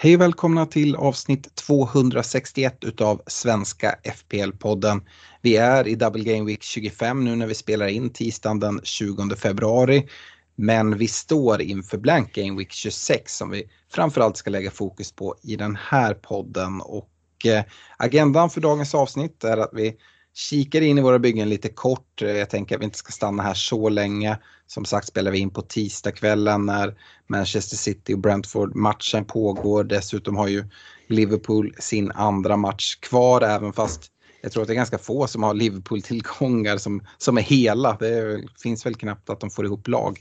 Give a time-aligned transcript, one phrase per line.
[0.00, 5.00] Hej och välkomna till avsnitt 261 utav Svenska FPL-podden.
[5.42, 9.36] Vi är i Double Game Week 25 nu när vi spelar in tisdagen den 20
[9.36, 10.08] februari.
[10.56, 15.36] Men vi står inför Blank Game Week 26 som vi framförallt ska lägga fokus på
[15.42, 16.80] i den här podden.
[16.80, 17.64] Och eh,
[17.96, 19.96] agendan för dagens avsnitt är att vi
[20.38, 22.22] kikar in i våra byggen lite kort.
[22.22, 24.38] Eh, jag tänker att vi inte ska stanna här så länge.
[24.66, 26.94] Som sagt spelar vi in på tisdagskvällen när
[27.26, 29.84] Manchester City och Brentford-matchen pågår.
[29.84, 30.64] Dessutom har ju
[31.08, 34.06] Liverpool sin andra match kvar även fast
[34.40, 37.96] jag tror att det är ganska få som har Liverpool-tillgångar som, som är hela.
[38.00, 40.18] Det finns väl knappt att de får ihop lag.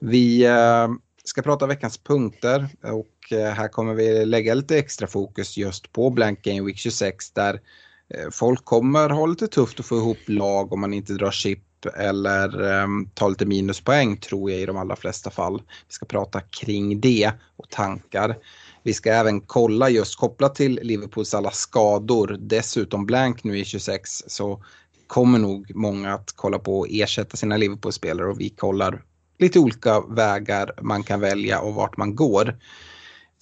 [0.00, 0.88] Vi eh,
[1.24, 6.10] ska prata veckans punkter och eh, här kommer vi lägga lite extra fokus just på
[6.10, 7.60] Blank Game Week 26 där
[8.14, 11.62] Eh, folk kommer ha lite tufft att få ihop lag om man inte drar chip
[11.94, 15.62] eller um, tar lite minuspoäng tror jag i de allra flesta fall.
[15.88, 18.36] Vi ska prata kring det och tankar.
[18.82, 24.22] Vi ska även kolla just kopplat till Liverpools alla skador, dessutom blank nu i 26
[24.26, 24.64] så
[25.06, 29.02] kommer nog många att kolla på och ersätta sina Liverpool-spelare och vi kollar
[29.38, 32.56] lite olika vägar man kan välja och vart man går.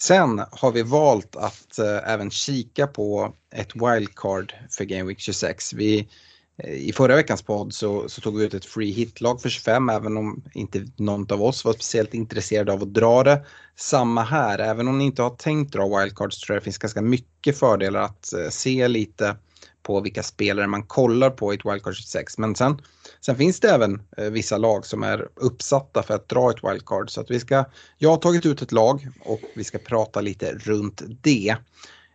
[0.06, 5.72] Sen har vi valt att eh, även kika på ett wildcard för Game Week 26.
[5.72, 6.08] Vi,
[6.56, 9.88] eh, I förra veckans podd så, så tog vi ut ett free hit-lag för 25
[9.88, 13.44] även om inte någon av oss var speciellt intresserad av att dra det.
[13.76, 17.02] Samma här, även om ni inte har tänkt dra wildcards tror jag det finns ganska
[17.02, 19.36] mycket fördelar att eh, se lite
[19.82, 22.38] på vilka spelare man kollar på i ett wildcard 26.
[22.38, 22.78] Men sen,
[23.26, 27.10] sen finns det även eh, vissa lag som är uppsatta för att dra ett wildcard.
[27.10, 27.64] Så att vi ska,
[27.98, 31.56] jag har tagit ut ett lag och vi ska prata lite runt det.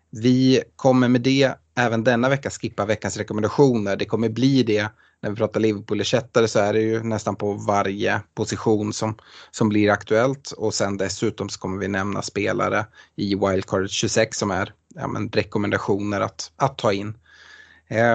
[0.10, 3.96] Vi kommer med det även denna vecka skippa veckans rekommendationer.
[3.96, 4.90] Det kommer bli det
[5.22, 9.16] när vi pratar Liverpool-ersättare så är det ju nästan på varje position som,
[9.52, 14.52] som blir aktuellt och sen dessutom så kommer vi nämna spelare i wildcard 26 som
[14.52, 17.18] är ja, men, rekommendationer att, att ta in.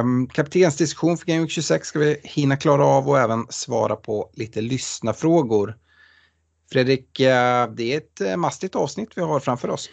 [0.01, 4.31] Um, kaptensdiskussion för Game Week 26 ska vi hinna klara av och även svara på
[4.35, 5.77] lite lyssnarfrågor.
[6.73, 9.91] Fredrik, eh, det är ett eh, mastigt avsnitt vi har framför oss.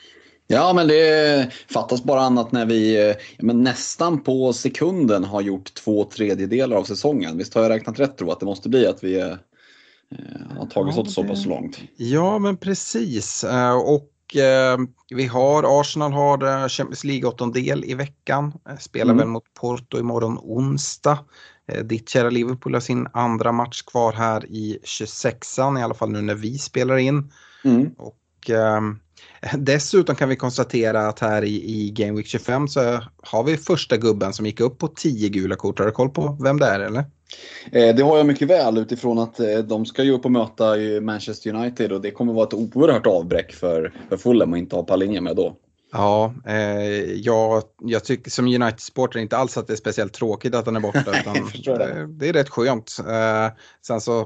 [0.47, 5.73] Ja, men det fattas bara annat när vi eh, men nästan på sekunden har gjort
[5.73, 7.37] två tredjedelar av säsongen.
[7.37, 9.19] Visst har jag räknat rätt tror att det måste bli att vi
[10.57, 11.77] har tagit Ja, oss så det- pass långt.
[11.97, 13.45] Ja, men precis.
[13.85, 14.09] Och
[15.09, 18.53] vi har, Arsenal har eh, Champions League-åttondel i veckan.
[18.69, 19.17] Eh, Spelar Mm.
[19.17, 21.19] väl mot Porto imorgon onsdag.
[21.67, 26.09] Eh, Ditt kära Liverpool har sin andra match kvar här i 26an, i alla fall
[26.11, 27.31] nu när vi spelar in.
[27.63, 27.89] Mm.
[27.97, 28.99] Och ehm,
[29.57, 33.97] dessutom kan vi konstatera att här i, i Game Week 25 så har vi första
[33.97, 35.79] gubben som gick upp på 10 gula kort.
[35.79, 36.99] Har du koll på vem det är eller?
[37.71, 40.75] Eh, det har jag mycket väl utifrån att eh, de ska ju upp och möta
[41.01, 44.83] Manchester United och det kommer vara ett oerhört avbräck för, för Fulham att inte ha
[44.83, 45.55] Palinja med då.
[45.93, 50.65] Ja, eh, jag, jag tycker som United-supporter inte alls att det är speciellt tråkigt att
[50.65, 50.99] han är borta.
[51.19, 52.07] Utan det.
[52.07, 52.29] det.
[52.29, 52.97] är rätt skönt.
[52.99, 53.47] Eh,
[53.87, 54.25] sen så eh,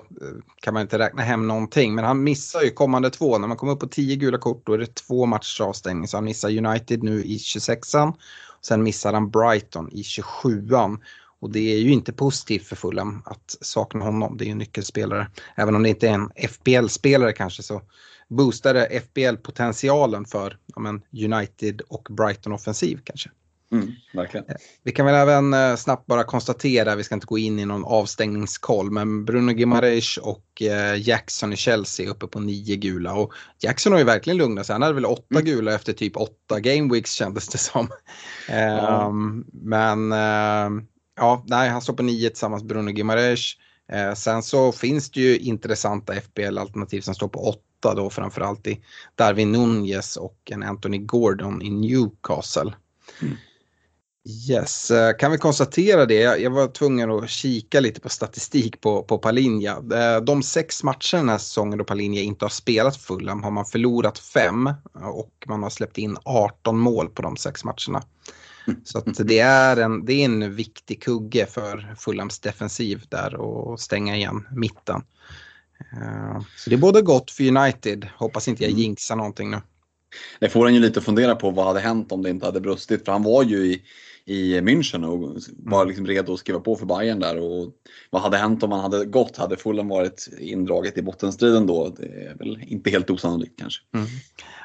[0.62, 3.38] kan man inte räkna hem någonting, men han missar ju kommande två.
[3.38, 6.08] När man kommer upp på 10 gula kort då är det två matchers avstängning.
[6.08, 8.14] Så han missar United nu i 26an.
[8.62, 10.98] Sen missar han Brighton i 27an.
[11.40, 14.38] Och det är ju inte positivt för Fulham att sakna honom.
[14.38, 15.28] Det är ju en nyckelspelare.
[15.56, 17.82] Även om det inte är en FBL-spelare kanske så
[18.30, 21.02] boostar det FBL-potentialen för ja, men
[21.34, 23.30] United och Brighton-offensiv kanske.
[23.72, 24.46] Mm, verkligen.
[24.84, 27.86] Vi kan väl även eh, snabbt bara konstatera, vi ska inte gå in i någon
[27.86, 33.14] avstängningskoll, men Bruno Gimareish och eh, Jackson i Chelsea är uppe på nio gula.
[33.14, 35.46] Och Jackson har ju verkligen lugnat sig, han hade väl åtta Mm.
[35.46, 37.88] gula efter typ åtta game weeks kändes det som.
[38.50, 39.08] Ja.
[39.08, 40.84] Ehm, Men eh,
[41.18, 43.58] ja, nej, han står på nio tillsammans med Bruno Gimareish.
[43.92, 47.62] Eh, sen så finns det ju intressanta FBL-alternativ som står på åtta
[47.94, 48.80] då framförallt i
[49.16, 52.74] Darwin Nunez och en Anthony Gordon i Newcastle.
[53.22, 53.38] Mm.
[54.50, 56.22] Yes, eh, kan vi konstatera det?
[56.22, 59.72] Jag var tvungen att kika lite på statistik på, på Palinja.
[59.72, 63.66] Eh, De sex matcher den här säsongen då Palinja inte har spelat Fulham har man
[63.66, 68.04] förlorat fem och man har släppt in 18 mål på de sex matcherna.
[68.84, 73.80] Så att det, är en, det är en viktig kugge för Fulhams defensiv där och
[73.80, 75.02] stänga igen mitten.
[75.80, 78.82] Eh, Så det är både gott för United, hoppas inte jag Mm.
[78.82, 79.62] jinxar någonting nu.
[80.40, 83.06] Det får en ju lite fundera på vad hade hänt om det inte hade brustit.
[83.06, 83.82] För han var ju i,
[84.28, 85.20] i München och
[85.58, 85.88] var Mm.
[85.88, 87.40] liksom redo att skriva på för Bayern där.
[87.40, 87.72] Och
[88.10, 89.38] vad hade hänt om man hade gått?
[89.38, 91.90] Hade Fulham varit indraget i bottenstriden då?
[91.98, 93.82] Det är väl inte helt osannolikt kanske.
[93.94, 94.08] Mm.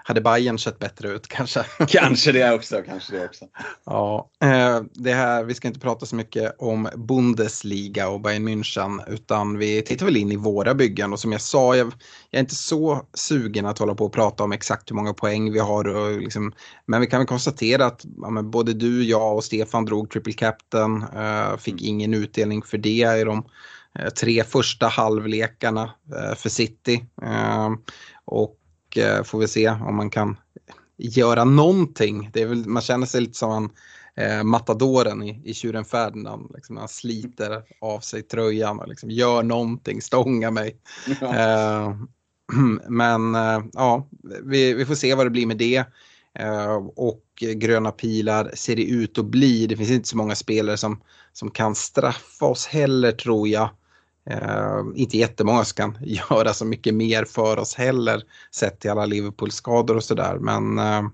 [0.05, 1.65] Hade Bayern sett bättre ut kanske?
[1.89, 3.45] Kanske det också, kanske det också.
[3.85, 9.01] Ja, eh, det här, vi ska inte prata så mycket om Bundesliga och Bayern München
[9.09, 11.93] utan vi tittar väl in i våra byggen och som jag sa, jag,
[12.31, 15.53] jag är inte så sugen att hålla på och prata om exakt hur många poäng
[15.53, 15.89] vi har.
[15.89, 16.53] Och liksom,
[16.87, 21.05] men vi kan väl konstatera att ja, både du, jag och Stefan drog triple captain,
[21.17, 23.45] eh, fick ingen utdelning för det i de
[23.99, 27.05] eh, tre första halvlekarna eh, för City.
[27.23, 27.71] Eh,
[28.25, 28.59] och
[28.97, 30.37] eh, får vi se om man kan
[30.97, 32.31] göra någonting.
[32.33, 33.71] Det är väl, man känner sig lite som en
[34.27, 36.51] eh, matadoren i, i Tjuren Ferdinand.
[36.55, 40.77] Liksom, han sliter av sig tröjan och liksom, gör någonting, stånga mig.
[41.23, 41.95] Eh,
[42.89, 44.09] men eh, ja,
[44.45, 45.85] vi, vi får se vad det blir med det.
[46.39, 49.67] Eh, och gröna pilar ser det ut att bli.
[49.67, 51.01] Det finns inte så många spelare som,
[51.33, 53.71] som kan straffa oss heller tror jag.
[54.31, 55.97] Eh, inte jättemånga som kan
[56.31, 58.23] göra så mycket mer för oss heller
[58.55, 60.39] sett till alla Liverpool-skador och sådär.
[60.41, 61.05] Men, eh,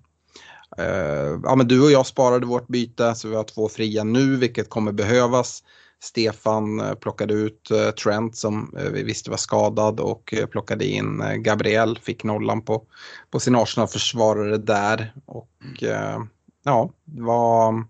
[0.79, 4.37] eh, ja, men du och jag sparade vårt byte så vi har två fria nu
[4.37, 5.62] vilket kommer behövas.
[6.03, 11.23] Stefan eh, plockade ut eh, Trent som eh, vi visste var skadad och plockade in
[11.37, 12.83] Gabriel, fick nollan på,
[13.31, 15.13] på sin Arsenal-försvarare där.
[15.27, 16.23] Och eh,
[16.65, 17.85] ja, vad,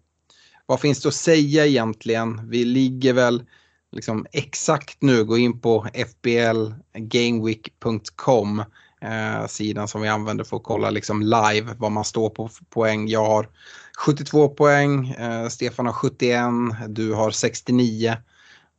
[0.66, 2.50] vad finns det att säga egentligen?
[2.50, 3.44] Vi ligger väl
[3.92, 8.62] liksom exakt nu, gå in på fblgameweek.com
[9.00, 13.08] eh, sidan som vi använder för att kolla liksom live vad man står på poäng.
[13.08, 13.48] Jag har
[13.96, 16.42] 72 poäng, eh, Stefan har 71,
[16.88, 18.16] du har 69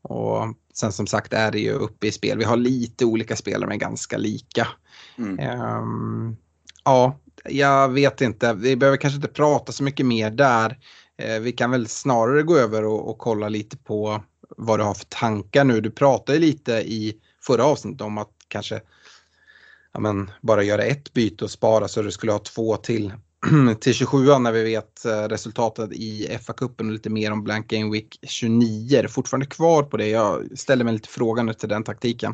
[0.01, 2.37] och sen som sagt är det ju uppe i spel.
[2.37, 4.67] Vi har lite olika spelare men ganska lika.
[5.17, 5.39] Mm.
[5.39, 6.35] Ehm,
[6.83, 8.53] ja, jag vet inte.
[8.53, 10.77] Vi behöver kanske inte prata så mycket mer där.
[11.17, 14.23] Eh, vi kan väl snarare gå över och, och kolla lite på
[14.57, 15.81] vad du har för tankar nu.
[15.81, 18.81] Du pratade lite i förra avsnittet om att kanske
[19.93, 23.13] ja, men, bara göra ett byte och spara så du skulle ha två till
[23.79, 27.91] till 27 när vi vet eh, resultatet i FA-cupen och lite mer om Blank Game
[27.91, 28.97] Week 29.
[28.97, 30.07] Är du fortfarande kvar på det?
[30.07, 32.33] Jag ställer mig lite frågande till den taktiken.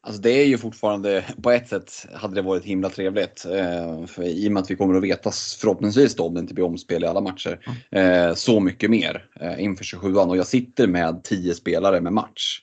[0.00, 3.44] Alltså det är ju fortfarande, på ett sätt hade det varit himla trevligt.
[3.44, 5.30] Eh, för I och med att vi kommer att veta
[5.60, 7.58] förhoppningsvis då om det inte blir omspel i alla matcher.
[7.90, 12.60] Eh, så mycket mer eh, inför 27an och jag sitter med 10 spelare med match.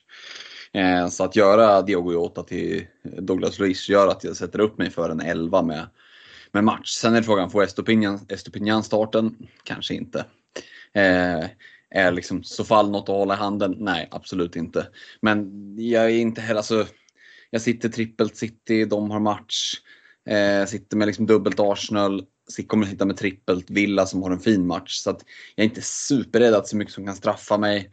[0.72, 2.86] Eh, så att göra Diogo Jota till
[3.18, 5.86] Douglas Luiz gör att jag sätter upp mig för en 11 med,
[6.52, 6.90] med match.
[6.90, 9.36] Sen är frågan, får Estopinian, Estopinian starten?
[9.64, 10.24] Kanske inte.
[10.94, 11.44] Eh,
[11.90, 13.76] är liksom så fall något att hålla i handen?
[13.78, 14.88] Nej, absolut inte.
[15.20, 16.86] Men jag är inte heller, alltså,
[17.50, 19.74] jag sitter trippelt City, de har match.
[20.28, 22.24] Eh, sitter med liksom dubbelt Arsenal.
[22.66, 24.94] Kommer sitta med trippelt Villa som har en fin match.
[24.96, 25.24] Så att
[25.54, 27.90] jag är inte superrädd att så mycket som kan straffa mig.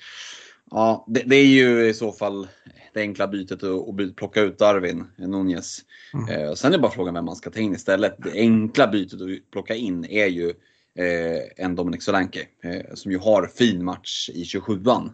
[0.71, 2.47] Ja, det, det är ju i så fall
[2.93, 5.79] det enkla bytet att, plocka ut Darwin Nunez.
[6.13, 6.29] Mm.
[6.29, 8.15] Eh, sen är bara frågan vem man ska ta in istället.
[8.17, 10.49] Det enkla bytet att plocka in är ju
[10.95, 15.09] eh, en Dominic Solanke eh, som ju har fin match i 27an.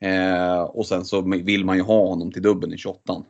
[0.00, 3.24] Eh, och sen så vill man ju ha honom till dubbeln i 28an.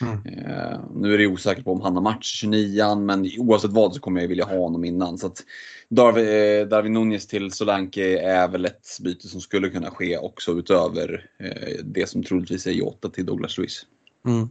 [0.00, 0.14] Mm.
[0.14, 4.00] Eh, nu är det osäkert på om han har match 29 men oavsett vad så
[4.00, 5.18] kommer jag vilja ha honom innan.
[5.18, 5.42] Så att
[5.88, 10.52] Darwin, eh, Darwin Nunez till Solanke är väl ett byte som skulle kunna ske också
[10.52, 13.86] utöver eh, det som troligtvis är Jota till Douglas Luiz.
[14.26, 14.48] Mm.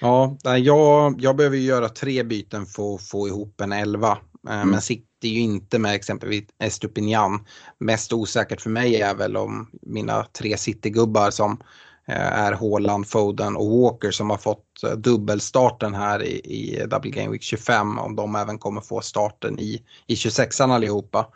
[0.00, 4.18] Ja, jag, jag behöver ju göra tre byten för att få ihop en elva.
[4.48, 4.68] Mm.
[4.68, 7.44] Men sitter ju inte med exempelvis Estupinian.
[7.78, 11.58] Mest osäkert för mig är väl om mina tre Citygubbar som
[12.06, 17.30] är Haaland, Foden och Walker som har fått eh, dubbelstarten här i, i Double Game
[17.30, 17.98] Week 25.
[17.98, 21.26] Om de även kommer få starten i, i 26an allihopa.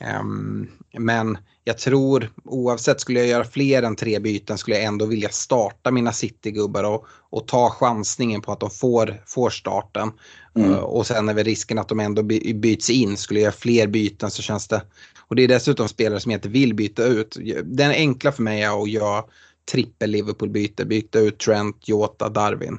[0.00, 0.68] Ehm,
[0.98, 5.28] men jag tror oavsett skulle jag göra fler än tre byten skulle jag ändå vilja
[5.28, 10.12] starta mina Citygubbar och, och ta chansningen på att de får, får starten.
[10.56, 10.70] Mm.
[10.70, 13.16] Uh, och sen är väl risken att de ändå by, byts in.
[13.16, 14.82] Skulle jag göra fler byten så känns det...
[15.28, 17.36] Och det är dessutom spelare som jag inte vill byta ut.
[17.64, 19.24] Den enkla för mig är att göra
[19.72, 20.84] trippel Liverpool-byte.
[20.84, 22.78] Byta ut Trent, Jota, Darwin.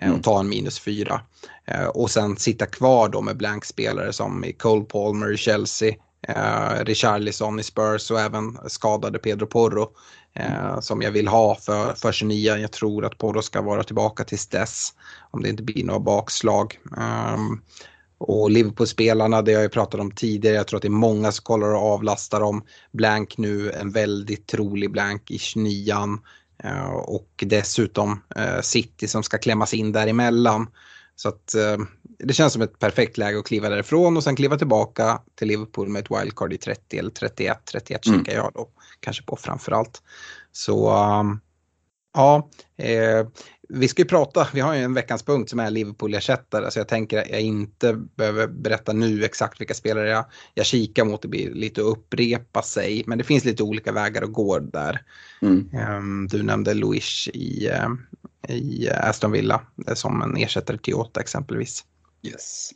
[0.00, 0.18] eh, Mm.
[0.18, 1.20] Och ta en minus fyra.
[1.64, 5.94] Eh, Och sen sitta kvar då med blank-spelare som Cole Palmer i Chelsea.
[6.28, 9.88] Eh, Richarlison i Spurs och även skadade Pedro Porro.
[10.34, 12.56] Eh, som jag vill ha för, för 29.
[12.56, 14.92] Jag tror att Porro ska vara tillbaka tills dess.
[15.30, 16.78] Om det inte blir några bakslag.
[18.18, 21.42] Och Liverpool-spelarna, det har jag pratat om tidigare, jag tror att det är många som
[21.42, 25.94] kollar och avlastar om blank nu, en väldigt trolig blank i 29
[26.64, 30.70] eh, och dessutom eh, City som ska klämmas in däremellan.
[31.16, 31.76] Så att eh,
[32.18, 35.88] det känns som ett perfekt läge att kliva därifrån och sen kliva tillbaka till Liverpool
[35.88, 37.58] med ett wildcard i 30 eller 31.
[37.72, 38.18] 31 mm.
[38.18, 38.68] kikar jag då
[39.00, 40.02] kanske på framförallt.
[40.52, 40.92] Så
[42.16, 43.26] ja, eh,
[43.68, 46.88] vi ska ju prata, vi har ju en veckans punkt som är Liverpool-ersättare så jag
[46.88, 51.22] tänker att jag inte behöver berätta nu exakt vilka spelare jag, jag kikar mot.
[51.22, 55.02] Det blir lite att upprepa sig men det finns lite olika vägar att gå där.
[55.42, 55.70] Mm.
[55.88, 59.60] Um, du nämnde Luis i, uh, i Aston Villa
[59.94, 61.84] som en ersättare till Jota exempelvis.
[62.22, 62.70] Yes.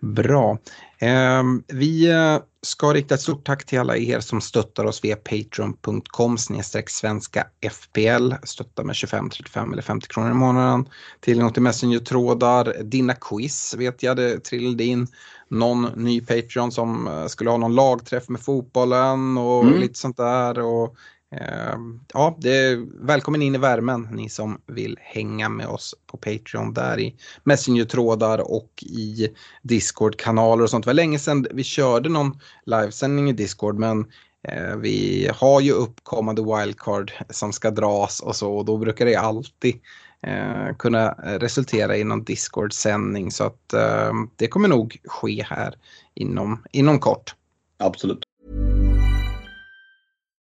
[0.00, 0.58] Bra.
[1.04, 5.16] Ehm, vi eh, ska rikta ett stort tack till alla er som stöttar oss via
[5.16, 6.38] patreon.com
[6.86, 8.32] svenska FPL.
[8.42, 10.88] Stöttar med 25, 35 eller 50 kronor i månaden.
[11.20, 15.06] Tillgång till Messenger-trådar, dina quiz vet jag, det trillade in
[15.48, 19.80] någon ny Patreon som eh, skulle ha någon lagträff med fotbollen och mm.
[19.80, 20.58] lite sånt där.
[20.58, 20.96] Och
[21.30, 26.16] Ehm, ja, det är välkommen in i värmen ni som vill hänga med oss på
[26.16, 29.28] Patreon där i Messenger-trådar och i
[29.62, 30.84] Discord-kanaler och sånt.
[30.84, 34.06] Det var länge sedan vi körde någon livesändning i Discord men
[34.48, 39.16] eh, vi har ju uppkommande wildcard som ska dras och så och då brukar det
[39.16, 39.80] alltid
[40.22, 45.74] eh, kunna resultera i någon Discord-sändning så att eh, det kommer nog ske här
[46.14, 47.34] inom, inom kort.
[47.78, 48.24] Absolut.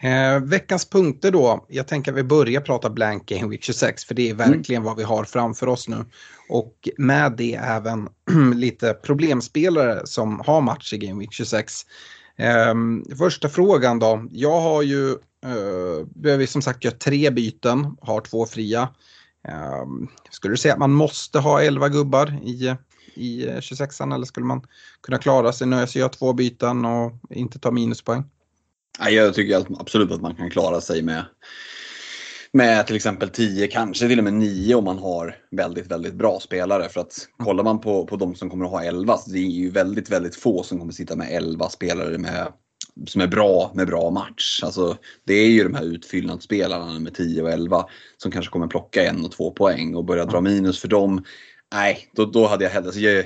[0.00, 1.66] Eh, veckans punkter då.
[1.68, 4.84] Jag tänker att vi börjar prata blank game week 26 för det är verkligen mm.
[4.84, 6.04] vad vi har framför oss nu.
[6.48, 8.08] Och med det även
[8.54, 11.82] lite problemspelare som har match i game week 26.
[12.36, 12.74] Eh,
[13.18, 14.26] första frågan då.
[14.30, 15.10] Jag har ju,
[15.44, 18.88] eh, behöver som sagt göra tre byten, har två fria.
[19.48, 19.86] Eh,
[20.30, 22.74] skulle du säga att man måste ha 11 gubbar i,
[23.14, 24.62] i 26an eller skulle man
[25.02, 28.24] kunna klara sig nöja sig göra två byten och inte ta minuspoäng?
[28.98, 31.24] Jag tycker absolut att man kan klara sig med,
[32.52, 36.40] med till exempel 10, kanske till och med 9 om man har väldigt, väldigt bra
[36.40, 36.88] spelare.
[36.88, 39.42] För att kollar man på, på de som kommer att ha 11, så det är
[39.42, 42.52] ju väldigt, väldigt få som kommer sitta med 11 spelare med,
[43.06, 44.60] som är bra med bra match.
[44.62, 47.84] Alltså, det är ju de här utfyllnadsspelarna med 10 och 11
[48.16, 51.24] som kanske kommer plocka en och två poäng och börja dra minus för dem.
[51.74, 52.86] Nej, då, då hade jag hellre...
[52.86, 53.24] Alltså jag,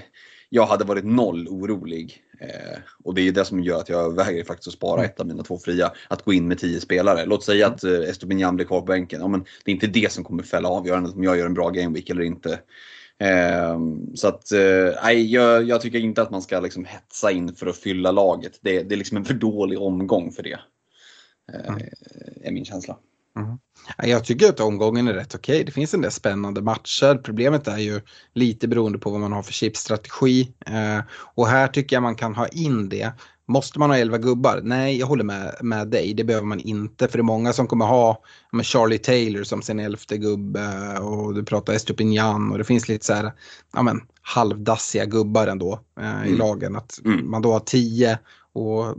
[0.49, 4.45] jag hade varit noll orolig Eh, och det är det som gör att jag överväger
[4.45, 5.93] faktiskt att spara ett av mina två fria.
[6.09, 7.27] Att gå in med tio spelare.
[7.27, 9.21] Låt säga att eh, Estopinian blir kvar på bänken.
[9.21, 11.71] Ja, men det är inte det som kommer fälla avgörandet om jag gör en bra
[11.71, 12.61] gameweek eller inte.
[13.19, 13.79] Eh,
[14.15, 17.77] så att, eh, jag, jag, tycker inte att man ska liksom hetsa in för att
[17.77, 18.59] fylla laget.
[18.61, 20.59] Det, det är liksom en för dålig omgång för det.
[21.53, 21.83] Eh, mm.
[22.43, 22.97] Är min känsla.
[23.39, 23.59] Mm.
[23.97, 25.55] Jag tycker att omgången är rätt okej.
[25.55, 25.65] Okay.
[25.65, 27.21] Det finns en del spännande matcher.
[27.23, 28.01] Problemet är ju
[28.35, 30.53] lite beroende på vad man har för chipstrategi.
[30.67, 31.01] Eh,
[31.35, 33.13] och här tycker jag man kan ha in det.
[33.51, 34.61] Måste man ha 11 gubbar?
[34.65, 36.15] Nej, jag håller med, med dig.
[36.15, 37.09] Det behöver man inte.
[37.09, 38.23] För det är många som kommer ha
[38.53, 40.99] med Charlie Taylor som sin elfte gubbe.
[40.99, 43.33] Och du pratar Estupinian och det finns lite så här
[43.73, 46.35] ja, men, halvdassiga gubbar ändå eh, mm.
[46.35, 46.77] i lagen.
[46.77, 47.31] Att mm.
[47.31, 48.19] man då har 10
[48.53, 48.97] och,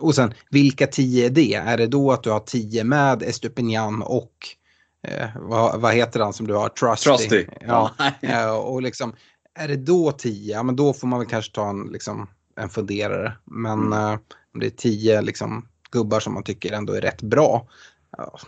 [0.00, 1.54] och sen, vilka tio är det?
[1.54, 4.32] Är det då att du har tio med Estupinian och
[5.08, 6.68] eh, vad, vad, heter han som du har?
[6.68, 7.08] Trusty.
[7.08, 7.46] Trusty.
[7.60, 7.90] Ja.
[8.20, 8.52] ja.
[8.56, 9.14] och liksom,
[9.54, 10.54] är det då tio?
[10.54, 13.32] Ja, men då får man väl kanske ta en, liksom, en funderare.
[13.44, 13.92] Men mm.
[13.92, 14.18] eh,
[14.54, 17.68] om det är tio liksom, gubbar som man tycker ändå är rätt bra.
[18.16, 18.38] Ja,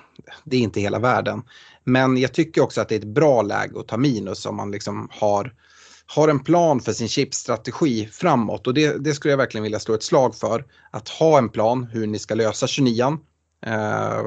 [0.45, 1.43] det är inte hela världen.
[1.85, 4.71] Men jag tycker också att det är ett bra läge att ta minus om man
[4.71, 5.55] liksom har
[6.07, 9.95] har en plan för sin chipstrategi framåt och det, det, skulle jag verkligen vilja slå
[9.95, 10.65] ett slag för.
[10.91, 13.19] Att ha en plan hur ni ska lösa 29
[13.67, 14.19] eh,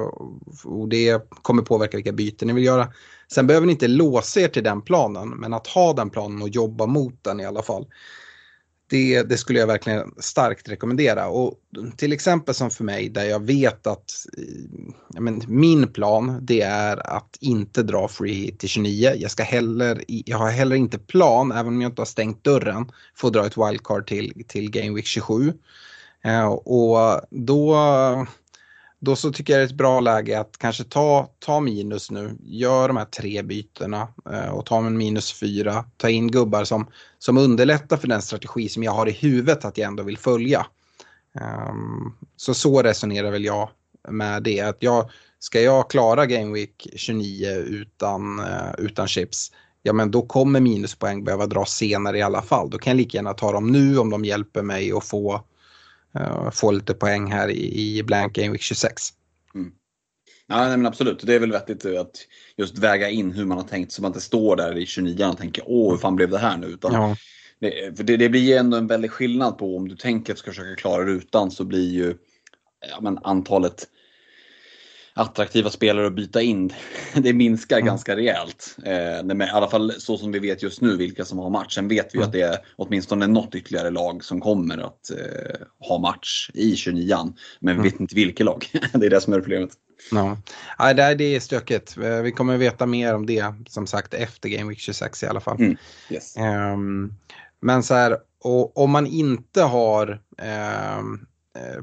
[0.64, 2.88] och det kommer påverka vilka byten ni vill göra.
[3.32, 6.50] Sen behöver ni inte låsa er till den planen men att ha den planen och
[6.50, 7.86] jobba mot den i alla fall
[8.88, 11.28] det, det, skulle jag verkligen starkt rekommendera.
[11.28, 11.54] Och
[11.98, 14.44] till exempel som för mig där jag vet att eh,
[15.14, 19.14] jag men, min plan det är att inte dra free till 29.
[19.16, 22.92] Jag, ska heller, jag har heller inte plan, även om jag inte har stängt dörren,
[23.16, 25.54] för att dra ett wildcard till, till Game Week 27.
[26.24, 27.76] Eh, och då
[29.06, 32.38] då så tycker jag det är ett bra läge att kanske ta, ta minus nu,
[32.44, 36.88] gör de här tre bytena eh, och ta en minus fyra, ta in gubbar som,
[37.20, 40.66] som underlättar för den strategi som jag har i huvudet att jag ändå vill följa.
[41.70, 43.70] Um, så så resonerar väl jag
[44.10, 44.62] med det.
[44.62, 45.10] Att jag,
[45.40, 49.52] ska jag klara Game Week 29 utan, uh, utan chips,
[49.84, 52.70] ja men då kommer minuspoäng behöva dras senare i alla fall.
[52.70, 55.42] Då kan jag lika gärna ta dem nu om de hjälper mig att få,
[56.20, 59.10] uh, få lite poäng här i, i Blank Game Week 26.
[59.56, 59.72] Mm.
[60.48, 61.24] Ja, nej, men absolut.
[61.26, 62.18] Det är väl vettigt att
[62.58, 65.38] just väga in hur man har tänkt så man inte står där i 29 och
[65.38, 66.68] tänker åh hur fan blev det här nu?
[66.68, 67.16] Utan Ja.
[67.60, 70.38] det, för det, det blir ju ändå en väldig skillnad på om du tänker att
[70.38, 72.16] du ska försöka klara det utan så blir ju
[72.90, 73.88] ja, men antalet
[75.18, 76.74] attraktiva spelare att byta in,
[77.16, 77.86] det minskar Mm.
[77.88, 78.78] ganska rejält.
[78.86, 81.76] Eh, I alla fall så som vi vet just nu vilka som har match.
[81.76, 82.28] Sen vet vi Mm.
[82.28, 87.16] att det är åtminstone något ytterligare lag som kommer att eh, ha match i 29
[87.60, 87.84] Men vi Mm.
[87.84, 88.66] vet inte vilket lag.
[88.94, 89.70] det är det som är problemet.
[90.12, 90.38] Ja.
[90.78, 91.98] Ja, det är- stökigt.
[91.98, 95.40] Eh, Vi kommer veta mer om det som sagt efter Game Week 26 i alla
[95.40, 95.58] fall.
[95.60, 95.78] Mm.
[96.10, 96.38] Yes.
[96.38, 97.14] Ehm,
[97.62, 101.02] men så här, och, om man inte har eh,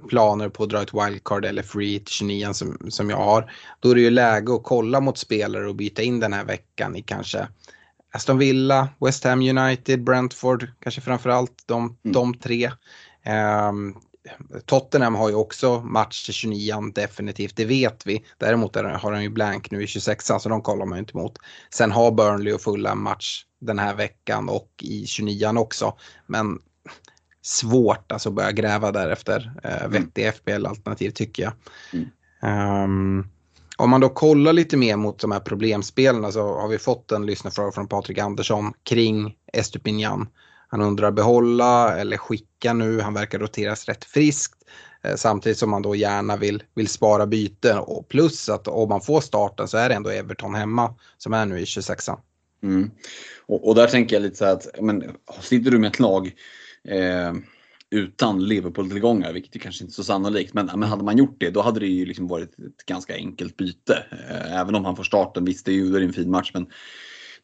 [0.08, 3.90] planer på att dra ett wildcard eller free till 29 som, som jag har, då
[3.90, 7.02] är det ju läge att kolla mot spelare och byta in den här veckan i
[7.02, 7.48] kanske
[8.14, 12.12] Aston Villa, West Ham United, Brentford, kanske framförallt de, Mm.
[12.12, 12.70] de tre.
[13.24, 13.94] Ehm,
[14.66, 18.24] Tottenham har ju också match till 29 definitivt, det vet vi.
[18.38, 21.16] Däremot är, har de ju blank nu i 26 så de kollar man ju inte
[21.16, 21.38] mot.
[21.74, 25.98] Sen har Burnley och Fulham match den här veckan och i 29 också.
[26.26, 26.58] Men
[27.42, 29.52] svårt alltså att börja gräva därefter.
[29.62, 31.52] Eh, vettiga FBL-alternativ tycker jag.
[31.92, 32.08] Mm.
[32.42, 33.26] Ehm,
[33.76, 37.26] om man då kollar lite mer mot de här problemspelarna så har vi fått en
[37.26, 40.28] lyssnarfråga från Patrik Andersson kring Estupinian.
[40.68, 44.58] Han undrar behålla eller skicka nu, han verkar roteras rätt friskt.
[45.02, 49.00] Eh, Samtidigt som man då gärna vill, vill spara byten och plus att om man
[49.00, 52.08] får starten så är det ändå Everton hemma som är nu i 26
[52.62, 52.90] Mm.
[53.46, 56.32] Och, och där tänker jag lite så här att, men, sitter du med ett lag
[56.88, 57.32] eh,
[57.92, 61.50] utan Liverpool-tillgångar, vilket ju kanske inte är så sannolikt, men, men hade man gjort det
[61.50, 64.04] då hade det ju liksom varit ett ganska enkelt byte.
[64.10, 66.66] Eh, även om han får starten, visst det är ju en fin match men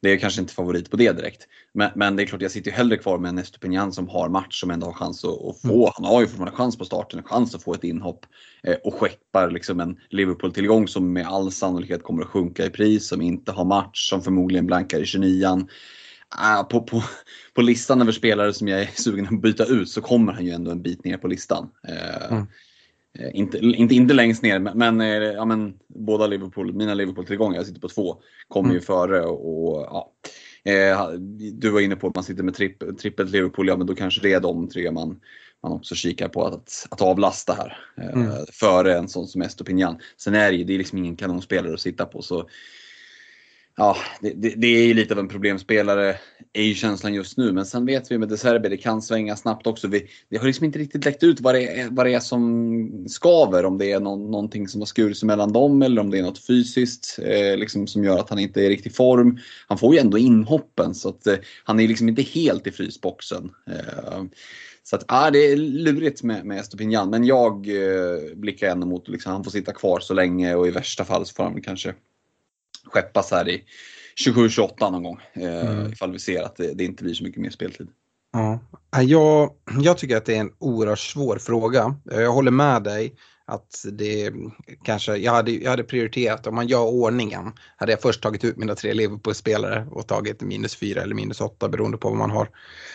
[0.01, 1.47] det är kanske inte favorit på det direkt.
[1.75, 4.29] Men, men det är klart, jag sitter ju hellre kvar med en Estupinian som har
[4.29, 5.93] match som ändå har chans att, att få.
[5.97, 8.27] Han har ju fortfarande chans på starten, en chans att få ett inhopp.
[8.63, 13.09] Eh, och skeppar liksom en Liverpool-tillgång som med all sannolikhet kommer att sjunka i pris,
[13.09, 15.67] som inte har match, som förmodligen blankar i 29 Ah,
[16.71, 17.03] på, på,
[17.55, 20.51] på listan över spelare som jag är sugen att byta ut så kommer han ju
[20.51, 21.71] ändå en bit ner på listan.
[21.89, 22.47] Eh, Mm.
[23.19, 27.57] eh, inte, inte, inte längst ner, men, men, eh, ja, men båda Liverpool, mina Liverpool-tillgångar,
[27.57, 28.17] jag sitter på två,
[28.49, 28.85] kommer ju Mm.
[28.85, 29.23] före.
[29.25, 30.13] Och, ja.
[31.53, 34.21] du var inne på att man sitter med tripp, trippelt Liverpool, ja men då kanske
[34.21, 35.21] det är de tre man,
[35.63, 37.79] man också kikar på att, att avlasta här.
[38.13, 38.33] Mm.
[38.53, 39.99] Före en sån som Estopinian.
[40.17, 42.23] Sen är det ju det är liksom ingen kanonspelare att sitta på.
[42.23, 42.49] så
[43.81, 46.17] Ja, det, det, det är ju lite av en problemspelare,
[46.53, 47.53] är ju känslan just nu.
[47.53, 49.89] Men sen vet vi med Deserbi, det kan svänga snabbt också.
[49.89, 53.05] Vi, det har liksom inte riktigt läckt ut vad det är, vad det är som
[53.09, 53.65] skaver.
[53.65, 56.23] Om det är någon, någonting som har skurit sig mellan dem eller om det är
[56.23, 59.39] något fysiskt eh, liksom, som gör att han inte är i riktig form.
[59.69, 63.51] Han får ju ändå inhoppen så att eh, han är liksom inte helt i frysboxen.
[63.71, 64.23] Eh,
[64.83, 69.09] så att, ah, det är lurigt med, med Estopinian, men jag eh, blickar ändå mot
[69.09, 71.95] liksom, han får sitta kvar så länge och i värsta fall så får han kanske
[72.91, 73.65] skeppas här i
[74.27, 75.21] 27-28 någon gång.
[75.33, 75.93] Eh, Mm.
[75.93, 77.89] Ifall vi ser att det, det inte blir så mycket mer speltid.
[78.33, 78.61] Ja.
[78.91, 81.97] Ja, Jag, jag tycker att det är en oerhört svår fråga.
[82.05, 83.15] Jag håller med dig
[83.47, 84.33] att det
[84.85, 88.57] kanske, jag hade, jag hade prioriterat, om man gör ordningen, hade jag först tagit ut
[88.57, 92.49] mina tre Liverpool-spelare och tagit minus fyra eller minus åtta beroende på vad man har.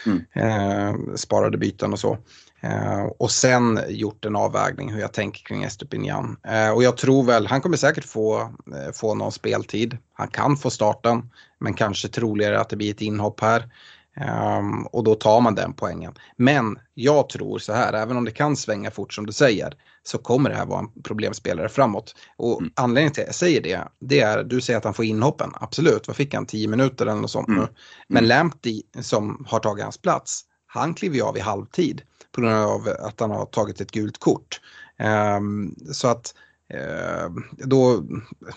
[0.05, 0.23] Mm.
[0.33, 2.17] Eh, sparade byten och så.
[2.63, 6.37] Eh, och sen gjort en avvägning hur jag tänker kring Estupinian.
[6.47, 9.97] Eh, och jag tror väl, han kommer säkert få, eh, få någon speltid.
[10.13, 13.69] Han kan få starten, men kanske troligare att det blir ett inhopp här.
[14.15, 16.13] Ehm, och då tar man den poängen.
[16.37, 19.73] Men jag tror så här, även om det kan svänga fort som du säger,
[20.03, 22.15] så kommer det här vara en problemspelare framåt.
[22.37, 22.71] Och Mm.
[22.75, 26.07] anledningen till att jag säger det, det är, du säger att han får inhoppen, absolut,
[26.07, 27.59] vad fick han, 10 minuter eller något sånt Mm.
[27.61, 27.67] nu.
[28.07, 32.01] Men Lamptey som har tagit hans plats, han kliver ju av i halvtid
[32.33, 34.61] på grund av att han har tagit ett gult kort.
[34.97, 36.35] Ehm, så att
[36.73, 38.03] eh, då,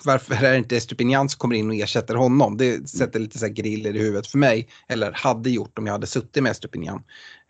[0.04, 2.56] varför är det inte Estupinian som kommer in och ersätter honom?
[2.56, 4.68] Det sätter lite så här griller i huvudet för mig.
[4.88, 7.02] Eller hade gjort om jag hade suttit med Estupinian.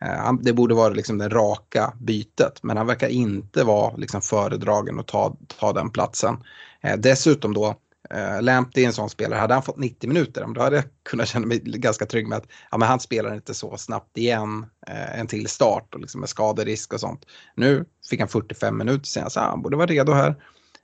[0.03, 2.63] Eh, det borde vara liksom det raka bytet.
[2.63, 6.37] Men han verkar inte vara liksom föredragen att ta, ta den platsen.
[6.81, 7.77] Eh, dessutom då,
[8.15, 9.41] Uh, Lamptey är en sån spelare.
[9.41, 12.47] Hade han fått 90 minuter, då hade jag kunnat känna mig ganska trygg med att
[12.71, 16.29] ja, men han spelar inte så snabbt igen uh, en till start och liksom med
[16.29, 17.27] skaderisk och sånt.
[17.55, 20.37] Nu fick han 45 minuter sen, så han borde vara redo här.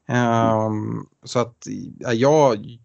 [0.09, 1.67] Ehm, så att
[1.99, 2.79] ja, jag,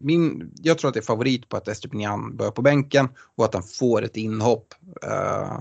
[0.00, 3.54] min, jag tror att det är favorit på att Estepinian börjar på bänken och att
[3.54, 4.74] han får ett inhopp.
[5.06, 5.58] Uh,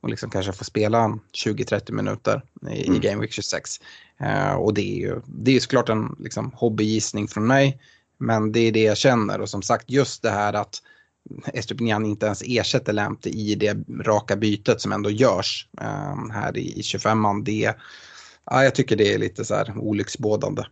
[0.00, 2.96] och liksom kanske få spela 20-30 minuter i, mm.
[2.96, 3.80] i Game Week 26.
[4.20, 7.80] Uh, och det är ju det är såklart en liksom, hobbygissning från mig.
[8.18, 10.82] Men det är det jag känner och som sagt just det här att
[11.46, 16.78] Estupinian inte ens ersätter Lamptey i det raka bytet som ändå görs um, här i,
[16.78, 17.44] i 25an.
[17.44, 17.74] Det,
[18.44, 20.62] ja, jag tycker det är lite så här olycksbådande.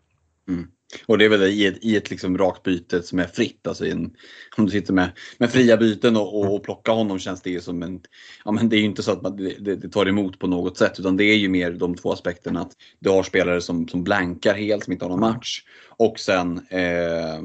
[0.48, 0.68] Mm.
[1.06, 3.66] Och det är väl i ett, i ett liksom rakt byte som är fritt.
[3.66, 4.10] Alltså en,
[4.56, 7.60] om du sitter med, med fria byten och, och, och plockar honom känns det ju
[7.60, 8.00] som en...
[8.44, 10.78] Ja, men det är ju inte så att man, det, det, tar emot på något
[10.78, 14.04] sätt utan det är ju mer de två aspekterna att du har spelare som, som
[14.04, 15.62] blankar helt, som inte har någon match.
[15.96, 17.38] Och sen eh,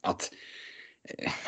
[0.00, 0.30] att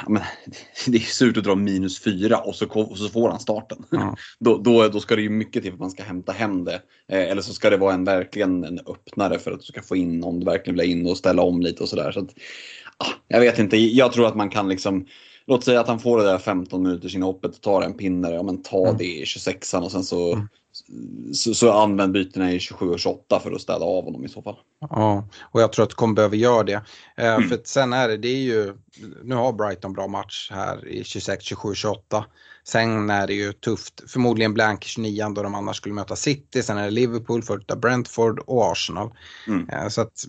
[0.09, 0.23] men,
[0.87, 3.85] det är surt att dra minus fyra och så, och så får han starten.
[3.93, 4.15] Mm.
[4.39, 6.83] då, då, då ska det ju mycket till för att man ska hämta hem det.
[7.09, 9.97] Eh, eller så ska det vara en verkligen en öppnare för att du ska få
[9.97, 12.13] in om du verkligen vill in och ställa om lite och sådär.
[12.13, 12.31] Så att,
[12.97, 15.07] ah, jag vet inte, jag tror att man kan liksom
[15.47, 18.43] Låt säga att han får det där 15 minuters inhoppet och tar en pinne, ja
[18.43, 18.97] men ta mm.
[18.99, 20.49] det i 26an och sen så mm
[21.33, 24.43] så, så använd bytena i 27 och 28 för att städa av honom i så
[24.43, 24.57] fall.
[24.81, 26.83] Ja, och jag tror att kommer behöva göra det.
[27.17, 27.49] Eh, mm.
[27.49, 28.75] För sen är det, det är ju,
[29.25, 32.25] nu har Brighton bra match här i 26, 27, 28.
[32.65, 36.79] Sen är det ju tufft, förmodligen blank 29 då de annars skulle möta City, sen
[36.79, 39.11] är det Liverpool, följt av Brentford och Arsenal.
[39.47, 39.69] Mm.
[39.69, 40.25] Eh, så att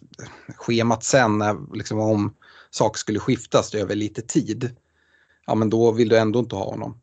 [0.56, 2.34] schemat sen, är liksom om
[2.70, 4.76] saker skulle skiftas över lite tid,
[5.48, 7.02] ja men då vill du ändå inte ha honom.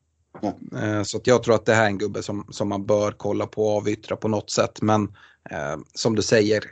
[0.73, 1.05] Mm.
[1.05, 3.67] Så jag tror att det här är en gubbe som, som man bör kolla på
[3.67, 4.83] och avyttra på något sätt.
[4.83, 5.03] Men
[5.51, 6.65] eh, som du säger,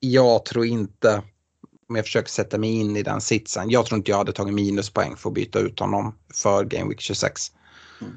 [0.00, 1.22] jag tror inte,
[1.88, 4.54] om jag försöker sätta mig in i den sitsen, jag tror inte jag hade tagit
[4.54, 7.52] minuspoäng för att byta ut honom för Game Week 26.
[8.00, 8.16] Mm.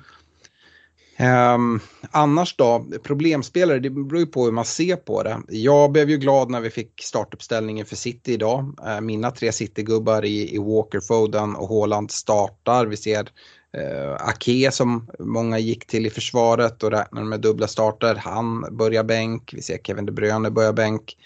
[1.55, 1.79] Um,
[2.11, 5.41] annars då, problemspelare, det beror ju på hur man ser på det.
[5.47, 8.75] Jag blev ju glad när vi fick startuppställningen för City idag.
[8.87, 12.85] Uh, mina tre City-gubbar i, i Walker, Foden och Haaland startar.
[12.85, 13.29] Vi ser
[13.77, 18.15] Uh, Ake som många gick till i försvaret och räknar med dubbla starter.
[18.15, 19.53] Han börjar bänk.
[19.53, 21.17] Vi ser Kevin De Bruyne börja bänk.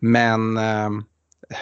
[0.00, 0.90] Men uh,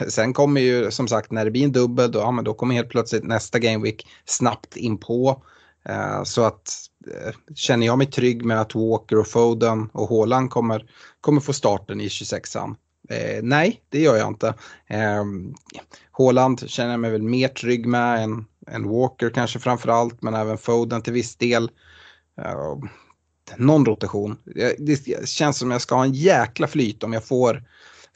[0.09, 2.75] sen kommer ju som sagt när det blir en dubbel då, ja, men då kommer
[2.75, 5.42] helt plötsligt nästa Game Week snabbt in på.
[5.90, 10.51] Uh, så att Eh, känner jag mig trygg med att Walker och Foden och Haaland
[10.51, 12.75] kommer, kommer få starten i 26an.
[13.09, 14.55] Eh, nej, det gör jag inte.
[14.87, 15.25] Eh,
[16.11, 20.35] Haaland känner jag mig väl mer trygg med än än Walker kanske framför allt, men
[20.35, 21.71] även Foden till viss del.
[22.38, 22.79] Eh,
[23.57, 24.37] någon rotation.
[24.57, 27.62] Eh, det känns som jag ska ha en jäkla flyt om jag får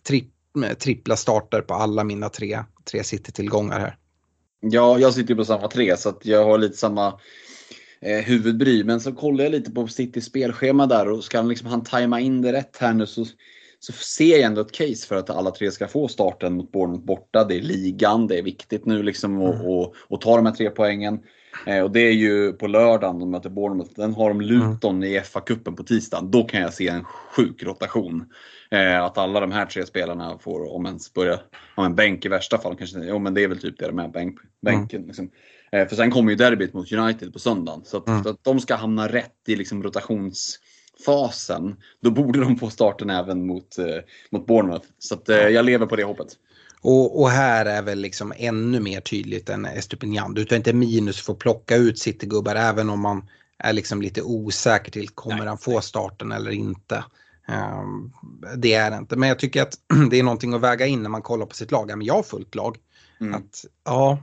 [0.03, 0.31] tri
[0.79, 3.97] trippla starter på alla mina tre, tre City-tillgångar här.
[4.61, 7.21] Ja, jag sitter ju på samma tre så att jag har lite samma
[8.01, 8.85] eh, huvudbry.
[8.85, 12.43] Men så kollar jag lite på Citys spelschema där och ska liksom han tajma in
[12.43, 13.25] det rätt här nu så
[13.79, 17.05] så ser jag ändå ett case för att alla tre ska få starten mot Bournemouth
[17.05, 17.45] borta.
[17.45, 19.67] Det är ligan, det är viktigt nu liksom att mm.
[19.67, 21.19] och, och ta de här tre poängen.
[21.67, 23.91] Eh, och det är ju på lördagen de möter Bournemouth.
[23.97, 25.05] Den har de Luton mm.
[25.05, 26.31] i FA-cupen på tisdagen.
[26.31, 28.25] Då kan jag se en sjuk rotation.
[28.71, 31.39] Eh, att alla de här tre spelarna får, om ens börja,
[31.77, 32.77] ha en bänk i värsta fall.
[32.77, 34.99] Kanske, jo men det är väl typ det de är, bänk, bänken.
[34.99, 35.07] Mm.
[35.07, 35.31] Liksom.
[35.77, 37.81] Eh, för sen kommer ju derbyt mot United på söndagen.
[37.85, 38.23] Så att, mm.
[38.23, 40.59] så att de ska hamna rätt i liksom rotations
[41.07, 43.85] fasen, då borde de få starten även mot, eh,
[44.31, 44.87] mot Bournemouth.
[44.99, 46.29] Så att, eh, jag lever på det hoppet.
[46.81, 50.35] Och, och, här är väl liksom ännu mer tydligt än Estupinian.
[50.35, 54.23] Du tar inte minus för att plocka ut Citygubbar även om man är liksom lite
[54.23, 57.05] osäker till kommer nej, han få starten eller inte.
[57.49, 58.13] Um,
[58.57, 59.75] det är det inte, men jag tycker att
[60.11, 61.91] det är någonting att väga in när man kollar på sitt lag.
[61.91, 62.77] Ja, men jag har fullt lag.
[63.21, 63.35] Mm.
[63.35, 64.19] Att, ja,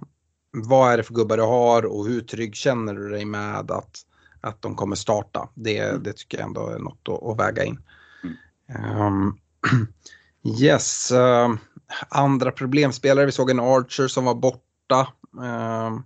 [0.54, 4.06] vad är det för gubbar du har och hur trygg känner du dig med att
[4.44, 5.50] att de kommer starta.
[5.54, 6.04] Det, mm.
[6.04, 7.80] det tycker jag ändå är något att, att väga in.
[8.70, 9.02] Mm.
[9.02, 9.38] Um,
[10.62, 11.56] yes, uh,
[12.10, 13.26] andra problemspelare.
[13.26, 15.08] Vi såg en Archer som var borta
[15.42, 16.00] uh,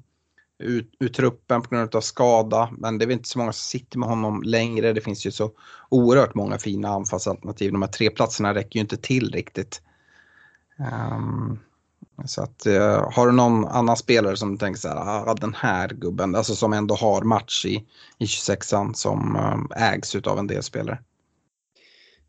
[0.60, 2.70] ur, ur truppen på grund av skada.
[2.78, 4.94] Men det är väl inte så många som sitter med honom längre.
[4.94, 5.52] Det finns ju så
[5.90, 7.72] oerhört många fina anfallsalternativ.
[7.72, 9.82] De här tre platserna räcker ju inte till riktigt.
[11.12, 11.60] Um,
[12.26, 15.90] så att, uh, har du någon annan spelare som tänker så här, ah, den här
[15.90, 17.86] gubben, alltså som ändå har match i,
[18.18, 21.00] i 26an som uh, ägs av en del spelare?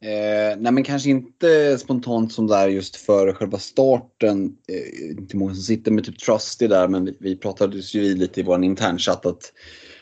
[0.01, 4.57] Eh, nej men kanske inte spontant som där just för själva starten.
[4.68, 8.40] Eh, inte många som sitter med typ Trusty där men vi, vi pratade ju lite
[8.40, 9.53] i vår internchatt att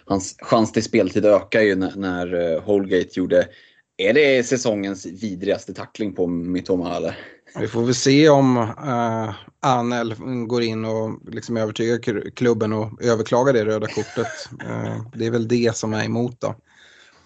[0.05, 3.49] hans chans till speltid ökar ju när, när uh, Holgate gjorde,
[3.97, 7.19] är det säsongens vidrigaste tackling på Mitoma eller?
[7.61, 10.15] Vi får väl se om uh, Anel
[10.47, 14.49] går in och liksom övertygar klubben och överklagar det röda kortet.
[14.65, 16.55] Uh, det är väl det som är emot då.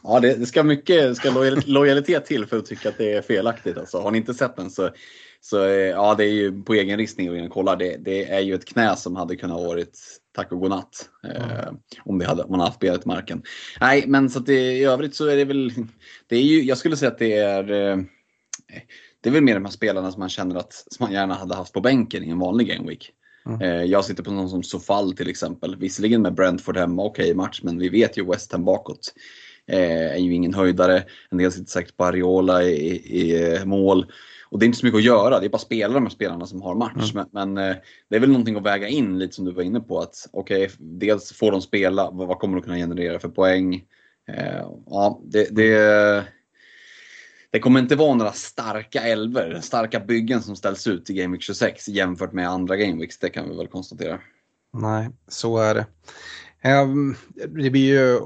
[0.03, 1.31] Ja, det, det ska mycket ska
[1.67, 3.79] lojalitet till för att tycka att det är felaktigt.
[3.79, 4.91] Alltså, har ni inte sett den så,
[5.41, 7.77] så eh, ja, det är ju på egen ristning och in och.
[7.77, 9.99] Det, det är ju ett knä som hade kunnat varit
[10.35, 11.09] tack och godnatt.
[11.25, 11.77] Mm.
[12.05, 13.43] Om, det hade, om man haft benet i marken.
[13.81, 15.73] Nej, men så att det, i övrigt så är det väl,
[16.27, 17.97] det är ju, jag skulle säga att det är eh,
[19.23, 21.55] det är väl mer de här spelarna som man känner att som man gärna hade
[21.55, 23.13] haft på bänken i en vanlig Game Week.
[23.47, 23.61] Mm.
[23.61, 25.77] Eh, jag sitter på någon som Sofall till exempel.
[25.77, 29.15] Visserligen med Brentford hemma, okej okay, match, men vi vet ju West Ham bakåt.
[29.67, 31.05] Eh, är ju ingen höjdare.
[31.31, 34.13] En del sitter säkert på Ariola i, i, eh, mål.
[34.49, 36.47] Och det är inte så mycket att göra, det är bara spela de här spelarna
[36.47, 37.13] som har match.
[37.13, 37.27] Mm.
[37.33, 37.77] Men, men,
[38.09, 39.99] det är väl någonting att väga in lite som du var inne på.
[39.99, 43.85] att Okej, okay, dels får de spela, vad, vad kommer de kunna generera för poäng?
[44.33, 46.25] Eh, ja, det, det,
[47.51, 51.43] det kommer inte vara några starka elver, starka byggen som ställs ut i Game Week
[51.43, 54.21] 26 jämfört med andra Game Weeks, det kan vi väl konstatera.
[54.73, 55.87] Nej, så är det.
[56.63, 57.17] Ehm,
[57.49, 58.21] det blir ju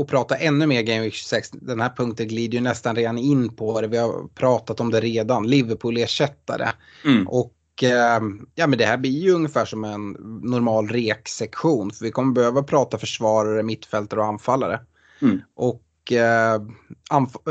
[0.00, 1.50] att prata ännu mer Game Week 26.
[1.50, 3.88] Den här punkten glider ju nästan redan in på det.
[3.88, 5.46] Vi har pratat om det redan.
[5.46, 6.68] Liverpool-ersättare.
[7.04, 7.28] Mm.
[7.28, 10.10] Och ehm, ja, men det här blir ju ungefär som en
[10.42, 11.90] normal reksektion.
[11.90, 14.80] För vi kommer behöva prata försvarare, mittfältare och anfallare.
[15.22, 15.40] Mm.
[15.56, 16.54] Och eh,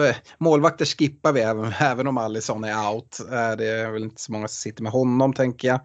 [0.04, 3.20] äh, målvakter skippar vi även, även om Allison är out.
[3.20, 5.80] Eh, det är väl inte så många som sitter med honom tänker jag.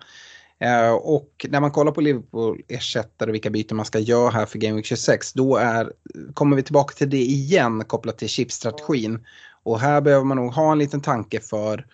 [0.58, 4.46] Eh, och när man kollar på Liverpool ersättare och vilka byten man ska göra här
[4.46, 5.92] för Game Week 26 då är,
[6.34, 9.26] kommer vi tillbaka till det igen kopplat till chipstrategin.
[9.62, 11.86] Och här behöver man nog ha en liten tanke för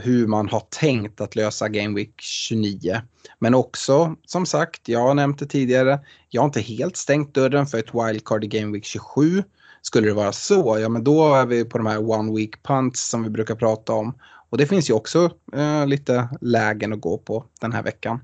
[0.00, 3.00] hur man har tänkt att lösa Game Week 29.
[3.38, 7.66] Men också, som sagt, jag har nämnt det tidigare, jag har inte helt stängt dörren
[7.66, 9.42] för ett wildcard i Game Week 27.
[9.82, 13.08] Skulle det vara så, ja men då är vi på de här one week punts
[13.08, 14.14] som vi brukar prata om.
[14.50, 18.20] Och det finns ju också eh, lite lägen att gå på den här veckan.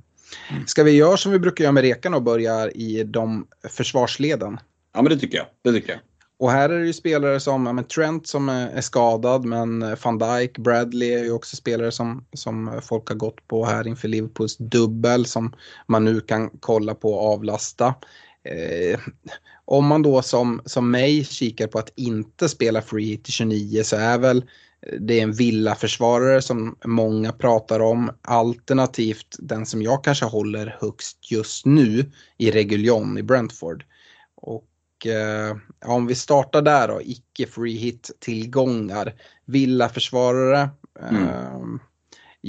[0.51, 0.67] Mm.
[0.67, 4.61] Ska vi göra som vi brukar göra med rekan och börja i de försvarsleden?
[4.95, 5.47] Ja men det tycker jag.
[5.65, 6.01] Det tycker jag.
[6.39, 10.19] Och här är det ju spelare som ja, men Trent som är skadad men van
[10.19, 14.57] Dijk, Bradley är ju också spelare som, som folk har gått på här inför Liverpools
[14.57, 15.55] dubbel som
[15.87, 17.95] man nu kan kolla på och avlasta.
[18.49, 19.01] Eh,
[19.65, 23.83] om man då som, som mig kikar på att inte spela free hit till 29
[23.85, 24.45] så är väl
[25.01, 28.11] det är en villaförsvarare som många pratar om.
[28.23, 33.85] Alternativt den som jag kanske håller högst just nu i Reguljon i Brentford.
[34.35, 39.15] Och eh, om vi startar där då, icke free hit tillgångar.
[39.45, 40.69] Villaförsvarare.
[41.11, 41.23] Mm.
[41.23, 41.81] Eh,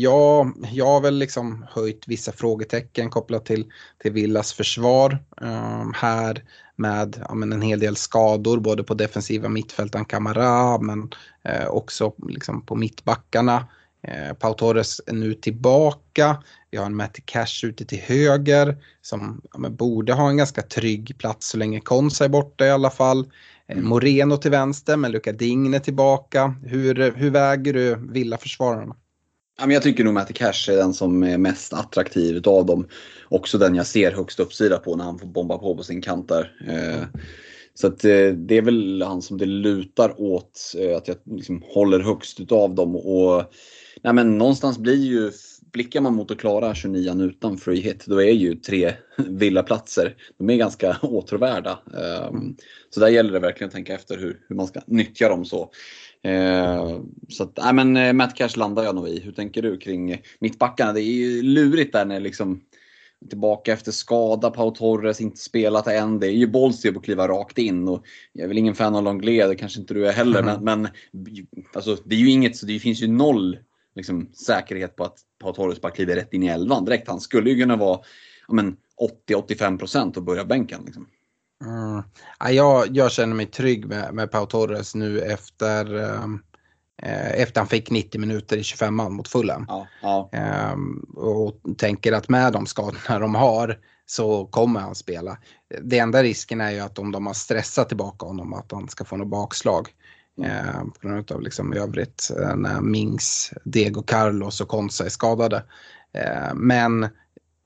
[0.02, 3.66] Ja, jag har väl liksom höjt vissa frågetecken kopplat till,
[4.02, 5.24] till Villas försvar.
[5.42, 6.44] Um, här
[6.76, 11.10] med ja, men en hel del skador både på defensiva mittfältaren Kamara men
[11.44, 13.68] eh, också liksom på mittbackarna.
[14.08, 16.44] Eh, Pau Torres är nu tillbaka.
[16.72, 21.16] Vi har en Matti Cash ute till höger som ja, borde ha en ganska trygg
[21.18, 23.32] plats så länge Konsa är borta i alla fall.
[23.68, 26.56] Eh, Moreno till vänster men Luka Digne tillbaka.
[26.64, 28.96] Hur, hur väger du Villa-försvararna?
[29.68, 32.88] Jag tycker nog Matti Cash är den som är mest attraktiv av dem.
[33.30, 36.28] Också den jag ser högst uppsida på när han får bomba på på sin kant
[36.28, 36.52] där.
[36.68, 37.22] Eh,
[37.74, 41.64] så att eh, det är väl han som det lutar åt eh, att jag liksom
[41.66, 42.96] håller högst utav dem.
[42.96, 43.44] Och,
[44.02, 45.32] nej men någonstans blir ju,
[45.72, 50.50] blickar man mot att klara 29 utan free hit, då är ju tre villaplatser, de
[50.50, 51.80] är ganska åtråvärda.
[51.98, 52.56] Ehm,
[52.90, 55.72] så där gäller det verkligen att tänka efter hur, hur man ska nyttja dem så.
[56.24, 59.20] Eh, så att, nej men eh, Matt Cash landar jag nog i.
[59.20, 60.94] Hur tänker du kring mittbackarna?
[60.94, 62.62] Det är ju lurigt där när liksom
[63.30, 66.20] tillbaka efter skada, Pau Torres inte spelat än.
[66.20, 69.04] Det är ju bollstyr att kliva rakt in och jag är väl ingen fan av
[69.04, 70.40] Longley, det kanske inte du är heller.
[70.40, 70.64] Mm.
[70.64, 70.92] Men, men
[71.74, 73.58] alltså, det är ju inget, så det finns ju noll
[73.96, 77.08] liksom, säkerhet på att Pau Torres bara kliver rätt in i elvan direkt.
[77.08, 78.00] Han skulle ju kunna vara
[78.48, 78.64] ja,
[79.30, 80.82] 80-85% och börja bänken.
[80.86, 81.08] Liksom.
[81.66, 82.04] Mm.
[82.40, 86.40] Ja, jag, jag känner mig trygg med, med Pau Torres nu efter, ehm,
[87.02, 89.66] eh, efter han fick 90 minuter i 25 man mot Fulham.
[89.68, 90.30] Ja, ja.
[90.34, 90.76] Eh,
[91.16, 95.38] och tänker att med de skadorna de har så kommer han spela.
[95.82, 99.06] Det enda risken är ju att om de har stressat tillbaka honom att han ska
[99.06, 99.88] få något bakslag.
[100.44, 105.64] Eh, på grund av liksom övrigt eh, när Mings, Diego Carlos och Konsa är skadade.
[106.14, 107.08] Eh, men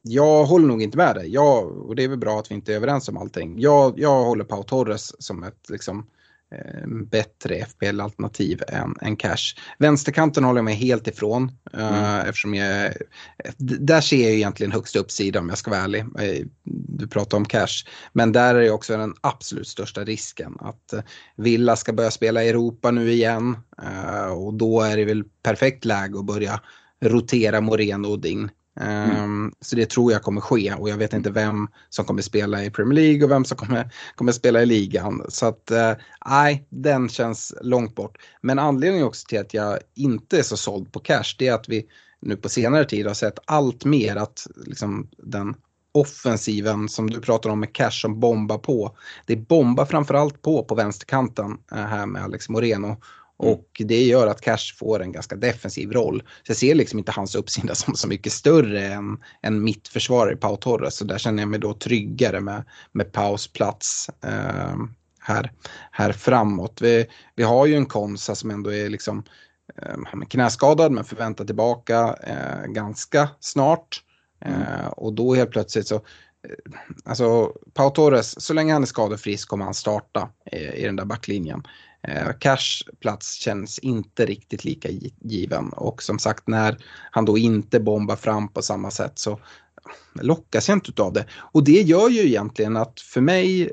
[0.04, 1.34] jag håller nog inte med dig.
[1.34, 3.60] Jag, och det är väl bra att vi inte är överens om allting.
[3.60, 6.08] Jag, jag håller Pau Torres som ett liksom,
[6.52, 9.56] eh, bättre FPL-alternativ än, än Cash.
[9.80, 11.52] Vänsterkanten håller jag mig helt ifrån.
[11.74, 12.28] Eh, mm.
[12.28, 12.94] Eftersom jag,
[13.58, 16.00] där ser jag egentligen högst uppsida om jag ska vara ärlig.
[16.20, 16.46] Eh,
[16.88, 17.88] du pratar om Cash.
[18.14, 20.58] Men där är också den absolut största risken.
[20.60, 20.94] Att
[21.36, 23.58] Villa ska börja spela i Europa nu igen.
[23.84, 26.62] Uh, och då är det väl perfekt läge att börja
[27.02, 29.16] rotera Moreno och Ding Mm.
[29.16, 32.64] Ehm, så det tror jag kommer ske och jag vet inte vem som kommer spela
[32.64, 35.26] i Premier League och vem som kommer, kommer spela i ligan.
[35.30, 35.94] Så att eh,
[36.26, 38.18] nej, eh, den känns långt bort.
[38.42, 41.70] Men anledningen också till att jag inte är så såld på cash det är att
[41.70, 41.86] vi
[42.20, 45.56] nu på senare tid har sett allt mer att liksom, den
[45.94, 48.98] offensiven som du pratar om med Cash som bombar på.
[49.26, 52.98] Det bombar framförallt på på vänsterkanten eh, här med Alex Moreno.
[53.44, 53.54] Mm.
[53.54, 56.20] Och det gör att Cash får en ganska defensiv roll.
[56.20, 60.56] Så jag ser liksom inte hans uppsida som så mycket större än, än mittförsvarare Pau
[60.56, 60.96] Torres.
[60.96, 64.76] Så där känner jag mig då tryggare med, med Paus plats eh,
[65.20, 65.52] här,
[65.92, 66.82] här framåt.
[66.82, 69.24] Vi, vi har ju en Konsa som ändå är liksom
[69.82, 74.04] eh, knäskadad men förväntar tillbaka eh, ganska snart.
[74.46, 74.62] Mm.
[74.62, 76.02] Eh, och då helt plötsligt så eh,
[77.06, 81.06] Alltså Pau Torres, så länge han är skadefrisk kommer han starta i, i den där
[81.06, 81.64] backlinjen.
[82.08, 84.90] Eh, Cash plats känns inte riktigt lika
[85.22, 86.78] given och som sagt när
[87.12, 89.40] han då inte bombar fram på samma sätt så
[90.22, 91.26] lockas jag inte av det.
[91.34, 93.72] Och det gör ju egentligen att för mig,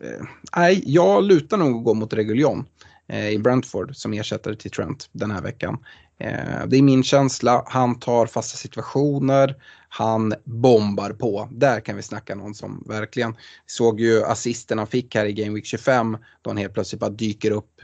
[0.00, 2.64] eh, nej, jag lutar nog att gå mot Reguljon eh,
[3.12, 5.78] i Brentford som ersättare till Trent den här veckan.
[6.18, 7.64] Eh, det är min känsla.
[7.66, 9.56] Han tar fasta situationer.
[9.88, 11.48] Han bombar på.
[11.52, 15.54] Där kan vi snacka någon som verkligen såg ju assisten han fick här i Game
[15.54, 17.80] Week 25 då han helt plötsligt bara dyker upp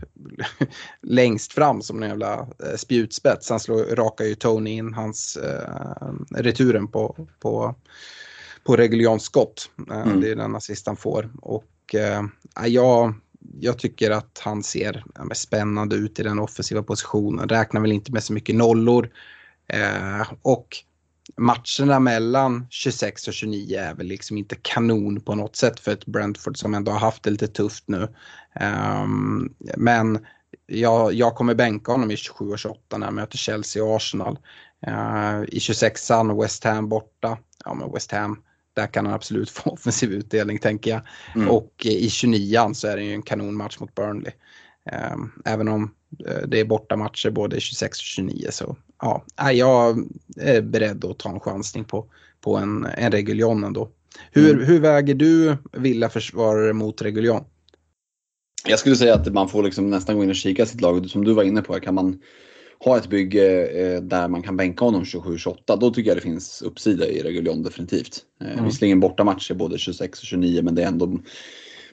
[1.02, 3.50] längst fram som en jävla eh, spjutspets.
[3.50, 7.74] Han slår, rakar ju Tony in hans eh, returen på, på,
[8.64, 9.70] på reguljant skott.
[9.90, 10.20] Eh, mm.
[10.20, 11.30] Det är den assist han får.
[11.42, 12.22] Och eh,
[12.66, 13.14] jag
[13.60, 17.48] jag tycker att han ser ja, spännande ut i den offensiva positionen.
[17.48, 19.10] Räknar väl inte med så mycket nollor.
[19.68, 20.76] Eh, och
[21.36, 26.06] matcherna mellan 26 och 29 är väl liksom inte kanon på något sätt för ett
[26.06, 28.08] Brentford som ändå har haft det lite tufft nu.
[28.60, 30.26] Um, men
[30.66, 34.38] jag, jag kommer bänka honom i 27 och 28 när jag möter Chelsea och Arsenal.
[34.86, 37.38] Uh, I 26an West Ham borta.
[37.64, 38.42] Ja men West Ham
[38.74, 41.00] där kan han absolut få offensiv utdelning tänker jag.
[41.34, 41.48] Mm.
[41.50, 44.32] Och i 29an så är det ju en kanonmatch mot Burnley.
[44.90, 45.94] Ehm, även om
[46.28, 51.18] eh, det är borta matcher både 26 och 29 så ja, jag är beredd att
[51.18, 52.06] ta en chansning på,
[52.40, 53.88] på en, en Reguljon ändå.
[54.30, 54.66] Hur, mm.
[54.66, 57.44] hur väger du Villa försvarare mot Reguljon?
[58.68, 61.10] Jag skulle säga att man får liksom nästan gå in och kika sitt lag.
[61.10, 62.20] Som du var inne på, kan man
[62.84, 66.62] ha ett bygge eh, där man kan bänka honom 27-28, då tycker jag det finns
[66.62, 68.18] uppsida i Reguljon definitivt.
[68.40, 68.64] Eh, mm.
[68.64, 71.18] Visserligen bortamatcher både 26 och 29 men det är ändå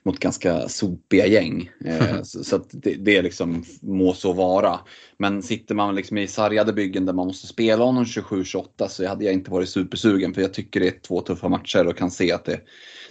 [0.03, 1.69] mot ganska sopiga gäng.
[1.85, 4.79] Eh, så, så det, det, liksom, må så vara.
[5.17, 9.25] Men sitter man liksom i sargade byggen där man måste spela honom 27-28 så hade
[9.25, 12.31] jag inte varit supersugen för jag tycker det är två tuffa matcher och kan se
[12.31, 12.59] att det,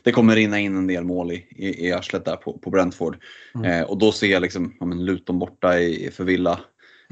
[0.03, 3.17] det kommer rinna in en del mål i, i, i arslet där på, på Brentford.
[3.55, 3.71] Mm.
[3.71, 6.61] Eh, och då ser jag liksom, ja, men Luton borta i, för Villa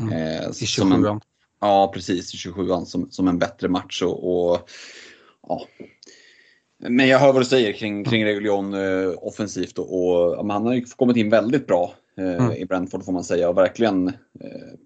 [0.01, 0.13] Mm.
[0.13, 1.21] Eh, I 27 an
[1.61, 2.35] Ja, precis.
[2.35, 4.03] I 27an som, som en bättre match.
[4.03, 4.71] Och, och,
[5.49, 5.67] ja.
[6.79, 10.75] Men jag hör vad du säger kring, kring Reguljon eh, offensivt och, och han har
[10.75, 12.53] ju kommit in väldigt bra eh, mm.
[12.53, 14.15] i Brentford får man säga och verkligen eh,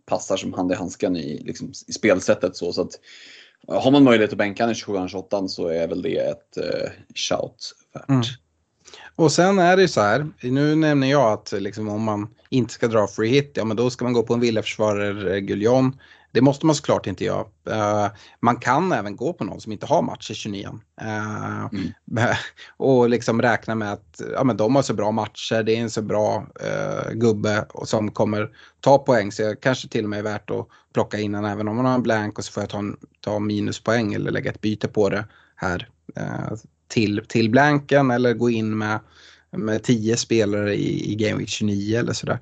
[0.07, 2.57] passar som hand i handsken i, liksom, i spelsättet.
[2.57, 3.01] Så, så att,
[3.69, 7.73] har man möjlighet att bänka honom i 27 så är väl det ett eh, shout
[7.95, 8.09] värt.
[8.09, 8.23] Mm.
[9.21, 12.89] Och sen är det så här, nu nämner jag att liksom, om man inte ska
[12.89, 15.99] dra free hit, ja men då ska man gå på en villaförsvarare Guillon.
[16.33, 17.45] Det måste man såklart inte göra.
[17.71, 20.69] Uh, man kan även gå på någon som inte har match i 29
[21.03, 21.93] uh, mm.
[22.77, 25.91] Och liksom räkna med att ja, men de har så bra matcher, det är en
[25.91, 29.33] så bra uh, gubbe som kommer ta poäng.
[29.33, 31.85] Så jag kanske till och med är värt att plocka in en även om man
[31.85, 34.89] har en blank och så får jag ta, en, ta minuspoäng eller lägga ett byte
[34.89, 35.25] på det
[35.57, 35.89] här
[36.91, 39.01] till, till blanken eller gå in med,
[39.57, 42.39] med tio spelare i, i Game Week 29 eller sådär.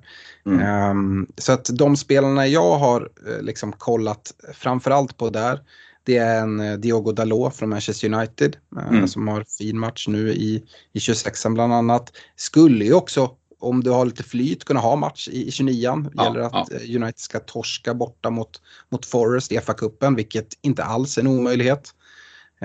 [0.47, 0.91] Mm.
[0.91, 5.61] Um, så att de spelarna jag har uh, liksom kollat framförallt på där
[6.05, 9.09] det är en uh, Diogo Dalot från Manchester United uh, mm.
[9.09, 12.13] som har fin match nu i, i 26an bland annat.
[12.37, 13.31] Skulle ju också
[13.61, 16.11] om du har lite flyt kunna ha match i, i 29an.
[16.15, 16.97] Ja, gäller att ja.
[17.01, 21.91] United ska torska borta mot, mot Forest i FA-cupen, vilket inte alls är en omöjlighet.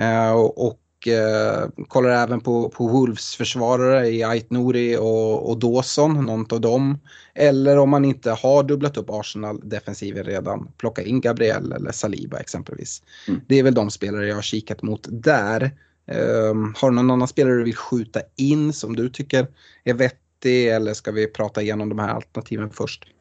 [0.00, 6.26] Uh, och eh, kollar även på, på Wolves försvarare i Ait Nouri och, och Dawson,
[6.26, 6.98] någon av dem.
[7.34, 13.02] Eller om man inte har dubblat upp Arsenal-defensiven redan, plocka in Gabriel eller Saliba exempelvis.
[13.28, 13.40] Mm.
[13.46, 15.70] Det är väl de spelare jag har kikat mot där.
[16.06, 19.46] Um, har du någon annan spelare du vill skjuta in som du tycker
[19.84, 23.13] är vettig eller ska vi prata igenom de här alternativen först?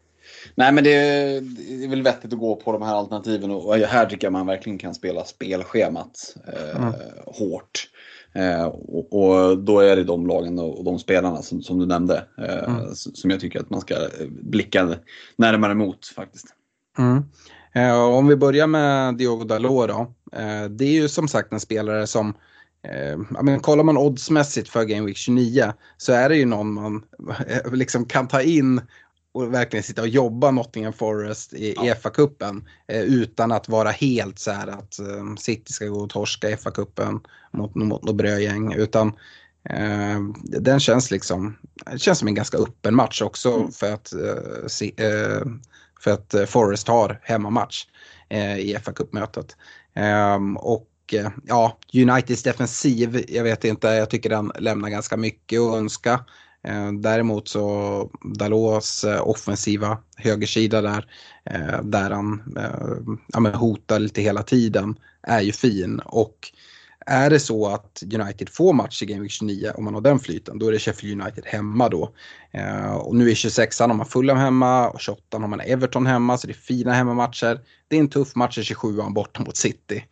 [0.56, 3.76] Nej men det är, det är, väl vettigt att gå på de här alternativen och
[3.76, 6.94] här tycker jag man verkligen kan spela spelschemat eh, mm.
[7.26, 7.90] hårt.
[8.36, 12.28] Eh, och, och, då är det de lagen och de spelarna som, som du nämnde
[12.38, 12.96] eh, mm.
[12.96, 13.96] som jag tycker att man ska
[14.30, 14.96] blicka
[15.36, 16.48] närmare mot faktiskt.
[16.98, 17.24] Mm.
[17.74, 20.14] Eh, om vi börjar med Diogo Dalot då.
[20.40, 22.34] Eh, det är ju som sagt en spelare som
[22.88, 27.04] Eh, men kollar man oddsmässigt för Game Week 29 så är det ju någon man
[27.48, 28.82] eh, liksom kan ta in
[29.34, 31.94] och verkligen sitta och jobba Nottingham Forest i ja.
[31.94, 36.58] FA-cupen eh, utan att vara helt så här att eh, City ska gå och torska
[36.58, 37.20] FA-cupen
[37.52, 39.08] mot, mot något brödgäng utan
[39.70, 41.58] eh, den känns liksom,
[41.92, 43.72] det känns som en ganska öppen match också mm.
[43.72, 45.42] för att, eh, se, eh,
[46.04, 47.86] för att Forest har hemmamatch
[48.60, 49.56] i FA-cupmötet.
[49.96, 50.90] Ehm, och
[51.44, 56.26] ja, Uniteds defensiv, jag vet inte, jag tycker den lämnar ganska mycket att önska.
[56.68, 61.06] Eh, däremot så Dalos eh, offensiva högersida där,
[61.46, 62.44] eh, där han
[63.34, 66.00] ja, hotar lite hela tiden, är ju fin.
[66.00, 66.52] Och
[67.06, 70.20] är det så att United får match i Game Week 29, om man har den
[70.20, 72.14] flyten, då är det Sheffield United hemma då.
[73.00, 76.48] och nu är 26an har man Fulham hemma och 28 har man Everton hemma, så
[76.48, 77.60] det är fina hemmamatcher.
[77.88, 80.06] Det är en tuff match i 27an borta mot City,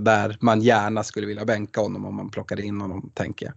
[0.00, 3.54] där man gärna skulle vilja bänka honom om man plockar in honom, tänker jag.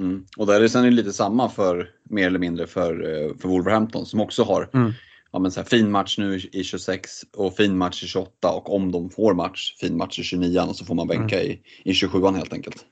[0.00, 0.24] Mm.
[0.36, 4.06] Och där är det sen lite samma för mer eller mindre för, eh, för Wolverhampton
[4.06, 4.92] som också har mm.
[5.32, 8.74] ja, men så här, fin match nu i 26 och fin match i 28 och
[8.74, 11.50] om de får match, fin match i 29 och så får man bänka mm.
[11.50, 12.84] i, i 27 helt enkelt.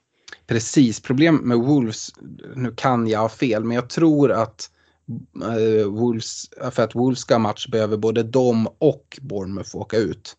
[0.47, 2.11] Precis, problem med Wolves,
[2.57, 4.71] nu kan jag ha fel, men jag tror att
[5.43, 10.37] äh, Wolves, för att Wolves ska ha match behöver både de och Bournemouth åka ut.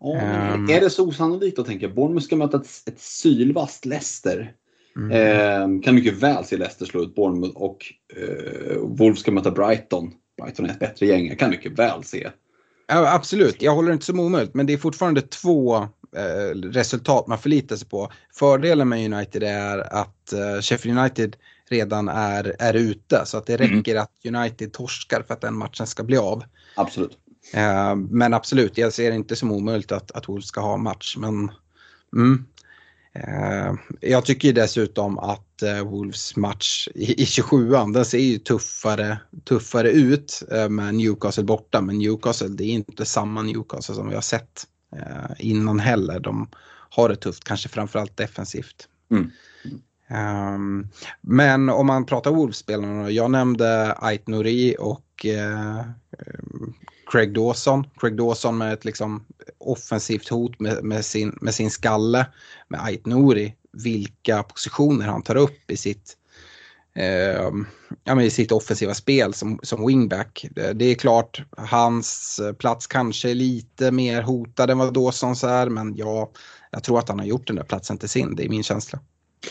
[0.00, 1.88] Oh, um, är det så osannolikt att tänka?
[1.88, 4.52] Bournemouth ska möta ett, ett sylvast Leicester
[4.96, 5.10] Mm.
[5.10, 10.12] Eh, kan mycket väl se Leicester slå ut Bournemouth och eh, Wolves ska möta Brighton.
[10.42, 12.30] Brighton är ett bättre gäng, jag kan mycket väl se.
[12.88, 15.76] Ja, absolut, jag håller inte som omöjligt men det är fortfarande två
[16.16, 18.12] eh, resultat man förlitar sig på.
[18.34, 21.36] Fördelen med United är att eh, Sheffield United
[21.68, 23.76] redan är, är ute så att det mm.
[23.76, 24.02] räcker mm.
[24.02, 26.44] att United torskar för att den matchen ska bli av.
[26.76, 27.18] Absolut.
[27.54, 31.16] Eh, men absolut, jag ser det inte som omöjligt att, att Wolves ska ha match
[31.18, 31.50] men
[32.16, 32.46] mm,
[33.24, 39.90] Eh, jag tycker dessutom att eh, Wolves match i 27an, den ser ju tuffare, tuffare
[39.90, 41.80] ut eh, med Newcastle borta.
[41.80, 44.66] Men Newcastle, det är inte samma Newcastle som vi har sett
[45.38, 46.20] innan heller.
[46.20, 46.48] De
[46.90, 48.88] har det tufft, kanske framförallt defensivt.
[49.10, 49.30] Mm.
[50.10, 50.88] Um,
[51.20, 55.82] men om man pratar Wolves-spelarna, jag nämnde Ait Nouri och uh,
[57.06, 57.84] Craig Dawson.
[57.96, 59.24] Craig Dawson med ett liksom
[59.58, 62.26] offensivt hot med, med, sin, med sin skalle.
[62.68, 66.16] Med Ait Nouri, vilka positioner han tar upp i sitt,
[66.94, 67.50] eh,
[68.04, 70.46] ja, i sitt offensiva spel som, som wingback.
[70.50, 75.44] Det, det, är klart, hans eh, plats kanske är lite mer hotad än vad Dawsons
[75.44, 76.30] är, men ja,
[76.70, 79.00] jag tror att han har gjort den där platsen till sin, det är min känsla.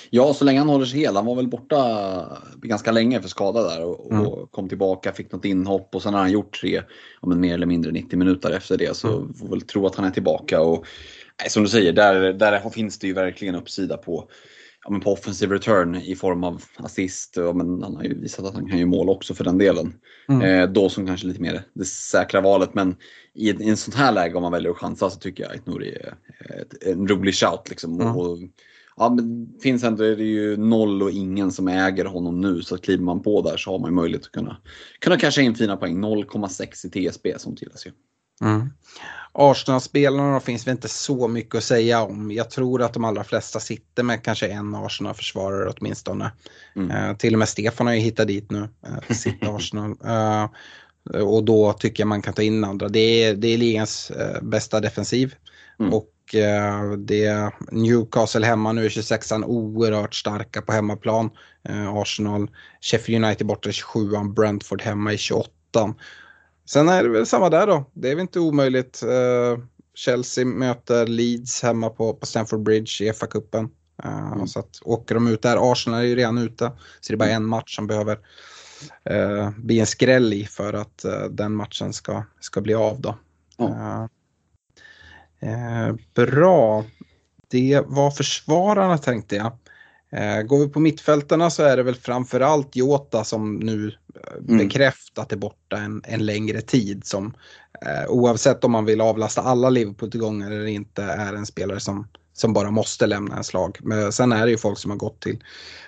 [0.10, 1.16] Ja, så länge han håller sig hel.
[1.16, 4.28] Han var väl borta ganska länge för skada där och, mm.
[4.28, 6.82] och kom tillbaka, fick något inhopp och sen har han gjort tre,
[7.22, 8.96] ja, men mer eller mindre 90 minuter efter det.
[8.98, 9.34] Så mm.
[9.34, 10.62] får väl tro att han är tillbaka.
[10.62, 10.86] Och,
[11.41, 14.30] nej, som du säger, där, där finns det ju verkligen uppsida på,
[14.84, 17.34] ja, men på offensive return i form av assist.
[17.38, 19.93] Ja, men han har ju visat att han kan göra mål också för den delen.
[20.30, 20.41] Mm.
[20.41, 22.74] Eh, då som kanske lite mer det säkra valet.
[22.74, 22.96] Men
[23.34, 25.66] i, i en sånt här läge om man väljer att chansa så tycker jag att
[25.66, 26.16] Nouri är
[26.62, 27.70] ett, en rolig shout.
[27.70, 28.02] Liksom.
[28.02, 28.16] Mm.
[28.16, 28.38] Och,
[28.98, 32.78] ja, men finns ändå är det ju noll och ingen som äger honom nu så
[32.78, 34.58] kliver man på där så har man möjlighet att kunna,
[35.00, 36.04] kunna casha in fina poäng.
[36.04, 37.91] 0,6 i TSB som gillas ju.
[38.41, 38.70] Mm.
[39.32, 42.32] Arsenal-spelarna finns det inte så mycket att säga om.
[42.32, 46.32] Jag tror att de allra flesta sitter med kanske en Arsenal-försvarare åtminstone.
[46.76, 46.91] Mm.
[46.91, 49.91] Uh, till och med Stefan har ju hittat dit nu, uh, sitt Arsenal.
[50.06, 50.48] Uh,
[51.24, 52.89] och då tycker jag man kan ta in andra.
[52.89, 55.36] Det är, det är ligans uh, bästa defensiv.
[55.80, 55.93] Mm.
[55.93, 61.30] Och Eh, det Newcastle hemma nu är 26an oerhört starka på hemmaplan.
[61.70, 62.52] Eh, Arsenal,
[62.82, 65.94] Sheffield United borta i 27an, Brentford hemma i 28an.
[66.66, 67.90] Sen är det väl samma där då.
[67.94, 69.04] Det är väl inte omöjligt.
[69.04, 69.64] Eh,
[69.96, 73.70] Chelsea möter Leeds hemma på, på Stamford Bridge i FA-cupen.
[74.04, 74.48] Mm.
[74.48, 76.72] Så att åker de ut där, Arsenal är ju redan ute.
[77.02, 78.20] Så det är bara en match som behöver
[79.58, 83.16] bli en skräll i för att den matchen ska, ska bli av då.
[83.60, 84.08] Mm.
[85.40, 86.86] Eh, bra.
[87.48, 89.52] Det var försvararna tänkte jag.
[90.12, 94.58] Eh, går vi på mittfältarna så är det väl framförallt Jota som nu eh, mm.
[94.58, 97.06] bekräftat är borta en, en längre tid.
[97.06, 97.34] Som
[97.86, 102.54] eh, oavsett om man vill avlasta alla Liverpool-tillgångar eller inte är en spelare som, som
[102.54, 103.78] bara måste lämna en slag.
[103.82, 105.44] Men sen är det ju folk som har gått till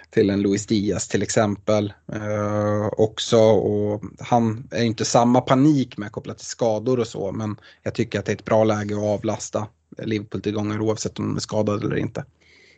[0.10, 3.38] till en Luis Diaz till exempel eh, också.
[3.39, 8.20] Och han är inte samma panik med kopplat till skador och så, men jag tycker
[8.20, 9.68] att det är ett bra läge att avlasta
[10.03, 12.26] Liverpool-tillgångar oavsett om de är skadade eller inte.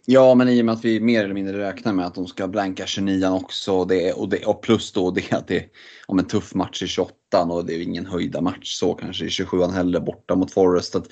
[0.05, 2.47] Ja, men i och med att vi mer eller mindre räknar med att de ska
[2.47, 5.65] blanka 29 också det, och, det, och plus då det att det är
[6.07, 7.13] om en tuff match i 28
[7.49, 10.95] och det är ingen höjda match så kanske i 27 heller borta mot Forest.
[10.95, 11.05] Att,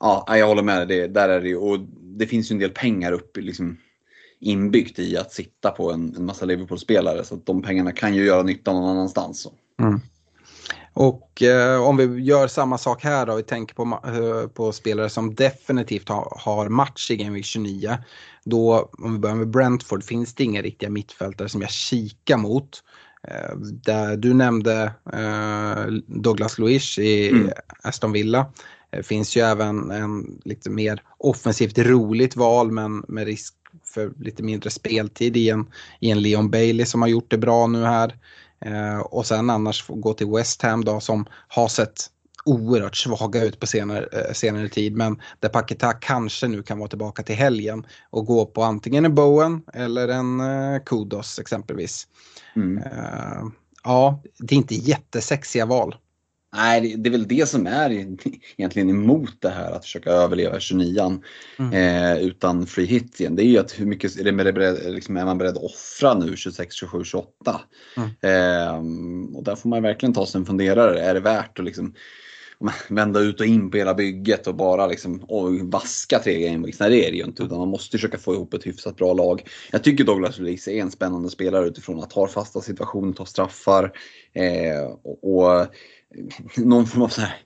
[0.00, 2.70] ja, jag håller med dig, där är det ju och det finns ju en del
[2.70, 3.78] pengar upp liksom,
[4.42, 8.24] inbyggt i att sitta på en, en massa Liverpool-spelare så att de pengarna kan ju
[8.24, 9.48] göra nytta någon annanstans.
[9.80, 10.00] Mm.
[10.94, 15.08] Och eh, om vi gör samma sak här då, vi tänker på, eh, på spelare
[15.08, 17.98] som definitivt ha, har match i Game Week 29.
[18.44, 22.82] Då, om vi börjar med Brentford, finns det inga riktiga mittfältare som jag kikar mot.
[23.28, 27.50] Eh, där du nämnde eh, Douglas Luiz i mm.
[27.82, 28.46] Aston Villa.
[28.92, 34.12] Det eh, finns ju även en lite mer offensivt roligt val men med risk för
[34.20, 35.66] lite mindre speltid i en,
[36.00, 38.16] i en Leon Bailey som har gjort det bra nu här.
[38.64, 42.06] Eh, och sen annars gå till West Ham då som har sett
[42.44, 46.88] oerhört svaga ut på senare, eh, senare tid men där Paketa kanske nu kan vara
[46.88, 52.06] tillbaka till helgen och gå på antingen en Bowen eller en eh, Kudos exempelvis.
[52.56, 52.78] Mm.
[52.78, 53.42] Eh,
[53.84, 55.96] ja, det är inte jättesexiga val.
[56.56, 57.90] Nej, det är väl det som är
[58.56, 61.20] egentligen emot det här att försöka överleva 29
[61.58, 61.72] mm.
[61.72, 63.36] eh, utan free hit igen.
[63.36, 66.14] Det är ju att hur mycket är, det beredd, liksom, är man beredd att offra
[66.14, 67.60] nu 26, 27, 28?
[67.96, 68.08] Mm.
[68.20, 71.00] Eh, och där får man verkligen ta sig en funderare.
[71.00, 71.94] Är det värt att liksom
[72.88, 76.80] vända ut och in på hela bygget och bara liksom, oj, vaska tre gameweeks.
[76.80, 79.12] Nej det är det ju inte utan man måste försöka få ihop ett hyfsat bra
[79.12, 79.42] lag.
[79.70, 83.92] Jag tycker Douglas Luiz är en spännande spelare utifrån att ha fasta situationer, ta straffar
[84.32, 85.66] eh, och, och
[86.56, 87.36] någon form av så här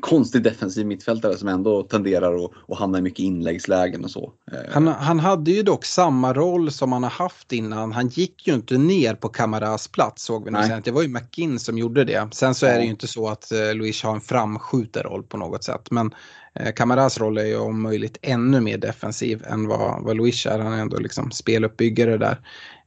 [0.00, 4.32] konstig defensiv mittfältare som ändå tenderar att, att hamna i mycket inläggslägen och så.
[4.52, 7.92] Eh, han, han hade ju dock samma roll som han har haft innan.
[7.92, 10.82] Han gick ju inte ner på Kamaras plats såg vi nu sen.
[10.84, 12.28] Det var ju McGinn som gjorde det.
[12.34, 15.36] Sen så är det ju inte så att eh, Luis har en framskjuten roll på
[15.36, 15.90] något sätt.
[15.90, 16.14] Men
[16.54, 20.58] eh, Kamaras roll är ju om möjligt ännu mer defensiv än vad, vad Luis är.
[20.58, 22.38] Han är ändå liksom speluppbyggare där.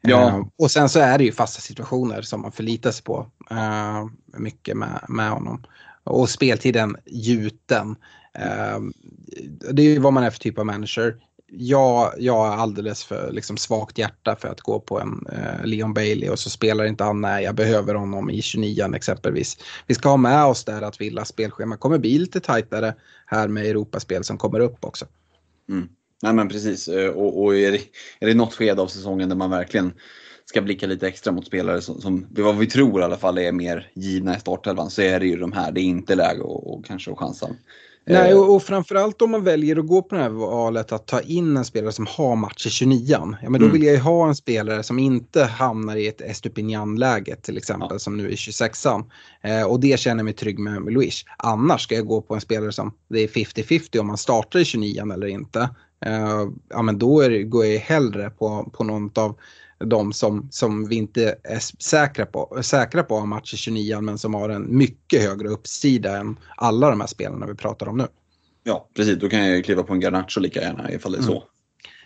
[0.08, 0.28] Ja.
[0.28, 4.06] Uh, och sen så är det ju fasta situationer som man förlitar sig på uh,
[4.38, 5.64] mycket med, med honom.
[6.04, 7.96] Och speltiden gjuten.
[8.40, 8.80] Uh,
[9.72, 11.16] det är ju vad man är för typ av manager.
[11.48, 15.28] Jag, jag har alldeles för liksom, svagt hjärta för att gå på en
[15.64, 19.58] Leon Bailey och så spelar inte han när jag behöver honom i 29 exempelvis.
[19.88, 22.94] Vi ska ha med oss där att Villas spelschema kommer bli lite tajtare
[23.26, 25.06] här med Europaspel som kommer upp också.
[25.70, 25.90] Mm.
[26.24, 26.88] Nej men precis.
[26.88, 27.82] Eh, och, och är, det,
[28.20, 29.94] är det något skede av säsongen där man verkligen
[30.46, 33.52] ska blicka lite extra mot spelare som, som vad vi tror i alla fall är
[33.52, 35.72] mer givna i startelvan så är det ju de här.
[35.72, 37.48] Det är inte läge och, och kanske att chansa.
[38.08, 41.08] Nej, eh, och, och framförallt om man väljer att gå på det här valet att
[41.08, 43.72] ta in en spelare som har match i 29 ja, men då mm.
[43.72, 48.00] vill jag ju ha en spelare som inte hamnar i ett Estupinian-läge till exempel ja.
[48.00, 49.04] som nu i 26an.
[49.42, 51.24] Eh, och det känner jag mig trygg med med Luis.
[51.38, 54.66] Annars ska jag gå på en spelare som det är 50-50 om man startar i
[54.66, 55.70] 29 eller inte.
[56.06, 59.40] Eh, ja, men då är, går jag hellre på, på någon av
[59.78, 64.18] de som, som vi inte är säkra på, säkra på har match i 29 men
[64.18, 68.08] som har en mycket högre uppsida än alla de här spelarna vi pratar om nu.
[68.64, 69.20] Ja, precis.
[69.20, 71.44] Då kan jag kliva på en Garnacho lika gärna ifall det är så.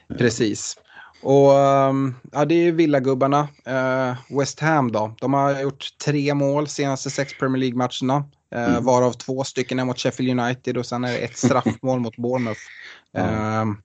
[0.10, 0.18] Mm.
[0.18, 0.78] Precis.
[1.22, 3.48] Och um, ja, det är villagubbarna.
[3.68, 5.16] Uh, West Ham då.
[5.22, 8.18] De har gjort tre mål senaste sex Premier League-matcherna.
[8.56, 8.84] Uh, mm.
[8.84, 12.62] Varav två stycken är mot Sheffield United och sen är det ett straffmål mot Bournemouth.
[13.14, 13.70] Mm.
[13.70, 13.76] Uh,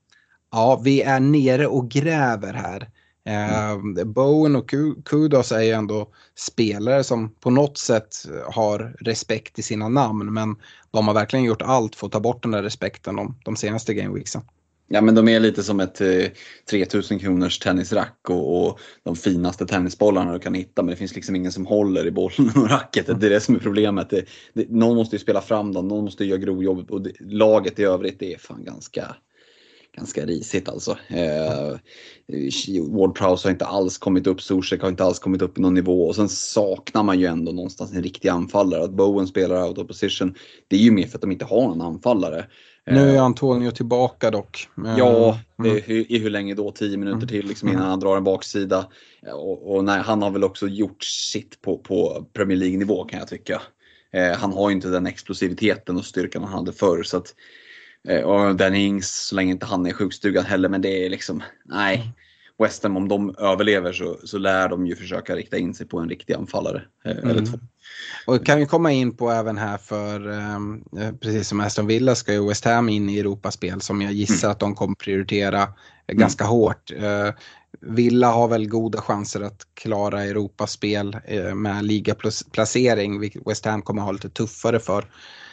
[0.54, 2.88] ja, vi är nere och gräver här.
[3.26, 3.98] Mm.
[3.98, 4.74] Uh, Bowen och
[5.04, 8.16] Kudos är ju ändå spelare som på något sätt
[8.52, 10.56] har respekt i sina namn men
[10.90, 13.94] de har verkligen gjort allt för att ta bort den där respekten de, de senaste
[13.94, 14.42] gameweeksen.
[14.88, 16.26] Ja men de är lite som ett eh,
[16.70, 21.36] 3000 kronors tennisrack och, och, de finaste tennisbollarna du kan hitta men det finns liksom
[21.36, 23.20] ingen som håller i bollen och racketet.
[23.20, 24.10] Det är det som är problemet.
[24.10, 27.78] Det, det, någon måste ju spela fram dem, någon måste göra grovjobbet och det, laget
[27.78, 29.16] i övrigt är fan ganska
[29.96, 30.98] ganska risigt alltså.
[31.08, 31.76] Eh,
[32.90, 35.74] Ward Prowse har inte alls kommit upp, Zuzek har inte alls kommit upp i någon
[35.74, 38.84] nivå och sen saknar man ju ändå någonstans en riktig anfallare.
[38.84, 40.34] Att Bowen spelar out of position,
[40.68, 42.46] det är ju mer för att de inte har någon anfallare.
[42.86, 44.68] Nu är eh, Antonio tillbaka dock.
[44.98, 45.76] Ja, mm.
[45.86, 46.70] i hur länge då?
[46.70, 47.28] 10 minuter mm.
[47.28, 47.90] till liksom innan mm.
[47.90, 48.88] han drar en baksida.
[49.32, 53.28] Och, och nej, han har väl också gjort sitt på, på Premier League-nivå kan jag
[53.28, 53.62] tycka.
[54.12, 57.02] Eh, han har ju inte den explosiviteten och styrkan han hade förr.
[57.02, 57.34] Så att,
[58.24, 61.96] och Danny Ings, så länge inte han är sjukstugan heller, men det är liksom, nej.
[61.96, 62.08] Mm.
[62.58, 65.98] West Ham, om de överlever så, så lär de ju försöka rikta in sig på
[65.98, 66.82] en riktig anfallare.
[67.04, 67.30] Eh, mm.
[67.30, 67.58] Eller två.
[68.26, 72.32] Och kan vi komma in på även här för, eh, precis som Aston Villa ska
[72.32, 74.52] ju West Ham in i Europaspel som jag gissar mm.
[74.52, 76.20] att de kommer prioritera mm.
[76.20, 76.92] ganska hårt.
[76.96, 77.30] Eh,
[77.80, 84.02] Villa har väl goda chanser att klara Europaspel eh, med ligaplacering, vilket West Ham kommer
[84.02, 85.04] ha lite tuffare för.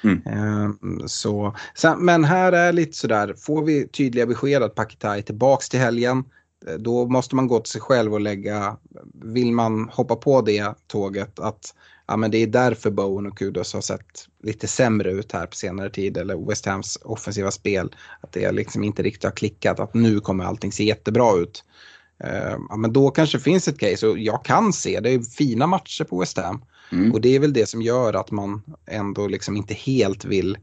[0.04, 0.22] Mm.
[0.26, 1.56] Ehm, så,
[1.98, 6.24] men här är lite sådär, får vi tydliga besked att Paketa är tillbaks till helgen,
[6.68, 8.78] eh, då måste man gå till sig själv och lägga,
[9.14, 11.76] vill man hoppa på det tåget, att
[12.08, 15.56] ja, men det är därför Bowen och Kudos har sett lite sämre ut här på
[15.56, 19.94] senare tid, eller West Hams offensiva spel, att det liksom inte riktigt har klickat, att
[19.94, 21.64] nu kommer allting se jättebra ut.
[22.24, 25.68] Ehm, ja, men då kanske finns ett case och jag kan se, det är fina
[25.68, 26.62] matcher på West Ham.
[26.92, 27.12] Mm.
[27.12, 30.58] Och det är väl det som gör att man ändå liksom inte helt vill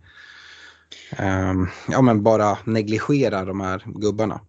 [1.19, 4.41] um, ja, men bara negligera de här gubbarna.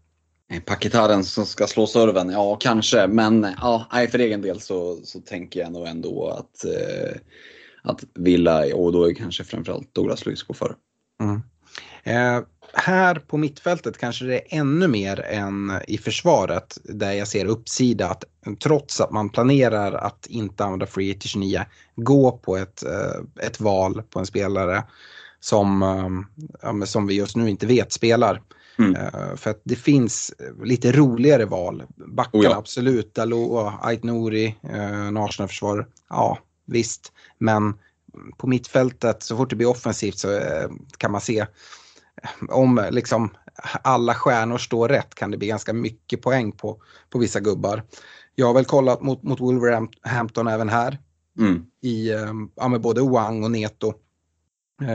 [0.65, 3.07] Paketaren som ska slå serven, ja kanske.
[3.07, 7.17] Men ja, för egen del så, så tänker jag nog ändå att, eh,
[7.83, 10.75] att Villa, och då är kanske framförallt Douglas Luiz går före.
[11.21, 11.41] Mm.
[12.03, 17.45] Eh, här på mittfältet kanske det är ännu mer än i försvaret där jag ser
[17.45, 18.23] uppsida att
[18.63, 21.65] trots att man planerar att inte använda Free 29
[21.95, 24.83] gå på ett, eh, ett val på en spelare
[25.39, 25.83] som,
[26.63, 28.41] eh, som vi just nu inte vet spelar.
[28.79, 28.95] Mm.
[28.95, 31.83] Uh, för att det finns lite roligare val.
[31.95, 32.55] Backarna oh ja.
[32.57, 34.55] absolut, Dalot, Ait Nouri,
[35.17, 35.87] Arsenal-försvar.
[36.09, 37.11] Ja, visst.
[37.37, 37.73] Men
[38.37, 40.39] på mittfältet, så fort det blir offensivt så
[40.97, 41.45] kan man se
[42.49, 43.29] om liksom
[43.83, 47.83] alla stjärnor står rätt kan det bli ganska mycket poäng på, på vissa gubbar.
[48.35, 50.97] Jag har väl kollat mot, mot Wolverhampton även här.
[51.39, 51.65] Mm.
[51.81, 52.09] I
[52.55, 53.93] ja, med både Wang och Neto.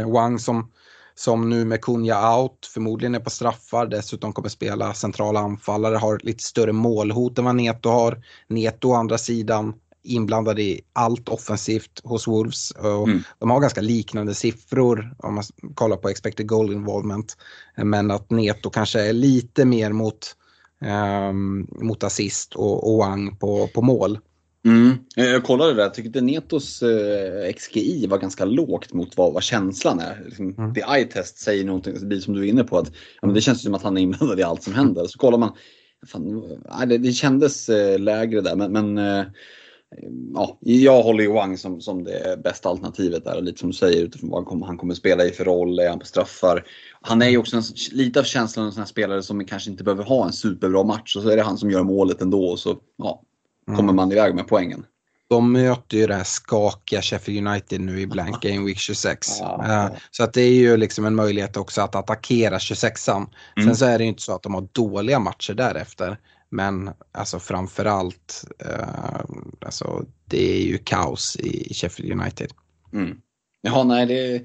[0.07, 0.71] Wang som
[1.15, 6.21] som nu med Kunja out förmodligen är på straffar, dessutom kommer spela centrala anfallare, har
[6.23, 8.23] lite större målhot än vad Neto har.
[8.49, 9.75] Neto å andra sidan
[10.05, 12.71] inblandad i allt offensivt hos Wolves.
[12.71, 13.23] Och mm.
[13.39, 15.45] De har ganska liknande siffror om man
[15.75, 17.37] kollar på expected goal involvement.
[17.77, 20.37] Men att Neto kanske är lite mer mot,
[21.31, 24.19] um, mot assist och, och Wang på, på mål.
[24.67, 24.95] Mm.
[25.15, 29.43] Jag kollade det där, jag tyckte Netos eh, XGI var ganska lågt mot vad, vad
[29.43, 30.23] känslan är.
[30.25, 30.75] Liksom, mm.
[30.75, 33.35] The eye test säger någonting, det blir som du är inne på, att ja, men
[33.35, 35.07] det känns som att han är inblandad i allt som händer.
[35.07, 35.53] Så kollar man,
[36.07, 36.43] fan,
[36.89, 39.25] det, det kändes eh, lägre där men, men eh,
[40.35, 43.41] ja, jag håller ju Wang som, som det bästa alternativet där.
[43.41, 45.89] Lite som du säger utifrån vad han kommer, han kommer spela i för roll, är
[45.89, 46.65] han på straffar.
[47.01, 49.71] Han är ju också en, lite av känslan av en sån här spelare som kanske
[49.71, 52.45] inte behöver ha en superbra match och så är det han som gör målet ändå.
[52.45, 53.23] Och så, ja,
[53.67, 53.97] kommer mm.
[53.97, 54.87] man iväg med poängen.
[55.29, 59.41] De möter ju det här skakiga Sheffield United nu i blank game week 26.
[59.41, 59.91] Ja, ja.
[60.11, 63.27] Så att det är ju liksom en möjlighet också att attackera 26an.
[63.57, 63.69] Mm.
[63.69, 66.19] Sen så är det ju inte så att de har dåliga matcher därefter.
[66.55, 69.21] Men alltså framförallt, eh,
[69.67, 72.53] alltså, det är ju kaos i Sheffield United.
[72.93, 73.17] Mm.
[73.63, 74.45] Jaha, nej det,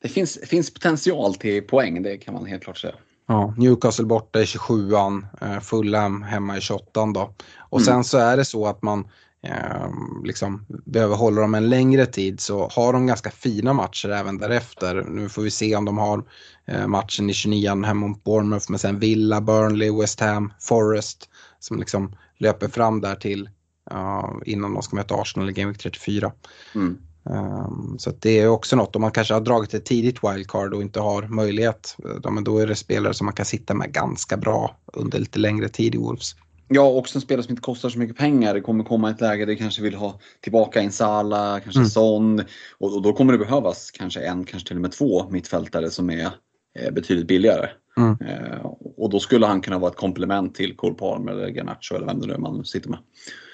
[0.00, 2.94] det finns, finns potential till poäng, det kan man helt klart säga.
[3.26, 7.34] Ja, Newcastle borta i 27an, eh, Fulham hemma i 28an då.
[7.58, 7.84] Och mm.
[7.84, 9.08] sen så är det så att man
[9.42, 9.88] eh,
[10.24, 15.04] liksom behöver hålla dem en längre tid så har de ganska fina matcher även därefter.
[15.08, 16.24] Nu får vi se om de har
[16.66, 21.28] eh, matchen i 29an hemma mot Bournemouth men sen Villa, Burnley, West Ham, Forest
[21.64, 23.48] som liksom löper fram där till
[23.92, 26.32] uh, innan de ska möta Arsenal i Game Week 34.
[26.74, 26.98] Mm.
[27.22, 30.82] Um, så det är också något, om man kanske har dragit ett tidigt wildcard och
[30.82, 34.36] inte har möjlighet, då, men då är det spelare som man kan sitta med ganska
[34.36, 36.34] bra under lite längre tid i Wolves.
[36.68, 38.54] Ja, också en spelare som inte kostar så mycket pengar.
[38.54, 41.90] Det kommer komma ett läge där det kanske vill ha tillbaka en Sala, kanske mm.
[41.90, 42.40] Son.
[42.78, 46.10] Och, och, då kommer det behövas kanske en, kanske till och med två mittfältare som
[46.10, 46.30] är
[46.78, 47.68] eh, betydligt billigare.
[47.96, 48.16] Mm.
[48.20, 48.66] Eh,
[48.96, 52.20] och då skulle han kunna vara ett komplement till Cole Palmer eller Garnacho eller vem
[52.20, 52.98] det nu är man sitter med.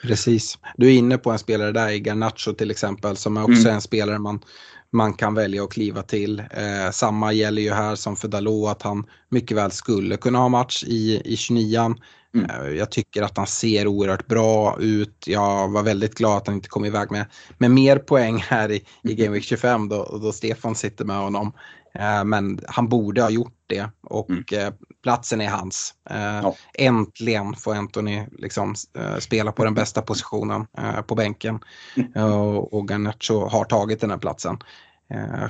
[0.02, 0.58] Precis.
[0.76, 3.74] Du är inne på en spelare där i Garnacho till exempel som är också mm.
[3.74, 4.40] en spelare man,
[4.92, 6.38] man kan välja att kliva till.
[6.38, 10.48] Eh, samma gäller ju här som för Dalot att han mycket väl skulle kunna ha
[10.48, 11.96] match i, i 29an.
[12.34, 12.50] Mm.
[12.50, 15.24] Eh, jag tycker att han ser oerhört bra ut.
[15.26, 17.26] Jag var väldigt glad att han inte kom iväg med,
[17.58, 19.16] med mer poäng här i, i mm.
[19.16, 21.52] Game Week 25 då, då Stefan sitter med honom.
[21.94, 24.44] Eh, men han borde ha gjort det och mm.
[24.52, 24.72] Eh,
[25.02, 25.94] platsen är hans.
[26.10, 26.54] Eh, ja.
[26.74, 28.74] Äntligen får Anthony liksom
[29.18, 30.66] spela på den bästa positionen
[31.06, 31.60] på bänken.
[31.96, 32.12] Mm.
[32.56, 34.58] Och Garnacho har tagit den här platsen.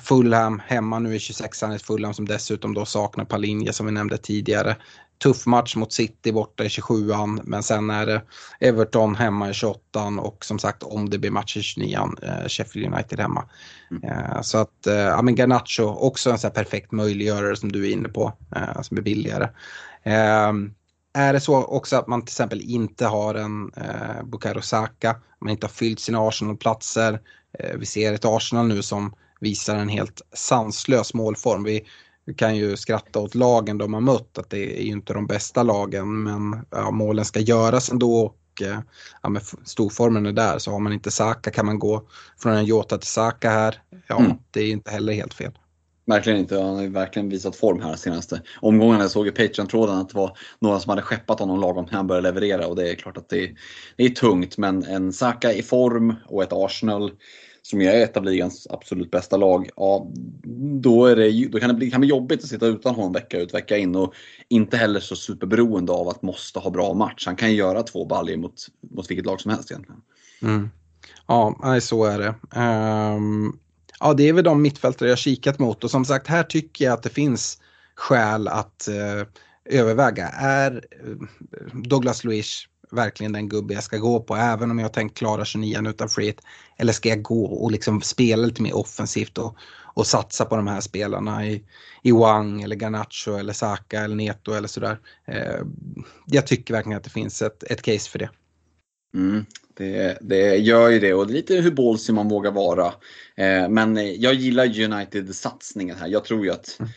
[0.03, 4.19] Fulham hemma nu i 26an, ett Fulham som dessutom då saknar Palinja som vi nämnde
[4.19, 4.77] tidigare
[5.23, 8.23] tuff match mot City borta i 27an men sen är det
[8.61, 12.95] Everton hemma i 28an och som sagt om det blir match i 29an eh, Sheffield
[12.95, 13.45] United hemma.
[13.91, 14.05] Mm.
[14.05, 17.89] Eh, så att, eh, ja men Garnacho också en så här perfekt möjliggörare som du
[17.89, 19.49] är inne på, eh, som är billigare.
[20.03, 20.53] Eh,
[21.13, 25.51] är det så också att man till exempel inte har en eh, Bukayo Saka, man
[25.51, 27.21] inte har fyllt sina Arsenal-platser.
[27.75, 31.65] Vi ser ett Arsenal nu som visar en helt sanslös målform.
[31.65, 31.85] Vi
[32.31, 35.27] vi kan ju skratta åt lagen de har mött, att det är ju inte de
[35.27, 38.15] bästa lagen, men ja, målen ska göras ändå.
[38.15, 38.79] Och, eh,
[39.23, 42.03] ja, men storformen är där, så har man inte Saka kan man gå
[42.39, 43.83] från en Jota till Saka här.
[44.07, 44.33] Ja, mm.
[44.51, 45.53] det är inte heller helt fel.
[46.07, 46.57] Verkligen inte.
[46.61, 49.05] Han har ju verkligen visat form här senaste omgångarna.
[49.05, 52.07] Jag såg i Patreon-tråden att det var några som hade skeppat honom lagom när han
[52.07, 53.55] började leverera och det är klart att det är,
[53.97, 54.59] det är tungt.
[54.59, 57.13] Men en Saka i form och ett Arsenal
[57.63, 60.11] som är ett av ligans absolut bästa lag, ja,
[60.81, 63.41] då, är det, då kan det bli, kan bli jobbigt att sitta utan honom vecka
[63.41, 64.15] ut vecka in och
[64.49, 67.27] inte heller så superberoende av att måste ha bra match.
[67.27, 70.01] Han kan ju göra två baljor mot, mot vilket lag som helst egentligen.
[70.43, 70.71] Mm.
[71.27, 72.35] Ja, så är det.
[72.61, 73.59] Um,
[74.01, 76.95] ja, det är väl de mittfältare jag kikat mot och som sagt här tycker jag
[76.95, 77.61] att det finns
[77.95, 79.27] skäl att uh,
[79.65, 80.29] överväga.
[80.29, 85.19] Är eh, Douglas Luiz verkligen den gubbe jag ska gå på även om jag tänkt
[85.19, 86.35] klara 29 utan free
[86.77, 89.57] Eller ska jag gå och liksom spela lite mer offensivt och,
[89.95, 91.65] och satsa på de här spelarna i,
[92.03, 94.99] i Wang eller Garnacho eller Saka eller Neto eller sådär.
[95.27, 95.61] Eh,
[96.27, 98.31] jag tycker verkligen att det finns ett, ett case för det.
[99.15, 99.45] Mm,
[99.77, 102.87] det, det gör ju det och det är lite hur ballsy man vågar vara.
[103.37, 106.09] Eh, men jag gillar United-satsningen här.
[106.09, 106.91] Jag tror ju att, mm.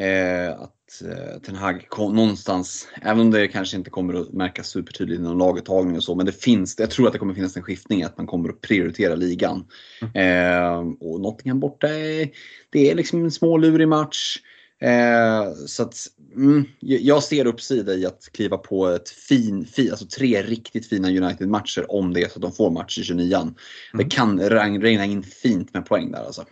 [0.00, 5.20] Eh, att eh, Ten Hag någonstans, även om det kanske inte kommer att märkas supertydligt
[5.20, 8.02] inom laguttagning och så, men det finns, jag tror att det kommer finnas en skiftning
[8.02, 9.66] att man kommer att prioritera ligan.
[10.00, 10.12] Mm.
[10.14, 12.30] Eh, och Nottingham borta, är,
[12.70, 14.36] det är liksom en smålurig match.
[14.82, 15.96] Eh, så att,
[16.36, 21.08] mm, jag ser uppsida i att kliva på ett fin, fin, alltså tre riktigt fina
[21.08, 23.54] United-matcher om det är så att de får match i 29 mm.
[23.92, 26.44] Det kan regna in fint med poäng där alltså.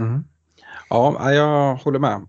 [0.00, 0.24] Mm.
[0.92, 2.26] Ja, jag håller med.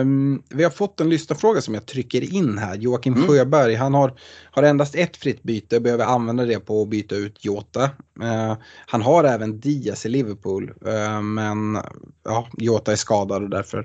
[0.00, 2.76] Um, vi har fått en lyssnarfråga som jag trycker in här.
[2.76, 3.28] Joakim mm.
[3.28, 4.12] Sjöberg, han har,
[4.50, 7.82] har endast ett fritt byte och behöver använda det på att byta ut Jota.
[8.22, 8.54] Uh,
[8.86, 11.78] han har även Diaz i Liverpool, uh, men
[12.24, 13.78] ja, Jota är skadad och därför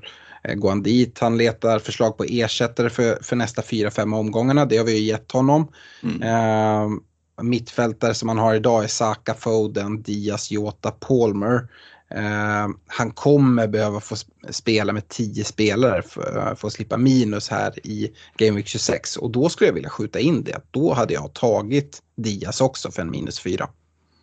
[0.49, 1.19] uh, går han dit.
[1.19, 5.31] Han letar förslag på ersättare för, för nästa 4-5 omgångarna, det har vi ju gett
[5.31, 5.67] honom.
[6.03, 6.21] Mm.
[6.21, 6.99] Ehm,
[7.41, 11.67] mittfältare som han har idag är Saka, Foden, Diaz, Jota, Palmer.
[12.15, 14.15] Eh, han kommer behöva få
[14.49, 19.17] spela med 10 spelare för, eh, för, att slippa minus här i Game Week 26
[19.17, 20.61] och då skulle jag vilja skjuta in det.
[20.71, 23.69] Då hade jag tagit Diaz också för en minus 4.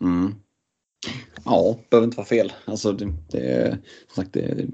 [0.01, 0.35] Mm.
[1.45, 2.53] Ja, behöver inte vara fel.
[2.65, 3.77] Alltså, det, det,
[4.13, 4.71] som sagt, det, mm.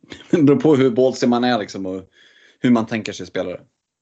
[0.30, 2.02] det beror på hur ballsy man är liksom, och
[2.60, 3.60] hur man tänker sig spelare.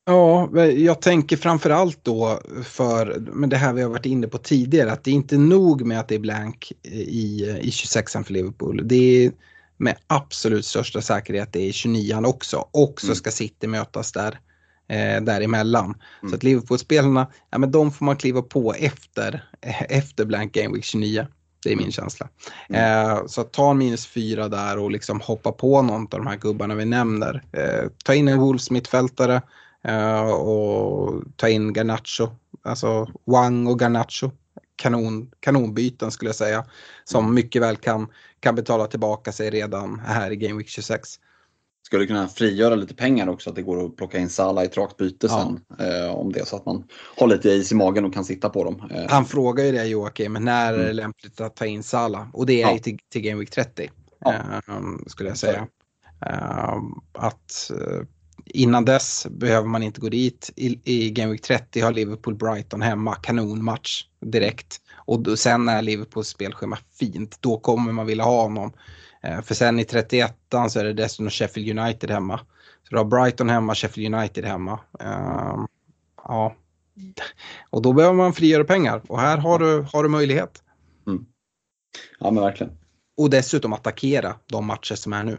[0.09, 4.93] Ja, jag tänker framförallt då för men det här vi har varit inne på tidigare
[4.93, 8.81] att det är inte nog med att det är blank i, i 26 för Liverpool.
[8.85, 9.33] Det är
[9.77, 13.17] med absolut största säkerhet det är 29 också och så mm.
[13.17, 14.39] ska City mötas där
[14.89, 15.85] eh, däremellan.
[15.85, 16.31] Mm.
[16.31, 19.45] Så att Liverpool-spelarna, ja men de får man kliva på efter,
[19.89, 21.27] efter blank game week 29.
[21.63, 21.93] Det är min mm.
[21.93, 22.29] känsla.
[22.69, 23.09] Mm.
[23.11, 26.37] Eh, så ta en minus fyra där och liksom hoppa på någon av de här
[26.37, 27.43] gubbarna vi nämner.
[27.53, 29.43] Eh, ta in en Wolves mittfältare
[29.89, 32.29] Uh, och ta in Garnacho,
[32.63, 34.31] alltså Wang och Garnacho.
[34.77, 36.65] Kanon, kanonbyten skulle jag säga.
[37.05, 37.35] Som mm.
[37.35, 38.09] mycket väl kan,
[38.41, 41.19] kan betala tillbaka sig redan här i Game Week 26.
[41.89, 44.77] Skulle kunna frigöra lite pengar också, att det går att plocka in Sala i ett
[44.77, 45.57] rakt byte ja.
[45.79, 45.89] sen.
[45.89, 46.85] Eh, om det så att man
[47.17, 48.91] har lite is i magen och kan sitta på dem.
[48.91, 49.11] Eh.
[49.11, 50.81] Han frågar ju det Joakim, när mm.
[50.81, 52.31] är det lämpligt att ta in Sala?
[52.33, 52.79] Och det är ja.
[52.79, 53.91] till, till Game Week 30.
[54.19, 54.35] Ja.
[54.35, 55.67] Eh, skulle jag säga.
[56.27, 56.79] Eh,
[57.13, 58.07] att eh,
[58.51, 60.51] Innan dess behöver man inte gå dit.
[60.57, 64.77] I, i Game Week 30 har Liverpool Brighton hemma, kanonmatch direkt.
[64.95, 68.73] Och då, sen är Liverpools spelschema fint, då kommer man vilja ha honom.
[69.23, 70.35] Eh, för sen i 31
[70.71, 72.39] så är det dessutom Sheffield United hemma.
[72.83, 74.81] Så du har Brighton hemma, Sheffield United hemma.
[75.03, 75.67] Uh,
[76.25, 76.57] ja.
[77.71, 80.63] Och då behöver man frigöra pengar och här har du, har du möjlighet.
[81.07, 81.27] Mm.
[82.19, 82.73] Ja men verkligen.
[83.17, 85.39] Och dessutom attackera de matcher som är nu.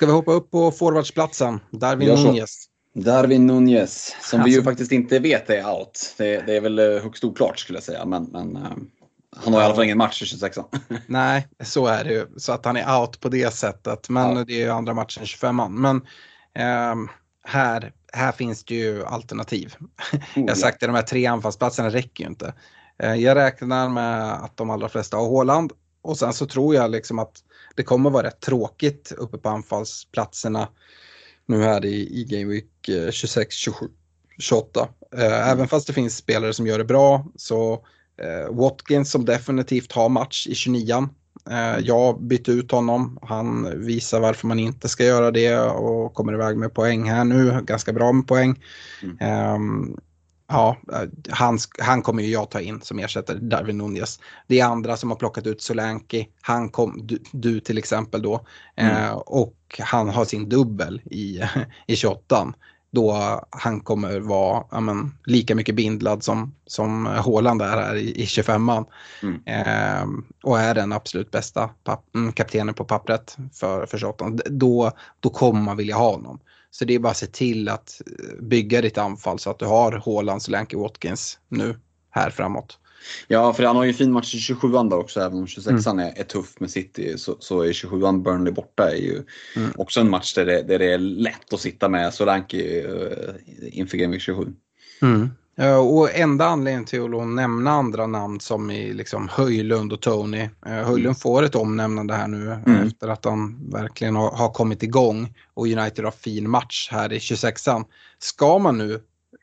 [0.00, 1.60] Ska vi hoppa upp på forwardsplatsen?
[1.70, 2.08] Darwin.
[2.08, 2.66] Nunez.
[2.94, 6.14] Darwin Nunez, som vi ju Alltså- faktiskt inte vet är out.
[6.18, 8.62] Det, det är väl eh, högst oklart skulle jag säga, men, men eh,
[9.36, 10.58] han har i alla fall ingen match i 26
[11.06, 12.26] Nej, så är det ju.
[12.36, 14.08] Så att han är out på det sättet.
[14.08, 14.44] Men Ja.
[14.44, 15.74] det är ju andra matchen 25 man.
[15.80, 16.06] Men
[16.54, 17.08] ehm,
[17.44, 19.74] här, här finns det ju alternativ.
[20.34, 22.54] Jag har sagt att de här tre anfallsplatserna räcker ju inte.
[23.02, 25.72] Eh, jag räknar med att de allra flesta har Håland.
[26.02, 27.42] Och sen så tror jag liksom att
[27.76, 30.68] det kommer vara rätt tråkigt uppe på anfallsplatserna
[31.46, 33.86] nu här i, i Game Week eh, 26, 27,
[34.38, 34.88] 28.
[35.16, 37.72] Eh, Även fast det finns spelare som gör det bra så
[38.22, 41.08] eh, Watkins som definitivt har match i 29
[41.50, 43.18] eh, Jag bytte ut honom.
[43.22, 47.60] Han visar varför man inte ska göra det och kommer iväg med poäng här nu.
[47.64, 48.62] Ganska bra med poäng.
[49.20, 49.96] Ehm,
[50.50, 54.20] ja, eh, han, han kommer ju jag ta in som ersätter Darwin Nunez.
[54.46, 56.26] Det är andra som har plockat ut Solanke.
[56.40, 58.46] Han kom, du, du till exempel då.
[58.76, 61.40] Eh, och han har sin dubbel i,
[61.86, 62.54] i 28
[62.92, 68.22] då han kommer vara ja, men, lika mycket bindlad som, som Haaland är här i,
[68.22, 68.84] i 25an.
[69.22, 69.42] Mm.
[69.46, 74.92] Ehm, och är den absolut bästa papp, mm, kaptenen på pappret för, för 28 då,
[75.20, 76.40] då kommer man vilja ha honom.
[76.70, 79.66] Så det är bara att se till att eh, bygga ditt anfall så att du
[79.66, 81.76] har Haaland, Solanke, Watkins nu
[82.10, 82.78] här framåt.
[83.28, 86.02] Ja, för han har ju en fin match i 27an där också, även om 26an
[86.02, 89.22] är, är tuff med City så, så är 27an Burnley borta är ju
[89.76, 93.34] också en match där det, där det är lätt att sitta med Solanke uh,
[93.78, 94.42] inför Game Week 27.
[95.02, 95.26] Eh,
[95.82, 100.48] Och enda anledningen till att nämna andra namn som i liksom Höjlund och Tony.
[100.66, 104.82] Eh, Höjlund får ett omnämnande här nu eh, efter att han verkligen har, har kommit
[104.82, 107.84] igång och United har fin match här i 26an.
[108.18, 109.00] Ska man nu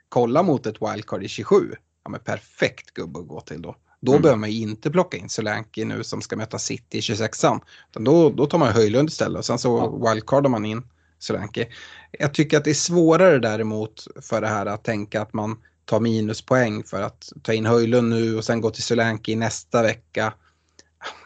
[0.09, 1.55] kolla mot ett wildcard i 27,
[2.03, 3.75] ja men perfekt gubbe att gå till då.
[4.01, 7.59] Då behöver man inte plocka in Solanke nu som ska möta City i 26an.
[7.89, 10.83] Utan då, då tar man Höjlund istället och sen så wildcardar man in
[11.19, 11.67] Solanke.
[12.11, 15.99] Jag tycker att det är svårare däremot för det här att tänka att man tar
[15.99, 20.33] minuspoäng för att ta in Höjlund nu och sen gå till Solanke i nästa vecka.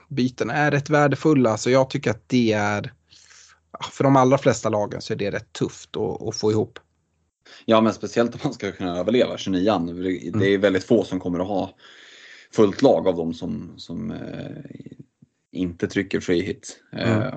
[0.09, 2.93] Byten är rätt värdefulla så jag tycker att det är
[3.91, 6.79] för de allra flesta lagen så är det rätt tufft att, att få ihop.
[7.65, 10.03] Ja, men speciellt om man ska kunna överleva 29an.
[10.03, 11.75] Det- Det är väldigt få som kommer att ha
[12.55, 14.17] fullt lag av dem som, som eh,
[15.51, 16.79] inte trycker free hit.
[16.97, 17.33] Eh,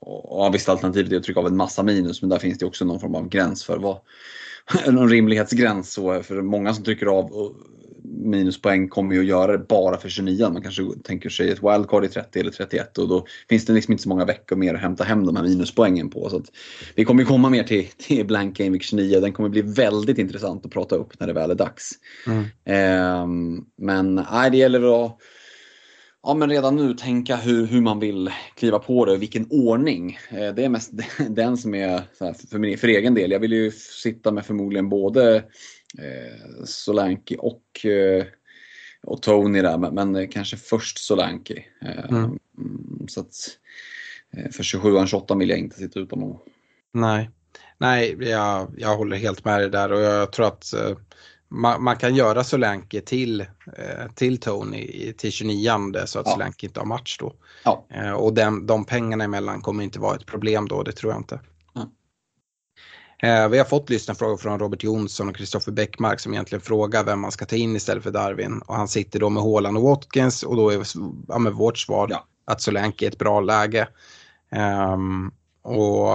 [0.00, 2.66] och, och visst, alternativet är att trycka av en massa minus, men där finns det
[2.66, 4.00] också någon form av gräns för vad
[4.86, 5.92] någon rimlighetsgräns.
[5.92, 7.56] Så för många som trycker av och
[8.24, 12.04] minuspoäng kommer ju att göra det bara för 29 Man kanske tänker sig ett wildcard
[12.04, 14.80] i 30 eller 31 och då finns det liksom inte så många veckor mer att
[14.80, 16.30] hämta hem de här minuspoängen på.
[16.30, 16.42] Så
[16.94, 19.20] vi kommer ju komma mer till, till Blank Game Week 29.
[19.20, 21.90] Den kommer bli väldigt intressant att prata upp när det väl är dags.
[22.64, 25.18] Ehm, men nej, det gäller att
[26.24, 30.18] ja, men redan nu tänka hur, hur man vill kliva på det och vilken ordning.
[30.30, 30.92] Eh, det är mest
[31.28, 32.02] den som är
[32.50, 33.30] för, min, för egen del.
[33.30, 35.36] Jag vill ju sitta med förmodligen både
[35.98, 38.24] eh, Solanke och, eh,
[39.02, 41.64] och Tony där, men, men kanske först Solanke.
[41.82, 42.38] Eh, mm,
[43.08, 43.34] Så att
[44.36, 46.38] eh, för 27 28 vill jag inte sitta utan honom.
[46.92, 47.30] Nej,
[47.78, 50.96] Nej jag, jag håller helt med dig där och jag tror att eh,
[51.48, 56.32] man, man kan göra Solanke till, eh, till Tony till 29 så att Ja.
[56.32, 57.32] Solanke inte har match då.
[57.64, 57.86] Ja.
[57.90, 61.20] Eh, och den, de pengarna emellan kommer inte vara ett problem då, det tror jag
[61.20, 61.40] inte.
[63.22, 67.20] Eh, vi har fått lyssnarfrågor från Robert Jonsson och Kristoffer Bäckmark som egentligen frågar vem
[67.20, 68.58] man ska ta in istället för Darwin.
[68.66, 70.86] Och han sitter då med Haaland och Watkins och då är
[71.28, 72.26] ja, med vårt svar Ja.
[72.44, 73.88] att Solanke är ett bra läge.
[74.50, 75.30] Ehm,
[75.62, 76.08] och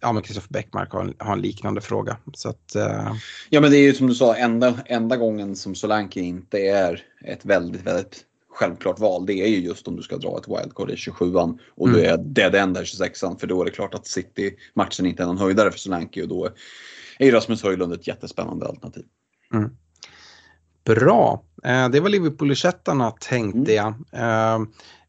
[0.00, 2.16] ja, men Kristoffer Bäckmark har, en- har en liknande fråga.
[2.34, 3.14] Så att, eh,
[3.50, 7.02] Ja men det är ju som du sa, enda, enda gången som Solanke inte är
[7.24, 9.26] ett väldigt, väldigt självklart val.
[9.26, 12.16] Det är ju just om du ska dra ett wildcard i 27an och då är
[12.16, 13.38] det den där 26an.
[13.38, 16.48] För då är det klart att City-matchen inte är någon höjdare för Solanke och då
[17.18, 19.04] är ju Rasmus Höjlund ett jättespännande alternativ.
[20.84, 23.94] Bra, eh, det var Liverpool-ersättarna tänkte jag.
[24.12, 24.58] Eh,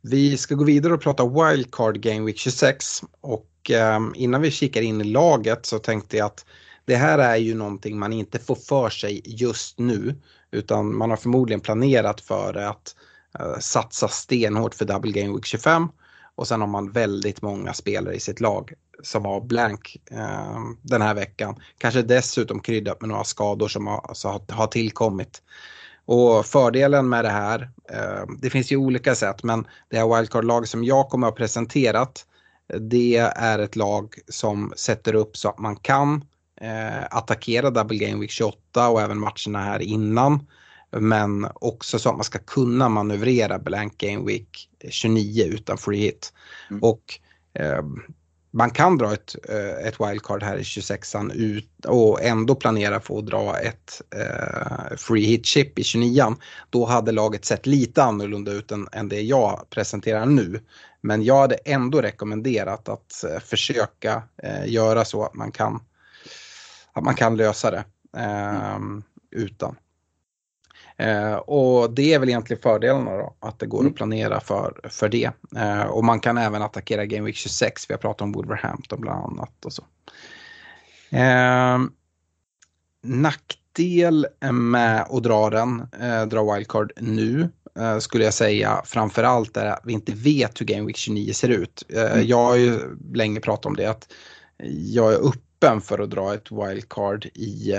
[0.01, 4.51] vi ska gå vidare och prata wildcard Game Week 26 och och ehm, innan vi
[4.51, 6.45] kikar in i laget så tänkte jag att
[6.85, 10.15] det här är ju någonting man inte får för sig just nu
[10.51, 12.95] utan man har förmodligen planerat för att
[13.39, 15.87] eh, satsa stenhårt för Double Game Week 25
[16.35, 21.01] och sen har man väldigt många spelare i sitt lag som har blank eh, den
[21.01, 21.55] här veckan.
[21.77, 25.41] Kanske dessutom kryddat med några skador som har, alltså, har, tillkommit.
[26.05, 30.69] Och fördelen med det här, eh, det finns ju olika sätt men det här wildcard-laget
[30.69, 32.25] som jag kommer att ha presenterat
[32.79, 36.25] det är ett lag som sätter upp så att man kan
[36.61, 40.47] eh, attackera Double Game Week 28 och även matcherna här innan.
[40.91, 46.33] Men också så att man ska kunna manövrera Blank Game Week 29 utan free hit.
[46.69, 46.83] Mm.
[46.83, 47.19] Och
[47.53, 47.83] eh,
[48.53, 53.17] man kan dra ett, eh, ett wildcard här i 26an ut och ändå planera för
[53.17, 56.35] att dra ett eh, free hit chip i 29an.
[56.69, 60.59] Då hade laget sett lite annorlunda ut än, än det jag presenterar nu.
[61.01, 65.83] Men jag hade ändå rekommenderat att eh, försöka eh, göra så att man kan,
[66.93, 67.83] att man kan lösa det
[68.17, 68.79] eh,
[69.31, 69.75] utan.
[70.97, 73.91] Eh, och det är väl egentligen fördelarna då, att det går mm.
[73.91, 75.31] att planera för, för det.
[75.55, 79.25] Eh, och man kan även attackera Game Week 26, vi har pratat om Wolverhampton bland
[79.25, 79.83] annat och så.
[81.09, 81.79] Eh,
[83.03, 87.49] nackdel med att dra den, eh, dra wildcard nu,
[87.99, 91.83] skulle jag säga framförallt är att vi inte vet hur Game Week 29 ser ut.
[91.89, 92.27] Eh, mm.
[92.27, 92.79] Jag har ju
[93.13, 94.07] länge pratat om det, att
[94.67, 97.75] jag är öppen för att dra ett wildcard i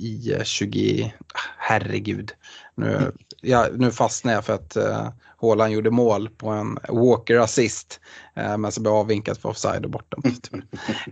[0.00, 1.10] i 20, eh,
[1.58, 2.32] herregud.
[2.74, 4.76] Nu, ja, nu fastnar jag för att
[5.42, 8.00] uh, gjorde mål på en Walker assist.
[8.38, 10.16] Uh, men så blev avvinkat för offside och borta.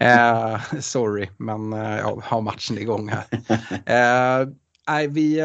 [0.03, 3.25] uh, sorry, men uh, jag har matchen igång här.
[4.89, 5.43] Nej, vi...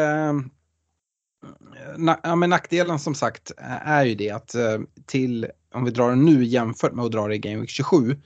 [1.44, 5.48] Mm, eh, na ja, men nackdelen som sagt eh, är ju det att eh, till,
[5.74, 8.18] om vi drar det nu jämfört med att dra det i Game Week 27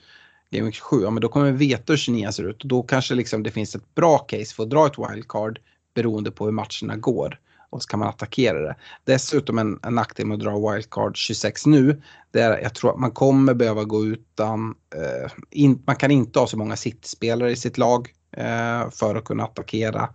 [0.50, 2.82] Game Week 27, ja men då kommer vi veta hur 29 ser ut och då
[2.82, 5.60] kanske liksom det finns ett bra case för att dra ett wildcard
[5.94, 7.40] beroende på hur matcherna går.
[7.70, 8.76] Och så kan man attackera det.
[9.04, 13.00] Dessutom en, en nackdel med att dra wildcard 26 nu, det är jag tror att
[13.00, 17.56] man kommer behöva gå utan, eh, in, man kan inte ha så många sittspelare i
[17.56, 20.08] sitt lag eh, för att kunna attackera eh,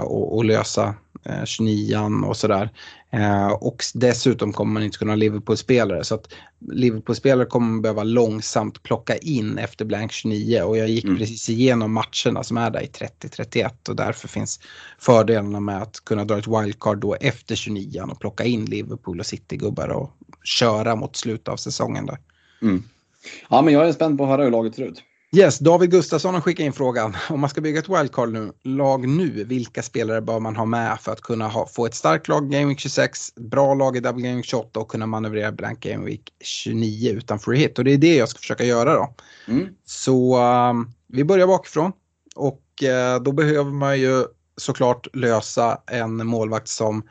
[0.00, 0.94] och, och, lösa
[1.24, 2.70] eh, 29 och sådär.
[3.10, 6.28] Eh, och dessutom kommer man inte kunna ha Liverpool-spelare så att
[6.72, 11.18] Liverpool-spelare kommer behöva långsamt plocka in efter blank 29 och jag gick mm.
[11.18, 14.60] precis igenom matcherna som är där i 30-31 och därför finns
[14.98, 19.26] fördelarna med att kunna dra ett wildcard då efter 29 och plocka in Liverpool och
[19.26, 20.10] City-gubbar och
[20.44, 22.18] köra mot slutet av säsongen där.
[22.62, 22.82] Mm.
[23.50, 25.02] Ja men jag är spänd på att höra hur laget ser ut.
[25.36, 27.16] Yes, David Gustafsson har skickat in frågan.
[27.30, 31.00] Om man ska bygga ett wildcard nu, lag nu, vilka spelare bör man ha med
[31.00, 34.22] för att kunna ha, få ett starkt lag Game Week 26, bra lag i Double
[34.22, 37.78] Game Week 28 och kunna manövrera blank Game Week 29 utan free hit.
[37.78, 39.14] Och det är det jag ska försöka göra då.
[39.48, 39.68] Mm.
[39.84, 41.92] Så um, vi börjar bakifrån
[42.34, 44.24] och uh, då behöver man ju
[44.56, 47.02] såklart lösa en målvakt som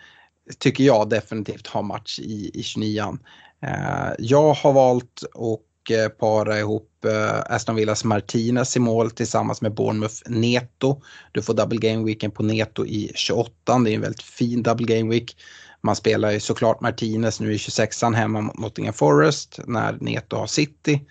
[0.60, 6.60] tycker jag definitivt har match i, i 29 uh, Jag har valt att Eh, para
[6.60, 11.02] ihop eh, Aston Villas Martinez i mål tillsammans med Bournemouth Neto.
[11.32, 13.80] Du får double game weeken på Neto i 28.
[13.80, 15.38] Det är en väldigt fin double game week.
[15.82, 20.48] Man spelar ju såklart Martinez nu i 26an hemma mot Nottingham Forest när Neto har
[20.48, 21.02] City.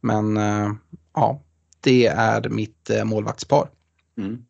[0.00, 0.72] Men eh,
[1.14, 1.42] ja,
[1.80, 3.68] det är mitt målvaktspar.
[4.18, 4.44] Mm.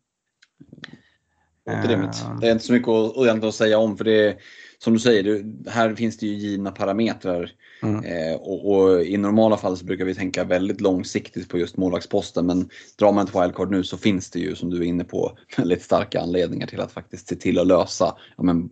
[2.41, 4.35] Det är inte så mycket att, att säga om för det är
[4.83, 7.51] som du säger, här finns det ju givna parametrar.
[7.83, 8.05] Mm.
[8.05, 12.45] Eh, och, och, I normala fall så brukar vi tänka väldigt långsiktigt på just målvaktsposten
[12.45, 12.69] men
[12.99, 15.83] drar man ett wildcard nu så finns det ju som du är inne på väldigt
[15.83, 18.69] starka anledningar till att faktiskt se till att lösa ja, men,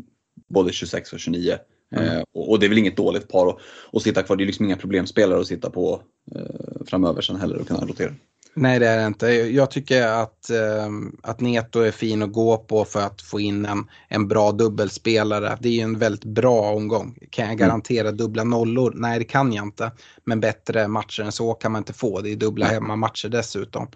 [0.50, 1.58] både 26 och 29.
[1.96, 2.06] Mm.
[2.06, 3.58] Eh, och, och, det är väl inget dåligt par att,
[3.94, 6.02] att sitta kvar, det är liksom inga problemspelare att sitta på
[6.36, 8.14] eh, framöver sen heller och kunna rotera.
[8.54, 9.28] Nej det är det inte.
[9.28, 10.90] Jag tycker att, eh,
[11.24, 15.58] att Neto är fin att gå på för att få in en, en bra dubbelspelare.
[15.62, 17.18] Det är ju en väldigt bra omgång.
[17.30, 17.68] Kan jag mm.
[17.68, 18.94] garantera dubbla nollor?
[18.96, 19.92] Nej det kan jag inte.
[20.24, 22.22] Men bättre matcher än så kan man inte få.
[22.22, 23.88] Det är dubbla hemmamatcher dessutom.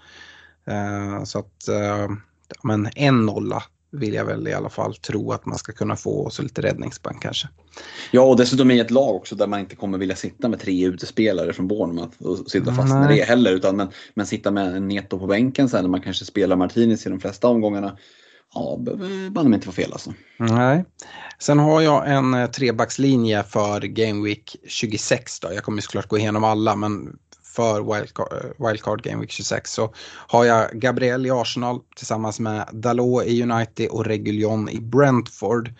[0.67, 2.09] Eh, så att, eh,
[2.63, 3.63] men en nolla
[3.93, 6.61] vill jag väl i alla fall tro att man ska kunna få och så lite
[6.61, 7.47] räddningsbank kanske.
[8.11, 10.85] Ja och dessutom i ett lag också där man inte kommer vilja sitta med tre
[10.85, 14.87] utespelare från Bournemouth och sitta fast med det heller utan men, men sitta med en
[14.87, 17.97] Neto på bänken sen när man kanske spelar Martinez i de flesta omgångarna.
[18.55, 20.13] Ja, behöver banne inte vara fel alltså.
[20.37, 20.85] Nej.
[21.39, 25.53] Sen har jag en eh, trebackslinje för Game Week 26 då.
[25.53, 27.17] Jag kommer såklart gå igenom alla men
[27.55, 29.93] för wildcard, eh, wildcard Game Week 26 så
[30.27, 35.73] har jag Gabriel i Arsenal tillsammans med Dalot i United och Reguljon i Brentford.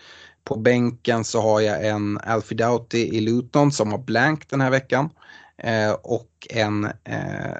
[0.43, 4.69] På bänken så har jag en Alfie Doughty i Luton som har blank den här
[4.69, 5.09] veckan.
[5.57, 7.57] Eh, och en eh,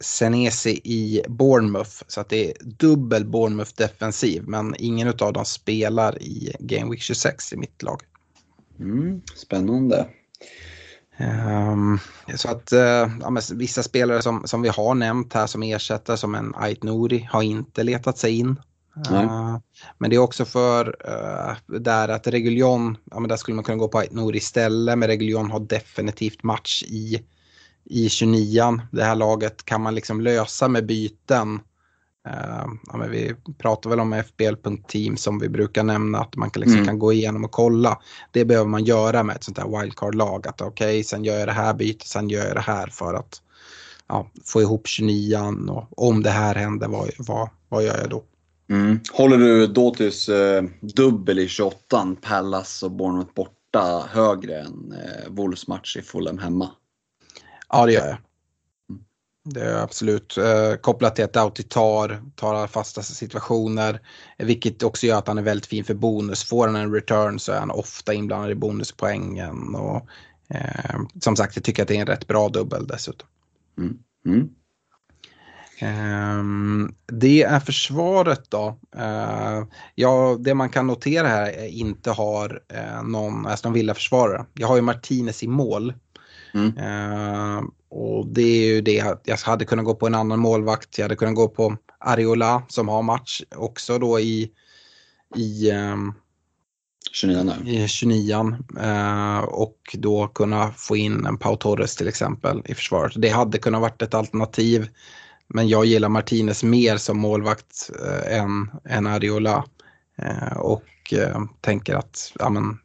[0.00, 2.02] Senesi i Bournemouth.
[2.06, 7.00] Så att det är dubbel Bournemouth defensiv men ingen av dem spelar i Game Week
[7.00, 8.00] 26 i mitt lag.
[8.78, 10.08] Mm, spännande.
[11.18, 11.98] Um,
[12.34, 12.78] så att uh,
[13.20, 17.28] ja, vissa spelare som, som vi har nämnt här som ersättare som en Ait Nouri
[17.32, 18.60] har inte letat sig in.
[19.10, 19.58] Uh,
[19.98, 23.78] men det är också för uh, där att Reguljon, ja men där skulle man kunna
[23.78, 27.22] gå på Ait Nouri istället men Reguljon har definitivt match i,
[27.84, 28.80] i 29an.
[28.92, 31.60] Det här laget kan man liksom lösa med byten
[32.86, 36.76] ja, men vi pratar väl om FBL.team som vi brukar nämna att man kan, liksom,
[36.76, 36.86] mm.
[36.86, 37.98] kan gå igenom och kolla.
[38.30, 40.46] Det behöver man göra med ett sånt här wildcard-lag.
[40.48, 43.14] Att okej, okay, sen gör jag det här bytet, sen gör jag det här för
[43.14, 43.42] att
[44.08, 48.22] ja, få ihop 29 och om det här händer, vad, vad, vad gör jag då?
[48.70, 49.00] Mm.
[49.12, 55.68] Håller du Dotis eh, dubbel i 28 Pallas och Bournemouth borta högre än eh, Wolves
[55.68, 56.70] match i Fulham hemma?
[57.68, 58.16] Ja, det gör jag.
[59.48, 64.00] Det är absolut eh, kopplat till att Doughty tar, tar fasta situationer.
[64.38, 66.44] Vilket också gör att han är väldigt fin för bonus.
[66.44, 69.74] Får han en return så är han ofta inblandad i bonuspoängen.
[69.74, 70.06] Och,
[70.50, 73.28] eh, som sagt, jag tycker att det är en rätt bra dubbel dessutom.
[73.78, 73.98] Mm.
[74.26, 74.48] Mm.
[75.82, 78.78] Um, det är försvaret då.
[78.96, 84.46] Uh, ja, det man kan notera här är inte har uh, någon Aston Villa-försvarare.
[84.54, 85.94] Jag har ju Martinez i mål.
[86.56, 86.78] Mm.
[86.78, 91.04] Uh, och det är ju det, jag hade kunnat gå på en annan målvakt, jag
[91.04, 94.50] hade kunnat gå på Ariola som har match också då i,
[95.36, 96.14] i um,
[97.12, 102.74] 29 I 29 eh, och då kunna få in en Pau Torres till exempel i
[102.74, 103.12] försvaret.
[103.16, 104.88] Det hade kunnat varit ett alternativ.
[105.48, 109.64] Men jag gillar Martinez mer som målvakt eh, än, än Ariola.
[110.18, 110.84] Eh, och
[111.60, 112.78] tänker att, ja men,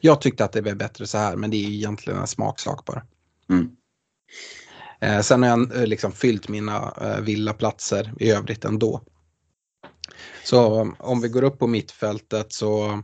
[0.00, 3.02] jag tyckte att det var bättre så här men det är egentligen en smaksak bara.
[3.50, 3.70] Mm.
[5.00, 9.02] Eh, sen har jag eh, liksom fyllt mina eh, villaplatser i övrigt ändå.
[10.44, 13.02] Så om vi går upp på mittfältet så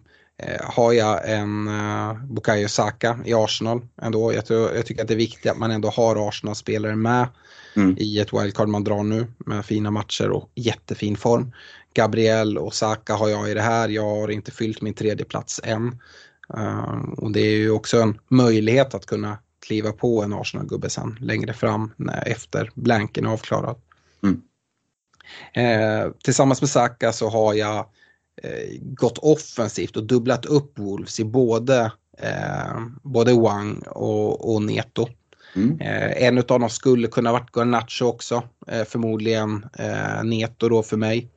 [0.60, 4.32] har jag en eh, Bukayo Saka i Arsenal ändå.
[4.32, 7.28] Jag, tror, jag, tycker att det är viktigt att man ändå har Arsenal-spelare med
[7.76, 7.96] mm.
[7.98, 11.52] i ett wildcard man drar nu med fina matcher och jättefin form.
[11.94, 13.88] Gabriel och Saka har jag i det här.
[13.88, 15.98] Jag har inte fyllt min tredje plats än.
[16.56, 21.16] Uh, och det är ju också en möjlighet att kunna kliva på en Arsenal-gubbe sen
[21.20, 23.76] längre fram när, efter blanken är avklarad.
[24.22, 24.42] Mm.
[25.54, 27.78] Eh, tillsammans med Saka så har jag
[28.42, 35.08] eh, gått offensivt och dubblat upp Wolves i både, eh, både Wang och, och Neto.
[35.56, 35.80] Mm.
[35.80, 40.96] Eh, en av dem skulle kunna varit Garnacho också, eh, förmodligen eh, Neto då för
[40.96, 41.28] mig.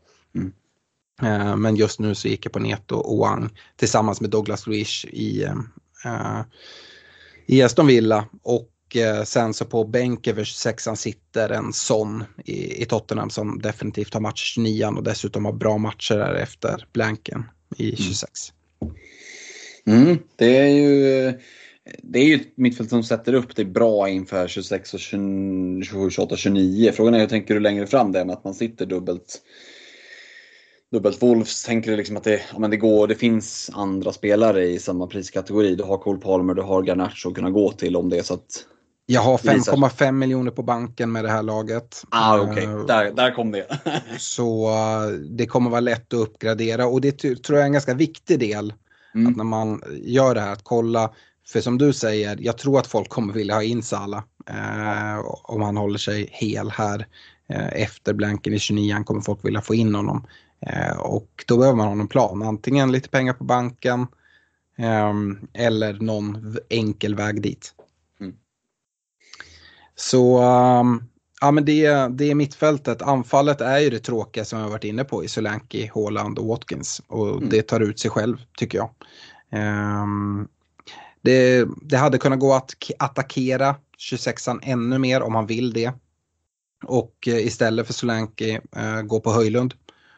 [1.22, 1.61] Mm.
[1.61, 5.47] men just nu så gick jag på Neto och Wang tillsammans med Douglas Luiz i,
[7.45, 8.26] i Aston Villa.
[8.43, 8.72] Och
[9.26, 14.22] sen så på bänken för 26an sitter en Son i, i Tottenham som definitivt har
[14.22, 17.43] match 29 och dessutom har bra matcher där efter blanken
[17.78, 18.32] i 26.
[19.88, 20.03] Mm.
[20.03, 20.18] mm.
[20.36, 21.34] det är ju
[22.03, 26.36] det är ju ett mittfält som sätter upp det bra inför 26 och 27, 28,
[26.36, 26.91] 29.
[26.91, 29.41] Frågan är hur tänker du längre fram det med att man sitter dubbelt
[30.92, 31.64] dubbelt Wolves.
[31.64, 35.08] Tänker du liksom att det, ja, men det går, det finns andra spelare i samma
[35.08, 35.76] priskategori.
[35.76, 38.34] Du har Cole Palmer, du har Garnacho att kunna gå till om det är så
[38.34, 38.66] att
[39.08, 42.04] jag har 5,5 miljoner på banken med det här laget.
[42.10, 42.52] Ah, okej.
[42.52, 42.66] Okay.
[42.66, 43.68] Uh, där, där kom det.
[44.20, 47.94] så uh, det kommer vara lätt att uppgradera och det tror jag är en ganska
[47.94, 48.74] viktig del.
[49.16, 49.28] Mm.
[49.28, 51.12] Att när man gör det här, att kolla
[51.48, 55.62] för som du säger, jag tror att folk kommer vilja ha in Salah eh, om
[55.62, 57.08] han håller sig hel här.
[57.50, 60.28] Eh, efter blanken i 29 kommer folk vilja få in honom.
[60.60, 64.08] Eh, och då behöver man ha en plan, antingen lite pengar på banken
[64.78, 67.74] ehm, eller någon enkel väg dit.
[68.20, 68.36] Mm.
[69.95, 70.43] Så
[70.80, 71.03] um,
[71.41, 73.01] ja, men det, det är mittfältet.
[73.01, 77.01] Anfallet är ju det tråkiga som jag varit inne på i Solanke, Haaland och Watkins.
[77.08, 77.49] Och mm.
[77.49, 78.89] det tar ut sig själv tycker jag.
[80.01, 80.47] Um,
[81.22, 83.76] det, det hade kunnat gå att attackera
[84.12, 85.93] 26an ännu mer om man vill det.
[86.86, 89.74] Och eh, istället för Solanke eh, gå på Höjlund.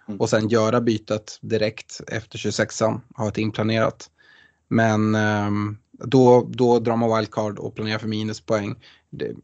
[0.07, 0.19] Mm.
[0.19, 4.09] Och sen göra bytet direkt efter 26an, ha ett inplanerat.
[4.67, 5.51] Men eh,
[5.91, 8.75] då, då drar man wildcard och planerar för minuspoäng.
[9.09, 9.35] Det,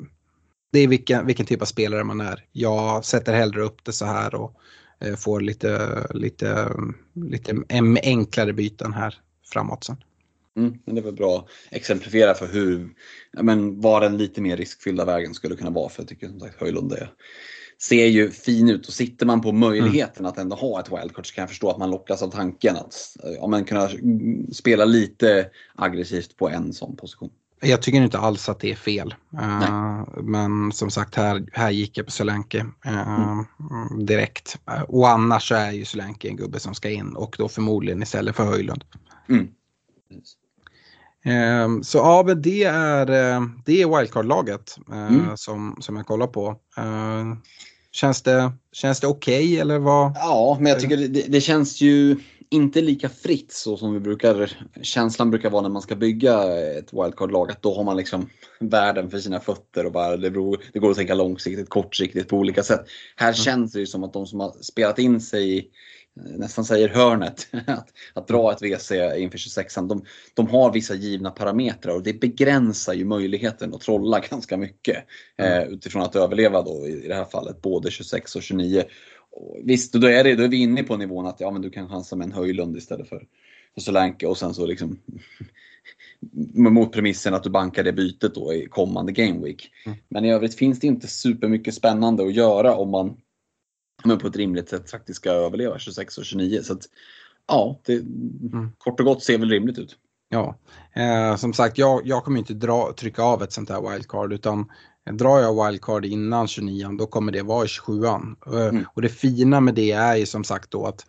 [0.72, 2.46] det är vilken, vilken typ av spelare man är.
[2.52, 4.54] Jag sätter hellre upp det så här och
[5.00, 6.72] eh, får lite, lite,
[7.14, 7.64] lite
[8.04, 9.16] enklare byten här
[9.54, 9.98] framåt sen.
[10.58, 12.90] Mm, men det var bra exemplifiera för hur,
[13.42, 15.90] men vad den lite mer riskfyllda vägen skulle kunna vara.
[15.90, 17.10] För jag tycker som sagt Höjlund det
[17.82, 20.30] ser ju fin ut och sitter man på möjligheten mm.
[20.30, 23.18] att ändå ha ett wildcard så kan jag förstå att man lockas av tanken att
[23.40, 23.90] ja, men kunna
[24.54, 27.30] spela lite aggressivt på en sån position.
[27.66, 29.16] Jag tycker inte alls att det är fel.
[29.34, 34.06] Uh, men som sagt, här, här gick jag på Solanke uh, mm.
[34.06, 34.60] direkt.
[34.72, 38.04] Uh, och annars så är ju Solanke en gubbe som ska in och då förmodligen
[38.04, 38.84] istället för Höjlund.
[39.30, 39.48] Mm.
[41.24, 45.38] Ehm, så ja, men det är, eh, det är wildcard-laget eh, mm.
[45.38, 46.56] som, som jag kollar på.
[47.92, 50.12] Känns det, känns det okej okay, eller vad?
[50.16, 52.18] Ja, men jag tycker det, det, känns ju
[52.50, 56.44] inte lika fritt så som vi brukar, känslan brukar vara när man ska bygga
[56.78, 57.52] ett wildcard-lag.
[57.52, 58.30] Att då har man liksom
[58.60, 62.38] världen för sina fötter och bara det, beror, det går att tänka långsiktigt, kortsiktigt på
[62.38, 62.86] olika sätt.
[63.16, 63.36] Här mm.
[63.36, 65.66] känns det ju som att de som har spelat in sig i
[66.16, 71.32] nästan säger hörnet, att, att dra ett WC inför 26an, de, de har vissa givna
[71.32, 74.98] parametrar och det begränsar ju möjligheten att trolla ganska mycket
[75.38, 75.62] mm.
[75.62, 78.84] eh, utifrån att överleva då i det här fallet både 26 och 29.
[79.32, 81.70] Och visst, då är, det, då är vi inne på nivån att ja, men du
[81.70, 83.28] kan chansa med en Höjlund istället för,
[83.74, 85.00] för Solanke och sen så liksom
[86.54, 89.72] mot premissen att du bankar det bytet då i kommande Game Week.
[89.86, 89.98] Mm.
[90.08, 93.18] Men i övrigt finns det inte supermycket spännande att göra om man
[94.04, 96.62] men på ett rimligt sätt faktiskt ska överleva 26 och 29.
[96.64, 96.82] Så att,
[97.48, 98.72] ja, det, mm.
[98.78, 99.98] kort och gott ser väl rimligt ut.
[100.30, 100.58] Ja,
[100.94, 104.72] eh, som sagt jag, jag kommer inte dra, trycka av ett sånt här wildcard utan
[105.12, 108.36] drar jag wildcard innan 29 då kommer det vara i 27an.
[108.48, 108.86] Eh, mm.
[108.94, 111.06] Och det fina med det är ju som sagt då att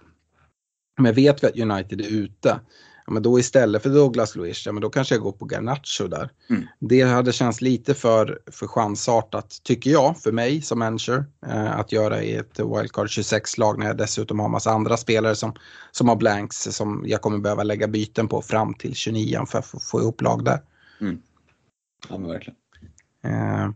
[0.98, 2.60] men vet vi att United är ute
[3.06, 6.08] ja, men då istället för Douglas Luiz, ja, men då kanske jag går på Garnacho
[6.08, 6.30] där.
[6.50, 6.66] Mm.
[6.80, 11.92] Det hade känts lite för, för chansartat, tycker jag, för mig som manager, eh, att
[11.92, 15.54] göra i ett wildcard 26-lag när jag dessutom har massa andra spelare som,
[15.90, 19.66] som har blanks som jag kommer behöva lägga byten på fram till 29 för att
[19.66, 20.60] få, få ihop lag där.
[21.00, 21.18] Mm.
[22.08, 22.56] Ja, men verkligen.
[23.24, 23.70] Eh,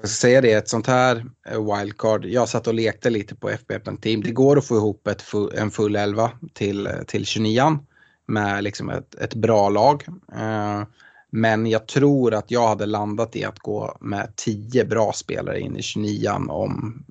[0.00, 3.50] jag ska säga det, ett sånt här eh, wildcard, jag satt och lekte lite på
[3.50, 5.24] FBF Team, det går att få ihop ett
[5.54, 7.78] en full elva till, till 29
[8.26, 10.04] med liksom ett, ett bra lag.
[10.32, 10.82] Eh,
[11.30, 15.76] men jag tror att jag hade landat i att gå med 10 bra spelare in
[15.76, 17.04] i 29 om,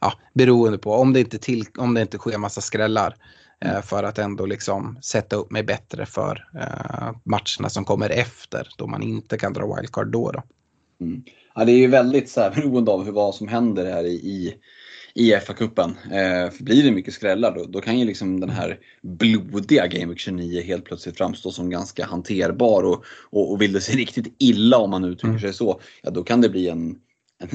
[0.00, 3.16] ja, beroende på om det inte, till, om det inte sker massa skrällar.
[3.60, 8.68] Eh, för att ändå liksom sätta upp mig bättre för eh, matcherna som kommer efter
[8.78, 10.30] då man inte kan dra wildcard då.
[10.30, 10.42] då.
[11.00, 11.22] Mm.
[11.54, 14.14] Ja, det är ju väldigt så här, beroende av hur, vad som händer här i,
[14.14, 14.54] i
[15.14, 15.96] i FA-cupen.
[16.10, 20.18] Eh, blir det mycket skrällar då, då kan ju liksom den här blodiga Game Week
[20.18, 24.78] 29 helt plötsligt framstå som ganska hanterbar och, och, och vill det sig riktigt illa
[24.78, 25.40] om man uttrycker mm.
[25.40, 26.98] sig så, ja då kan det bli en,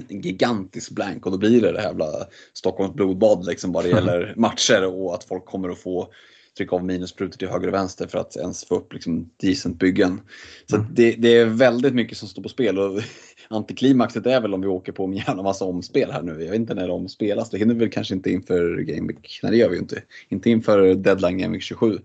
[0.08, 2.06] en gigantisk blank och då blir det det här jävla
[2.54, 6.12] Stockholms blodbad liksom vad det gäller matcher och att folk kommer att få
[6.58, 10.22] trycka av minusprutor till höger och vänster för att ens få upp liksom decent byggen.
[10.70, 10.88] Så mm.
[10.92, 13.02] det, det, är väldigt mycket som står på spel och
[13.50, 16.32] antiklimaxet är väl om vi åker på en jävla massa omspel här nu.
[16.32, 17.50] Jag vet inte när de spelas.
[17.50, 19.40] Det hinner väl kanske inte inför Game Week.
[19.44, 20.02] Nej, det gör vi ju inte.
[20.30, 22.00] Inte inför deadline Game Week 27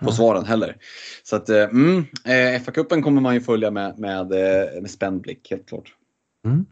[0.00, 0.76] på svaren heller.
[1.22, 5.20] Så att, eh, mm, eh, FA-cupen kommer man ju följa med, med, eh, med spänd
[5.20, 5.94] blick, helt klart.
[6.44, 6.66] Mm.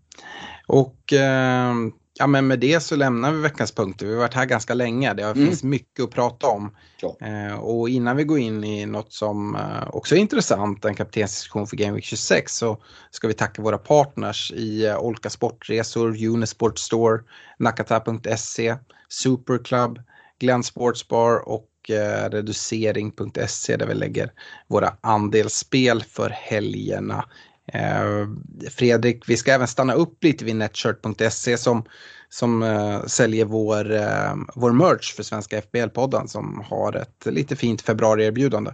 [0.67, 1.75] Och eh,
[2.19, 4.07] Ja, men med det så lämnar vi veckans punkter.
[4.07, 5.15] Vi har varit här ganska länge.
[5.15, 5.47] Det mm.
[5.47, 6.77] finns mycket att prata om.
[7.01, 7.17] Ja.
[7.21, 11.67] Eh, och innan vi går in i något som eh, också är intressant, en kaptensdiskussion
[11.67, 16.79] för Game Week 26, så ska vi tacka våra partners i eh, Olka Sportresor, Unisport
[16.79, 17.21] Store,
[17.59, 18.77] Nakata.se,
[19.09, 19.99] Superclub,
[20.39, 24.33] Glenn Sportsbar och eh, reducering.se där vi lägger
[24.69, 27.25] våra andelsspel för helgerna.
[27.73, 28.27] Eh,
[28.71, 31.85] Fredrik, vi ska även stanna upp lite vid Netshirt.se som,
[32.29, 37.83] som uh, säljer vår, uh, vår merch för Svenska FBL-podden som har ett lite fint
[37.83, 38.71] februarierbjudande.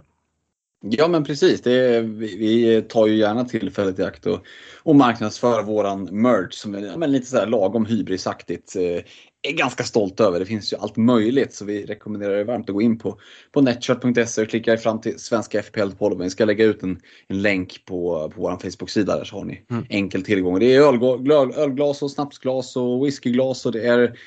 [0.89, 4.45] Ja men precis, det, vi, vi, tar ju gärna tillfället i akt och,
[4.83, 8.75] och marknadsför våran merch som är men lite sådär lagom hybrisaktigt.
[8.75, 9.03] Eh,
[9.47, 10.39] är ganska stolt över.
[10.39, 13.19] Det finns ju allt möjligt så vi rekommenderar er varmt att gå in på,
[13.51, 16.23] på netchat.se och klicka er fram till Svenska FPL-podden.
[16.23, 19.65] Vi ska lägga ut en, en länk på, på vår Facebook-sida där så har ni
[19.71, 19.85] mm.
[19.89, 20.59] enkel tillgång.
[20.59, 24.17] Det är ölglas och snapsglas och whiskyglas och det är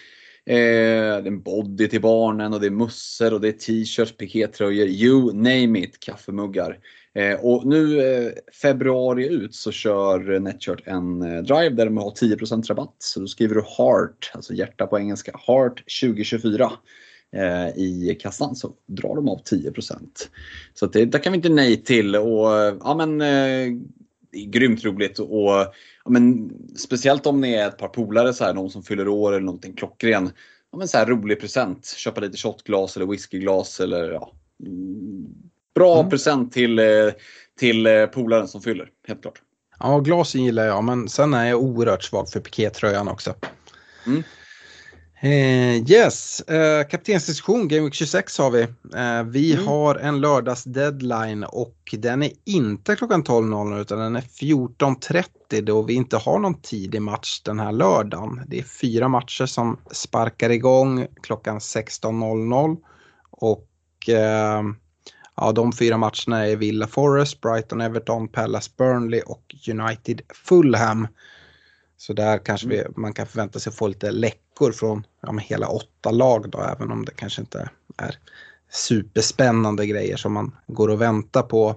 [0.49, 4.17] Eh, det är en body till barnen och det är mössor och det är t-shirts,
[4.17, 6.79] pikétröjor, you name it, kaffemuggar.
[7.15, 12.11] Eh, och nu eh, februari ut så kör Netshirt en eh, drive där de har
[12.11, 12.95] 10% rabatt.
[12.99, 16.73] Så då skriver du HEART, alltså hjärta på engelska, HEART 2024
[17.37, 19.97] eh, i kassan så drar de av 10%.
[20.75, 22.17] Så det, där kan vi inte nej till.
[22.17, 23.81] Och, eh, ja, men, eh,
[24.31, 25.51] det är grymt roligt och
[26.05, 29.33] ja, men, speciellt om ni är ett par polare, så här, någon som fyller år
[29.33, 30.31] eller någonting klockren.
[30.73, 34.33] Ja, men, så här, rolig present, köpa lite shotglas eller whiskyglas eller ja,
[34.67, 35.27] mm,
[35.75, 36.11] bra mm.
[36.11, 36.81] present till,
[37.59, 39.43] till eh, polaren som fyller, helt klart.
[39.81, 43.35] Ja, glasen gillar jag, men sen är jag oerhört svag för pikétröjan också.
[44.07, 44.23] Mm.
[45.21, 48.63] Eh, yes, eh, kaptensdiskussion Game Week 26 har vi.
[48.63, 49.67] Eh, vi mm.
[49.67, 55.83] har en lördags deadline och den är inte klockan 12.00 utan den är 14.30 då
[55.83, 58.43] vi inte har någon tidig match den här lördagen.
[58.47, 62.77] Det är fyra matcher som sparkar igång klockan 16.00
[63.31, 63.69] och
[64.09, 64.63] eh,
[65.37, 71.07] ja, de fyra matcherna är Villa Forest, Brighton, Everton, Palace, Burnley och United Fulham.
[72.01, 72.93] Så där kanske vi, mm.
[72.97, 77.05] man kan förvänta sig få lite läckor från ja, hela åtta lag då, även om
[77.05, 78.19] det kanske inte är
[78.71, 81.77] superspännande grejer som man går och väntar på.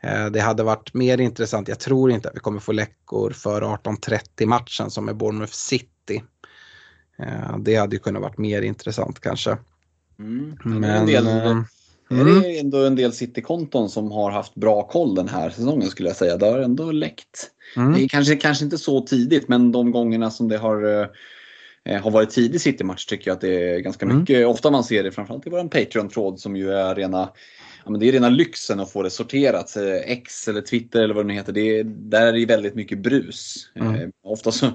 [0.00, 3.62] Eh, det hade varit mer intressant, jag tror inte att vi kommer få läckor för
[3.62, 6.22] 18.30 matchen som är Bournemouth City.
[7.18, 9.58] Eh, det hade ju kunnat varit mer intressant kanske.
[10.18, 10.58] Mm.
[10.64, 11.64] Men,
[12.10, 12.26] mm.
[12.26, 16.08] är det ändå en del City-konton som har haft bra koll den här säsongen skulle
[16.08, 16.36] jag säga.
[16.36, 17.50] Det har ändå läckt.
[17.76, 17.92] Mm.
[17.92, 21.08] Det är kanske, kanske inte så tidigt men de gångerna som det har
[22.02, 24.18] har varit tidig City-match tycker jag att det är ganska mm.
[24.18, 24.46] mycket.
[24.46, 27.30] Ofta man ser det framförallt i vår Patreon-tråd som ju är rena
[27.84, 29.76] ja, men det är rena lyxen att få det sorterat.
[30.04, 31.52] X eller Twitter eller vad det nu heter.
[31.52, 33.70] Det är, där är det väldigt mycket brus.
[33.74, 33.94] Mm.
[33.94, 34.70] Eh, ofta så,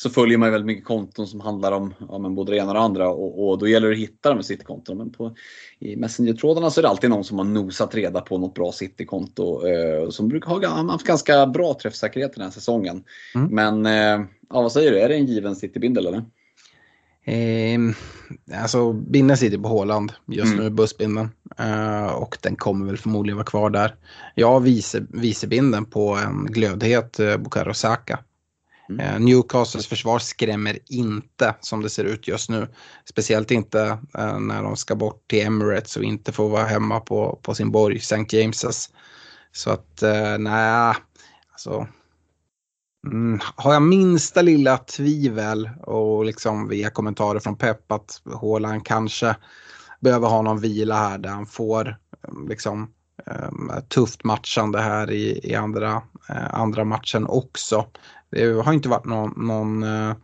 [0.00, 2.74] så följer man väldigt mycket konton som handlar om ja, men både det ena och
[2.74, 4.98] det andra och, och då gäller det att hitta de Citykonton.
[4.98, 5.34] Men på,
[5.78, 9.66] i Messenger-trådarna så är det alltid någon som har nosat reda på något bra Citykonto
[9.66, 13.04] eh, som brukar ha haft ganska bra träffsäkerhet den här säsongen.
[13.34, 13.54] Mm.
[13.54, 16.24] Men eh, ja, vad säger du, är det en given Citybindel eller?
[17.24, 17.80] Eh,
[18.62, 20.64] alltså binden sitter på Håland just mm.
[20.64, 21.28] nu, bussbinden.
[21.58, 23.94] Eh, och den kommer väl förmodligen vara kvar där.
[24.34, 28.18] Jag har vice, vicebinden på en glödhet eh, Bukayo Saka.
[28.88, 29.00] Mm.
[29.00, 32.68] Eh, Newcastles försvar skrämmer inte som det ser ut just nu.
[33.04, 37.38] Speciellt inte eh, när de ska bort till Emirates och inte får vara hemma på,
[37.42, 38.16] på sin borg, St.
[38.16, 38.90] James's.
[39.52, 40.94] Så att eh, nej,
[41.52, 41.86] alltså
[43.06, 49.36] Mm, har jag minsta lilla tvivel och liksom via kommentarer från Pep att Haaland kanske
[50.00, 51.96] behöver ha någon vila här där han får
[52.28, 52.90] mm, liksom
[53.88, 56.02] tufft matchande här i, i andra,
[56.50, 57.86] andra matchen också.
[58.30, 60.16] Det har inte varit någon, någon eh,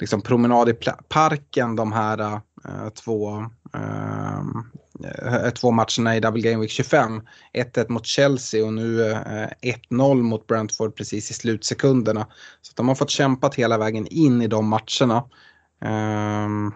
[0.00, 0.74] liksom promenad i
[1.08, 4.42] parken de här äh, två äh,
[5.54, 7.22] två matcherna i Double Game Week 25.
[7.54, 9.48] 1-1 mot Chelsea och nu äh,
[9.90, 12.26] 1-0 mot Brentford precis i slutsekunderna.
[12.62, 15.24] Så de har fått kämpat hela vägen in i de matcherna.
[15.80, 16.72] Ehm,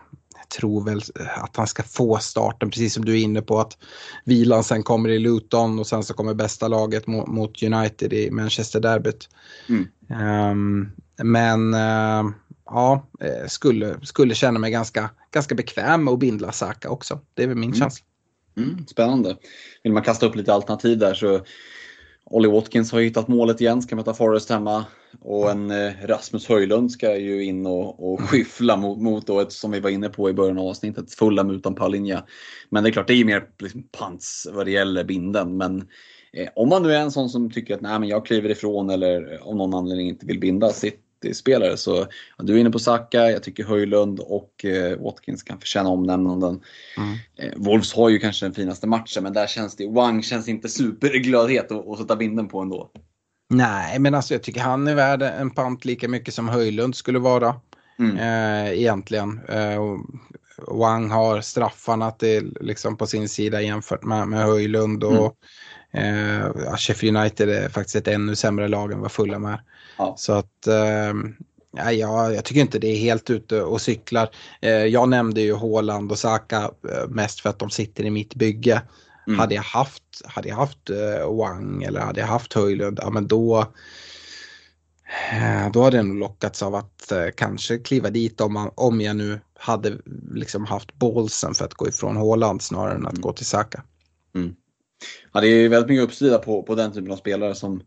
[0.52, 1.00] Eh, tror väl
[1.36, 3.78] att han ska få starten, precis som du är inne på att
[4.24, 8.30] vilan sen kommer i Luton och sen så kommer bästa laget mot, mot United i
[8.30, 9.28] Manchester Derbyt.
[9.68, 9.88] Mm.
[10.50, 10.92] Um,
[11.22, 12.32] men uh,
[12.66, 17.20] ja, eh, skulle, skulle känna mig ganska, ganska bekväm med att bindla Saka också.
[17.34, 17.80] Det är väl min mm.
[17.80, 18.04] känsla.
[18.56, 19.36] Mm, spännande.
[19.82, 21.40] Vill man kasta upp lite alternativ där så
[22.24, 24.84] Ollie Watkins har hittat målet igen, ska möta Forrest hemma.
[25.20, 29.52] Och en eh, Rasmus Höjlund ska ju in och, och skyffla mot, mot då ett,
[29.52, 32.24] som vi var inne på i början av avsnittet, fulla utan Palinja.
[32.70, 35.56] Men det är klart, det är mer liksom pants vad det gäller binden.
[35.56, 35.78] Men
[36.32, 38.90] eh, om man nu är en sån som tycker att nej, men jag kliver ifrån
[38.90, 41.00] eller av någon anledning inte vill binda sitt
[41.34, 41.76] spelare.
[41.76, 42.06] Så
[42.38, 46.60] du är inne på Saka, jag tycker Höjlund och eh, Watkins kan förtjäna omnämnanden.
[46.96, 47.12] Mm.
[47.36, 50.68] Eh, Wolves har ju kanske den finaste matchen men där känns det, Wang känns inte
[50.68, 52.90] superglödhet att, att sätta binden på ändå.
[53.50, 57.18] Nej, men alltså jag tycker han är värd en pant lika mycket som Höjlund skulle
[57.18, 57.54] vara.
[57.98, 58.16] Mm.
[58.16, 59.40] Eh, egentligen.
[59.48, 59.80] Eh,
[60.68, 65.04] Wang har straffarna till, liksom på sin sida jämfört med, med Höjlund.
[65.04, 65.36] Och,
[65.92, 66.42] mm.
[66.42, 69.62] eh, Sheffield United är faktiskt ett ännu sämre lag än vad Fulham är.
[70.02, 70.14] Ja.
[70.18, 71.12] Så att eh,
[71.92, 74.28] ja, jag tycker inte det är helt ute och cyklar.
[74.60, 78.34] Eh, jag nämnde ju Håland och Saka eh, mest för att de sitter i mitt
[78.34, 78.82] bygge.
[79.26, 79.38] Mm.
[79.38, 83.26] Hade jag haft, hade jag haft uh, Wang eller hade jag haft Höjlund, ja men
[83.26, 83.66] då
[85.72, 89.40] då hade jag nog lockats av att kanske kliva dit om, man, om jag nu
[89.54, 89.98] hade
[90.34, 93.22] liksom haft bålsen för att gå ifrån Håland snarare än att mm.
[93.22, 93.82] gå till Saka.
[94.34, 94.54] Mm.
[95.32, 97.82] Ja, det är väldigt mycket uppsida på, på den typen av spelare som,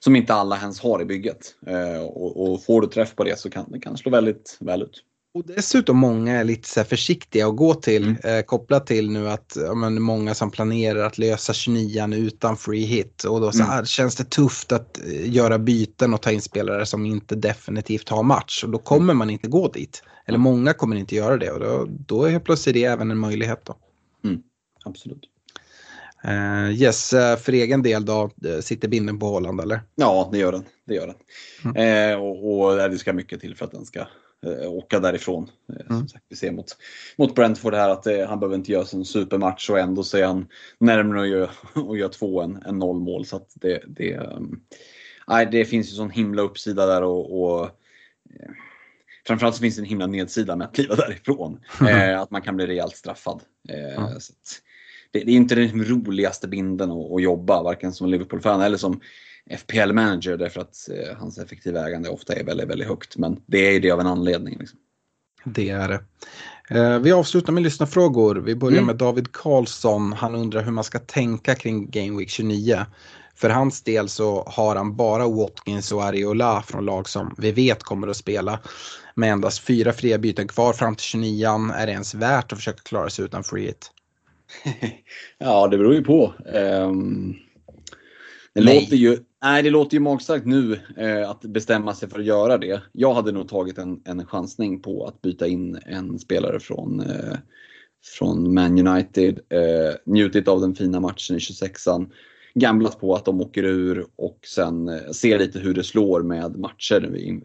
[0.00, 1.54] som inte alla ens har i bygget.
[1.66, 4.82] Eh, och, och, får du träff på det så kan det kan slå väldigt väl
[4.82, 5.04] ut.
[5.34, 8.16] Och dessutom många är lite så försiktiga att gå till, mm.
[8.24, 12.84] eh, kopplat till nu att ja, men många som planerar att lösa 29 utan free
[12.84, 13.24] hit.
[13.24, 13.70] Och då så mm.
[13.70, 18.08] här, känns det tufft att eh, göra byten och ta in spelare som inte definitivt
[18.08, 18.64] har match.
[18.64, 19.16] Och då kommer mm.
[19.16, 20.02] man inte gå dit.
[20.26, 23.64] Eller många kommer inte göra det och då, då är plötsligt det även en möjlighet.
[23.64, 23.76] Då.
[24.24, 24.42] Mm.
[24.84, 25.22] Absolut.
[26.28, 29.80] Uh, yes, uh, för egen del då, uh, sitter binden på Holland eller?
[29.94, 30.64] Ja, det gör den.
[30.86, 31.16] Det gör den.
[31.76, 32.12] Mm.
[32.12, 34.06] Uh, och, och det ska mycket till för att den ska
[34.66, 35.50] åka därifrån.
[35.90, 36.08] Mm.
[36.08, 36.76] Sagt, vi ser mot,
[37.16, 40.46] mot Brentford här att han behöver inte göra en supermatch och ändå så är han
[40.78, 43.26] närmare att göra, och gör två än, än noll mål.
[43.26, 44.60] Så att det, det, um,
[45.28, 47.70] nej, det finns ju sån himla uppsida där och, och
[49.26, 51.60] Framförallt så finns det en himla nedsida med att kliva därifrån.
[51.80, 52.20] Mm.
[52.20, 53.42] att man kan bli rejält straffad.
[53.68, 54.20] Mm.
[54.20, 54.62] Så att,
[55.10, 59.00] det, det är inte den roligaste binden att, att jobba, varken som Liverpool-fan eller som
[59.50, 63.16] FPL-manager därför att eh, hans effektiva ägande ofta är väldigt, väldigt högt.
[63.16, 64.56] Men det är ju det av en anledning.
[64.58, 64.78] Liksom.
[65.44, 66.00] Det är det.
[66.78, 68.36] Eh, vi avslutar med lyssnarfrågor.
[68.36, 68.86] Vi börjar mm.
[68.86, 70.12] med David Karlsson.
[70.12, 72.86] Han undrar hur man ska tänka kring Game Week 29.
[73.34, 77.82] För hans del så har han bara Watkins och Ariola från lag som vi vet
[77.82, 78.58] kommer att spela.
[79.14, 82.82] Med endast fyra fria byten kvar fram till 29 är det ens värt att försöka
[82.82, 83.90] klara sig utan free hit?
[85.38, 86.34] ja, det beror ju på.
[86.54, 87.36] Um,
[88.54, 88.80] det, Nej.
[88.80, 92.58] låter ju, nej, det låter ju magstarkt nu eh, att bestämma sig för att göra
[92.58, 92.82] det.
[92.92, 97.36] Jag hade nog tagit en, en chansning på att byta in en spelare från, eh,
[98.18, 102.10] från Man United, eh, njutit av den fina matchen i 26an,
[102.54, 106.58] gamblat på att de åker ur och sen eh, se lite hur det slår med
[106.58, 107.40] matcher i,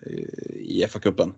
[0.55, 1.33] i FA-cupen.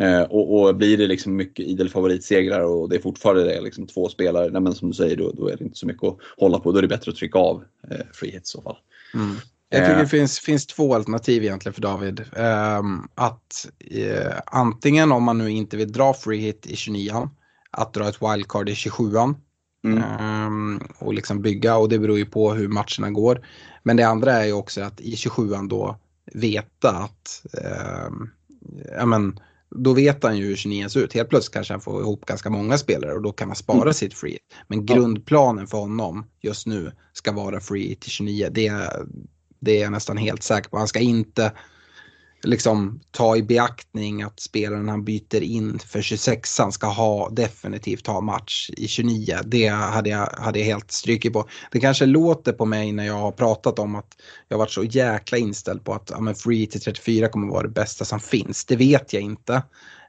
[0.00, 3.86] Eh, och, och blir det liksom mycket idel favoritsegrar och det är fortfarande det, liksom
[3.86, 6.16] två spelare, nej, men som du säger, då, då är det inte så mycket att
[6.36, 6.72] hålla på.
[6.72, 8.76] Då är det bättre att trycka av eh, free hit i så fall.
[9.70, 10.00] Jag tycker Eh.
[10.00, 12.24] det finns, finns två alternativ egentligen för David.
[12.36, 17.28] Ehm, att eh, antingen om man nu inte vill dra free hit i 29an,
[17.70, 19.34] att dra ett wildcard i 27an.
[19.84, 20.02] Mm.
[20.02, 23.46] Ehm, och liksom bygga och det beror ju på hur matcherna går.
[23.82, 25.96] Men det andra är ju också att i 27an då
[26.34, 28.30] veta att ehm,
[28.98, 29.40] ja, men,
[29.70, 31.14] då vet han ju hur 29 ser ut.
[31.14, 33.94] Helt plötsligt kanske han får ihop ganska många spelare och då kan man spara Mm.
[33.94, 34.38] sitt free.
[34.66, 38.48] Men grundplanen för honom just nu ska vara free till 29.
[38.52, 39.06] Det är,
[39.60, 40.78] det är jag nästan helt säker på.
[40.78, 41.52] Han ska inte
[42.42, 48.20] liksom ta i beaktning att spelaren han byter in för 26an ska ha definitivt ha
[48.20, 49.38] match i 29.
[49.44, 51.48] Det hade jag, hade jag helt strykit på.
[51.72, 54.16] Det kanske låter på mig när jag har pratat om att
[54.48, 57.68] jag varit så jäkla inställd på att ja, men free till 34 kommer vara det
[57.68, 58.64] bästa som finns.
[58.64, 59.62] Det vet jag inte.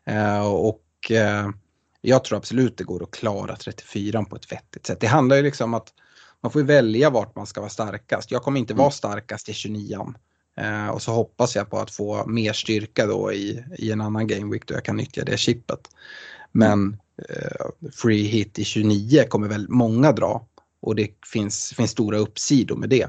[0.05, 1.49] Eh, och eh,
[2.01, 4.99] jag tror absolut det går att klara 34 på ett vettigt sätt.
[4.99, 5.93] Det handlar ju liksom om att
[6.43, 8.31] man får välja vart man ska vara starkast.
[8.31, 10.13] Jag kommer inte vara starkast i 29
[10.59, 14.27] eh, och så hoppas jag på att få mer styrka då i, i en annan
[14.27, 15.79] game week då jag kan nyttja det chippet.
[16.51, 16.97] Men
[17.29, 20.47] eh, free hit i 29 kommer väl många dra
[20.81, 23.07] och det finns, finns stora uppsidor med det.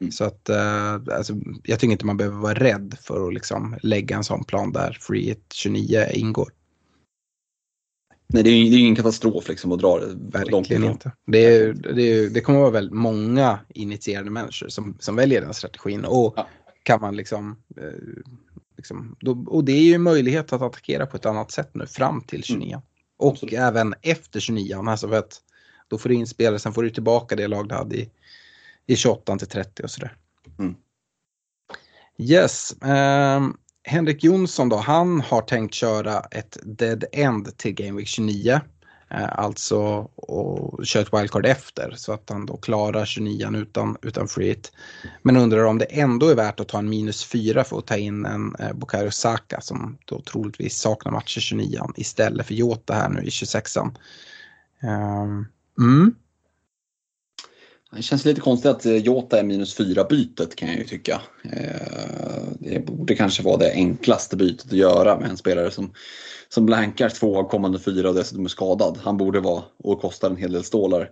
[0.00, 0.12] Mm.
[0.12, 4.16] Så att eh, alltså, jag tycker inte man behöver vara rädd för att liksom lägga
[4.16, 6.52] en sån plan där free hit 29 ingår.
[8.32, 10.92] Nej, det är ju ingen katastrof liksom att dra det långt Verkligen ifrån.
[10.92, 11.12] inte.
[11.26, 15.54] Det, är, det, är, det kommer vara väldigt många initierade människor som, som väljer den
[15.54, 16.04] strategin.
[16.04, 16.48] Och Ja.
[16.82, 18.22] Kan man liksom, eh,
[18.76, 21.86] liksom då, och det är ju en möjlighet att attackera på ett annat sätt nu
[21.86, 22.82] fram till 29.
[23.16, 23.32] Och Mm.
[23.32, 23.54] Absolut.
[23.54, 24.88] även efter 29.
[24.88, 25.40] Alltså för att
[25.88, 28.10] då får du in spelare, sen får du tillbaka det lag du hade i,
[28.86, 30.16] i 28 till 30 och sådär.
[30.58, 30.74] Mm.
[32.18, 32.74] Yes.
[32.82, 38.60] ehm, Henrik Jonsson då, han har tänkt köra ett dead end till Game Week 29.
[39.10, 39.78] Eh, alltså
[40.16, 44.72] och kör ett wildcard efter så att han då klarar 29 utan, utan free hit.
[45.22, 47.96] Men undrar om det ändå är värt att ta en minus 4 för att ta
[47.96, 53.08] in en eh, Bukayo Saka som då troligtvis saknar matcher 29 istället för Jota här
[53.08, 53.96] nu i 26an.
[54.82, 55.46] Ehm,
[55.78, 56.14] mm.
[57.92, 61.22] Det känns lite konstigt att eh, Jota är minus 4 bytet kan jag ju tycka.
[61.44, 65.92] Eh, Det borde kanske vara det enklaste bytet att göra med en spelare som,
[66.48, 68.98] som blankar två av kommande fyra och dessutom är skadad.
[69.02, 71.10] Han borde vara, och kostar en hel del stålar,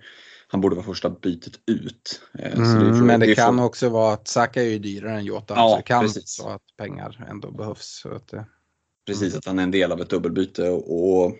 [0.48, 2.20] han borde vara första bytet ut.
[2.38, 5.14] Eh, det Mm, frå- men det, är kan också vara att Saka är ju dyrare
[5.18, 5.55] än Jota.
[5.56, 6.40] Ja, så det kan precis.
[6.42, 8.06] vara att pengar ändå behövs.
[8.16, 8.42] Att, eh,
[9.06, 10.68] Precis, att han är en del av ett dubbelbyte.
[10.70, 11.32] Och, och,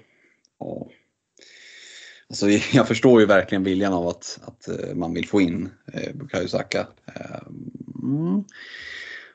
[0.59, 0.89] ja
[2.28, 6.14] alltså, jag förstår ju verkligen viljan av att, att eh, man vill få in eh,
[6.14, 6.86] Bukayo Saka.
[7.06, 7.40] Eh,
[8.02, 8.44] mm.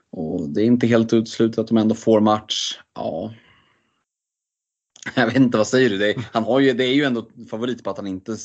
[0.10, 2.80] Och det är inte helt uteslutet att de ändå får match.
[2.96, 3.34] Ja.
[5.16, 5.98] Jag vet inte, vad säger du?
[5.98, 8.38] Det är, han har ju, det är ju ändå favorit på att han inte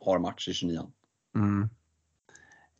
[0.00, 0.90] har match i 29
[1.36, 1.68] Mm.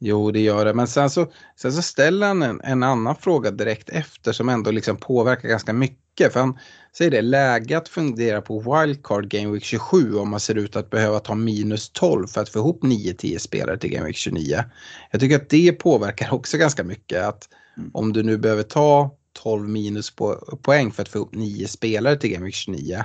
[0.06, 0.74] Jo, det gör det.
[0.74, 1.26] Men sen så,
[1.56, 5.72] sen så ställer han en, en annan fråga direkt efter som ändå liksom påverkar ganska
[5.72, 6.32] mycket.
[6.32, 6.58] För han
[6.96, 10.90] säger det, läge att fundera på wildcard Game Week 27 om man ser ut att
[10.90, 14.64] behöva ta minus 12 för att få ihop 9-10 spelare till Game Week 29.
[15.10, 17.24] Jag tycker att det påverkar också ganska mycket.
[17.24, 17.90] Att Mm.
[17.94, 22.16] om du nu behöver ta 12 minus på, poäng för att få ihop 9 spelare
[22.16, 23.04] till Game Week 29.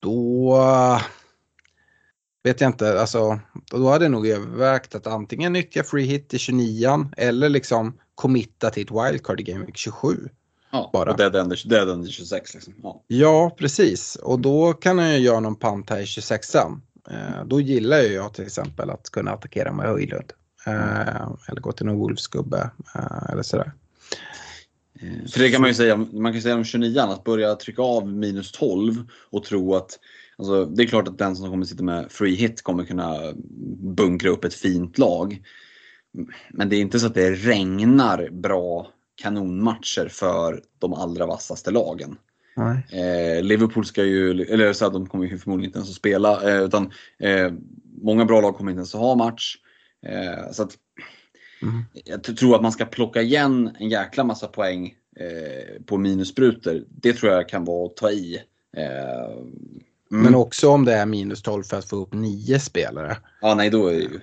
[0.00, 0.58] Då
[2.44, 3.40] vet jag inte, alltså
[3.70, 8.70] då hade jag nog övervägt att antingen nyttja free hit i 29 eller liksom committa
[8.70, 10.28] till ett wildcard i Game Week 27.
[10.72, 11.10] Ja, Bara.
[11.10, 12.74] och dead end, dead end i 26 liksom.
[12.82, 13.02] Ja.
[13.06, 14.16] Ja, precis.
[14.16, 16.80] Och då kan jag ju göra någon pant här i 26an.
[17.10, 20.32] Eh, då gillar ju jag till exempel att kunna attackera med Höjlund.
[20.66, 23.72] Eh, eller gå till någon Wolfsgubbe eh, eller sådär.
[25.32, 28.08] För det kan man ju säga, man kan säga om 29 att börja trycka av
[28.08, 28.94] minus 12
[29.30, 29.98] och tro att
[30.38, 33.18] Alltså, det är klart att den som kommer sitta med free hit kommer kunna
[33.96, 35.42] bunkra upp ett fint lag.
[36.50, 42.16] Men det är inte så att det regnar bra kanonmatcher för de allra vassaste lagen.
[42.92, 46.50] Eh, Liverpool ska ju, eller så att de kommer ju förmodligen inte ens att spela,
[46.50, 47.52] eh, utan eh,
[48.02, 49.56] många bra lag kommer inte ens att ha match.
[50.06, 50.78] Eh, så att,
[51.62, 51.84] Mm.
[52.04, 56.84] Jag tror att man ska plocka igen en jäkla massa poäng eh, på minussprutor.
[56.88, 58.42] Det tror jag kan vara att ta i.
[60.14, 60.24] Eh, Mm.
[60.24, 63.16] Men också om det är minus 12 för att få upp nio spelare.
[63.40, 64.20] Ja, nej då är det.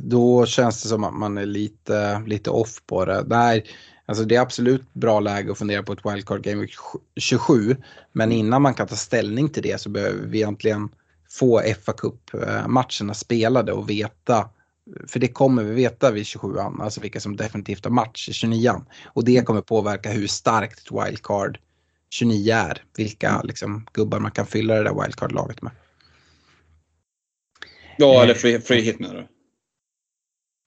[0.00, 3.22] Då känns det som att man är lite, lite off på det.
[3.22, 3.62] Där,
[4.06, 6.74] alltså det är absolut bra läge att fundera på ett wildcard Game Week
[7.16, 7.76] 27.
[8.12, 10.88] Men innan man kan ta ställning till det så behöver vi egentligen
[11.30, 14.48] få FA Cup-matcherna spelade och veta
[15.08, 18.84] för det kommer vi veta vid 27an, alltså vilka som definitivt har match i 29an.
[19.06, 21.58] Och det kommer påverka hur starkt ett wildcard
[22.14, 22.82] 29 är.
[22.96, 25.72] Vilka liksom, gubbar man kan fylla det där wildcard-laget med.
[27.98, 29.26] Ja, eller free, free hit menar du?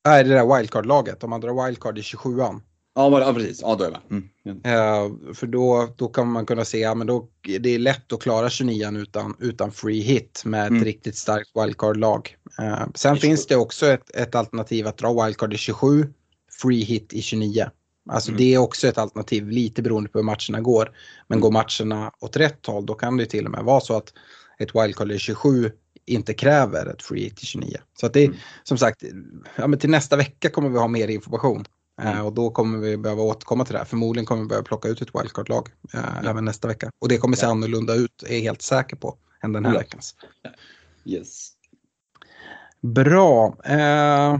[0.05, 1.23] Nej, det där wildcard-laget.
[1.23, 2.61] Om man drar wildcard i 27an.
[2.95, 3.61] Ja, precis.
[3.61, 4.29] Ja, då är jag med.
[4.45, 4.61] Mm.
[4.63, 7.29] Eh, för då, då kan man kunna se, ja, men då,
[7.59, 10.83] det är lätt att klara 29 utan, utan free hit med ett Mm.
[10.83, 12.35] riktigt starkt wildcard-lag.
[12.59, 13.47] Eh, sen finns 27.
[13.49, 16.13] det också ett, ett alternativ att dra wildcard i 27,
[16.61, 17.69] free hit i 29.
[18.09, 18.37] Alltså Mm.
[18.37, 20.91] det är också ett alternativ, lite beroende på hur matcherna går.
[21.27, 24.13] Men går matcherna åt rätt håll då kan det till och med vara så att
[24.59, 25.71] ett wildcard i 27
[26.05, 27.77] inte kräver ett free i 29.
[27.99, 28.37] Så att det är Mm.
[28.63, 29.03] som sagt,
[29.55, 31.65] ja, men till nästa vecka kommer vi ha mer information.
[32.01, 32.25] Eh, Mm.
[32.25, 33.85] och då kommer vi behöva återkomma till det här.
[33.85, 36.89] Förmodligen kommer vi behöva plocka ut ett wildcard-lag eh, även nästa vecka.
[36.99, 37.51] Och det kommer se Ja.
[37.51, 39.79] annorlunda ut, är jag helt säker på, än den här Ja.
[39.79, 40.15] veckans.
[41.05, 41.49] Yes.
[42.81, 43.57] Bra.
[43.65, 44.37] Eh,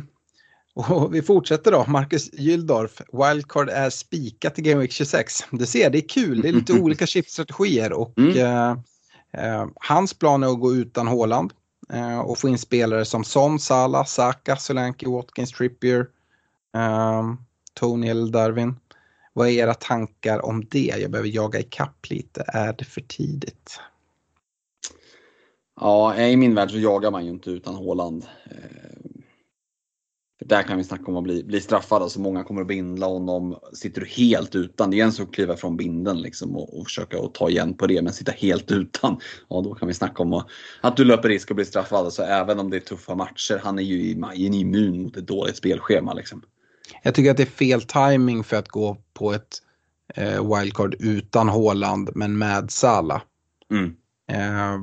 [0.77, 1.85] och vi fortsätter då.
[1.87, 5.33] Marcus Gyldorf, wildcard är spikat i Game Week 26.
[5.51, 6.41] Du ser, det är kul.
[6.41, 8.37] Det är lite olika chipstrategier och Mm.
[8.37, 8.77] eh,
[9.43, 11.53] eh, hans plan är att gå utan Håland
[11.93, 16.07] eh, och få in spelare som Son, Salah, Saka, Solanke, Watkins, Trippier,
[16.75, 17.23] eh,
[17.73, 18.75] Tony eller Darwin.
[19.33, 20.95] Vad är era tankar om det?
[21.01, 22.43] Jag behöver jaga ikapp lite.
[22.47, 23.79] Är det för tidigt?
[25.79, 28.25] Ja, i min värld så jagar man ju inte utan Håland.
[30.47, 32.01] Där kan vi snacka om att bli, bli straffad.
[32.01, 33.55] Alltså många kommer att bindla honom.
[33.73, 36.85] Sitter du helt utan, det är en sak att kliva från binden liksom och, och
[36.85, 38.01] försöka att ta igen på det.
[38.01, 39.19] Men sitta helt utan,
[39.49, 40.47] ja då kan vi snacka om att,
[40.81, 42.05] att du löper risk att bli straffad.
[42.05, 45.17] Alltså även om det är tuffa matcher, han är ju i- i en immun mot
[45.17, 46.13] ett dåligt spelschema.
[46.13, 46.41] Liksom.
[47.03, 49.57] Jag tycker att det är fel timing för att gå på ett
[50.15, 53.21] eh, wildcard utan Håland men med Salah.
[53.71, 53.95] Mm.
[54.31, 54.79] Eh,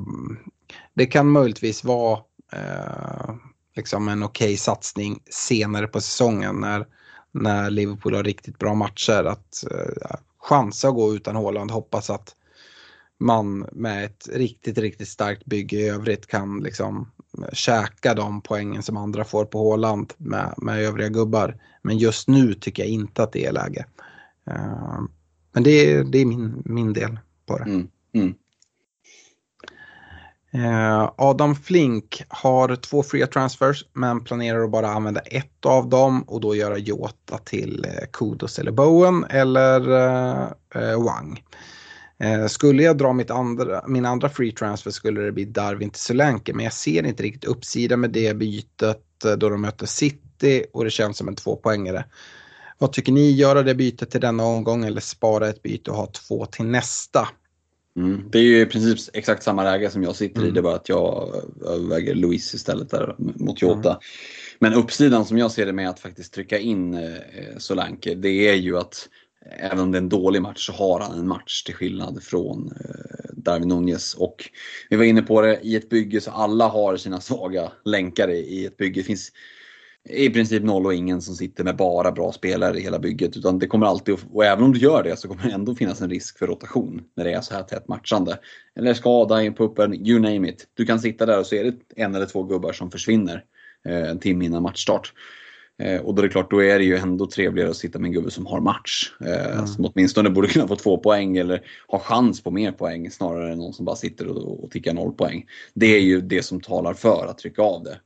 [0.94, 2.18] det kan möjligtvis vara
[2.52, 3.34] eh,
[3.76, 6.86] liksom en okej satsning senare på säsongen när,
[7.32, 9.24] när Liverpool har riktigt bra matcher.
[9.24, 12.34] Att eh, chansa att gå utan Håland, hoppas att
[13.18, 18.82] man med ett riktigt, riktigt starkt bygge i övrigt kan liksom eh, käka de poängen
[18.82, 21.56] som andra får på Håland med, med övriga gubbar.
[21.82, 23.86] Men just nu tycker jag inte att det är läge.
[24.50, 25.00] Uh,
[25.52, 27.64] men det är, det är min, min del på det.
[27.64, 27.88] Mm.
[28.14, 28.34] Mm.
[30.54, 36.22] Eh, Adam Flink har två fria transfers men planerar att bara använda ett av dem
[36.22, 39.90] och då göra Jota till eh, Kudos eller Bowen eller
[40.74, 41.42] eh, Wang.
[42.48, 46.54] Skulle jag dra mitt andra, min andra free transfer skulle det bli Darwin till Solanke
[46.54, 49.00] men jag ser inte riktigt uppsida med det bytet
[49.36, 52.04] då de möter City och det känns som en tvåpoängare.
[52.78, 53.30] Vad tycker ni?
[53.30, 57.28] Göra det bytet till denna omgång eller spara ett byte och ha två till nästa?
[57.96, 58.30] Mm.
[58.30, 60.44] Det är ju i princip exakt samma läge som jag sitter i.
[60.44, 60.54] Mm.
[60.54, 61.34] Det är bara att jag
[61.66, 64.00] överväger Louise istället där mot Jota.
[64.58, 67.10] Men uppsidan som jag ser det med att faktiskt trycka in eh,
[67.58, 69.08] Solanke, det är ju att
[69.58, 72.66] även om det är en dålig match så har han en match till skillnad från
[72.66, 74.14] eh, Darwin Nunez.
[74.14, 74.50] Och
[74.90, 78.38] vi var inne på det, i ett bygge så alla har sina svaga länkar i,
[78.38, 79.00] i ett bygge.
[79.00, 79.32] Det finns
[80.08, 83.36] i princip noll och ingen som sitter med bara bra spelare i hela bygget.
[83.36, 86.00] Utan det kommer alltid, och även om du gör det så kommer det ändå finnas
[86.00, 88.38] en risk för rotation när det är så här tätt matchande.
[88.76, 90.66] Eller skada in på uppen, you name it.
[90.74, 93.44] Du kan sitta där och så är det en eller två gubbar som försvinner
[93.88, 95.12] eh, en timme innan matchstart.
[95.78, 98.08] Eh, och då är det klart, då är det ju ändå trevligare att sitta med
[98.08, 99.12] en gubbe som har match.
[99.20, 103.52] Eh, Som åtminstone borde kunna få två poäng eller ha chans på mer poäng snarare
[103.52, 105.46] än någon som bara sitter och, och tickar noll poäng.
[105.74, 107.98] Det är ju det som talar för att trycka av det.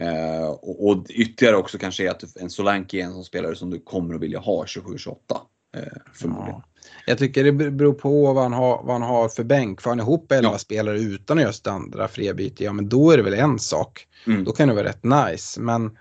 [0.00, 3.70] Eh, och, och ytterligare också kanske är att en Solanke är en sån spelare som
[3.70, 5.14] du kommer att vilja ha 27-28.
[5.76, 5.82] Eh,
[6.14, 6.54] förmodligen.
[6.54, 6.64] Ja.
[7.06, 9.82] Jag tycker det beror på vad han har, vad han har för bänk.
[9.82, 10.58] Får han ihop 11 Ja.
[10.58, 14.06] spelare utan just andra fria byte, ja men då är det väl en sak.
[14.26, 14.44] Mm.
[14.44, 15.60] Då kan det vara rätt nice.
[15.60, 15.98] Men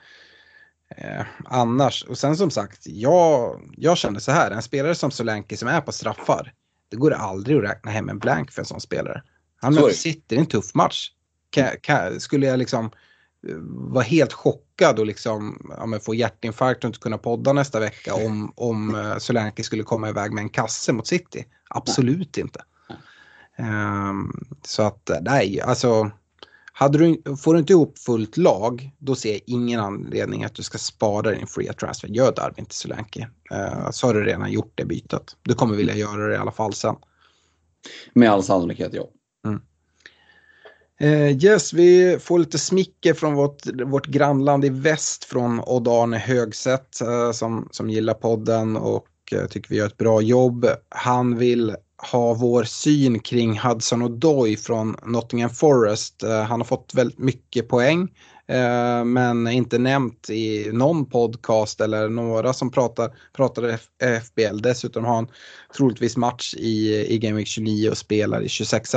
[0.96, 5.58] eh, annars, och sen som sagt, jag, jag känner så här, en spelare som Solanke
[5.58, 6.54] som är på straffar,
[6.90, 9.24] det går aldrig att räkna hem en blank för en sån spelare.
[9.62, 11.12] Han det är en tuff match.
[11.50, 12.92] Kan, kan, skulle jag liksom
[13.48, 13.56] eh,
[13.94, 18.16] vara helt chockad och liksom ja, men få hjärtinfarkt och inte kunna podda nästa vecka
[18.16, 21.46] om, om uh, Solanke skulle komma iväg med en kasse mot City?
[21.70, 22.64] Absolut inte.
[23.58, 24.32] Ehm,
[24.66, 26.12] så att eh, nej, alltså
[26.74, 30.64] hade du, får du inte ihop fullt lag, då ser jag ingen anledning att du
[30.64, 32.08] ska spara din fria transfer.
[32.08, 33.30] Gör Darwin till Solanke.
[33.52, 35.36] Uh, så har du redan gjort det bytet.
[35.42, 36.96] Du kommer vilja göra det i alla fall sen.
[38.14, 39.08] Med all sannolikhet ja.
[41.02, 47.00] Uh, yes, vi får lite smicker från vårt, vårt grannland i väst från Odd-Arne Högset
[47.02, 50.66] uh, som, som gillar podden och uh, tycker vi gör ett bra jobb.
[50.90, 51.76] Han vill
[52.12, 56.24] ha vår syn kring Hudson och Doy från Nottingham Forest.
[56.48, 58.08] Han har fått väldigt mycket poäng
[59.06, 63.80] men inte nämnt i någon podcast eller några som pratar, pratar
[64.20, 64.62] FBL.
[64.62, 65.28] Dessutom har han
[65.78, 68.96] troligtvis match i, i Game Week 29 och spelar i 26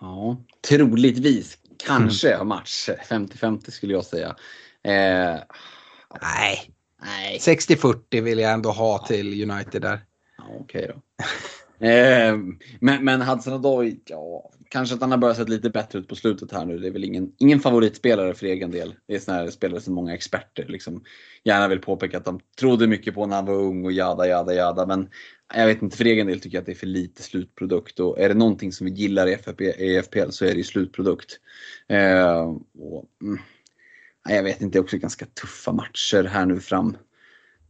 [0.00, 0.36] Ja,
[0.68, 2.48] troligtvis kanske mm.
[2.48, 2.88] match.
[3.08, 4.28] 50-50 skulle jag säga.
[4.82, 5.40] Eh,
[6.20, 6.70] nej.
[7.02, 7.38] nej.
[7.38, 10.00] 60-40 vill jag ändå ha till United där.
[10.38, 11.86] Ja, Okej okay då.
[11.86, 12.36] eh,
[12.80, 16.16] men, men Hudson Odoi, ja, kanske att han har börjat se lite bättre ut på
[16.16, 16.78] slutet här nu.
[16.78, 18.94] Det är väl ingen, ingen favoritspelare för egen del.
[19.06, 21.04] Det är sådana spelare som många experter liksom
[21.44, 24.54] gärna vill påpeka att de trodde mycket på när han var ung och jada, jada,
[24.54, 24.86] jada.
[24.86, 25.08] Men
[25.54, 28.00] jag vet inte, för egen del tycker jag att det är för lite slutprodukt.
[28.00, 30.64] Och är det någonting som vi gillar i, FFP, i FPL så är det ju
[30.64, 31.40] slutprodukt.
[31.88, 32.40] Eh,
[32.78, 33.38] och, mm,
[34.28, 36.96] jag vet inte, det är också ganska tuffa matcher här nu fram.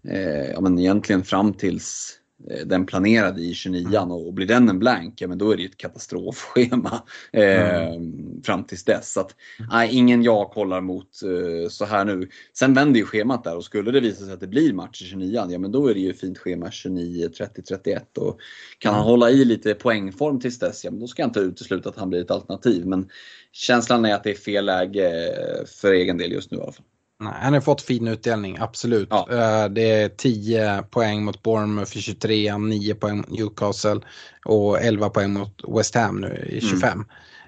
[0.09, 2.20] Eh, ja, men egentligen fram tills
[2.65, 4.11] den planerade i 29 mm.
[4.11, 7.03] och blir den en blank, ja men då är det ju ett katastrofschema
[7.33, 8.43] eh, mm.
[8.43, 9.13] fram tills dess.
[9.13, 9.35] Så att,
[9.71, 12.29] nej, ingen jag kollar mot eh, så här nu.
[12.53, 15.05] Sen vänder ju schemat där och skulle det visa sig att det blir match i
[15.05, 18.39] 29 ja men då är det ju fint schema 29, 30, 31 och
[18.79, 19.11] kan han mm.
[19.11, 22.11] hålla i lite poängform tills dess, ja men då ska jag inte utesluta att han
[22.11, 22.87] blir ett alternativ.
[22.87, 23.09] Men
[23.53, 25.35] känslan är att det är fel läge
[25.81, 26.85] för egen del just nu i alla fall.
[27.21, 29.09] Nej, han har fått fin utdelning, absolut.
[29.11, 29.29] Ja.
[29.31, 34.01] Eh, det är 10 poäng mot Bournemouth i 23, 9 poäng mot Newcastle
[34.45, 37.05] och 11 poäng mot West Ham nu i 25.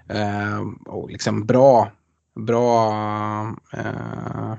[0.09, 0.75] Mm.
[0.75, 1.93] Och liksom bra,
[2.35, 2.93] bra,
[3.77, 4.55] uh,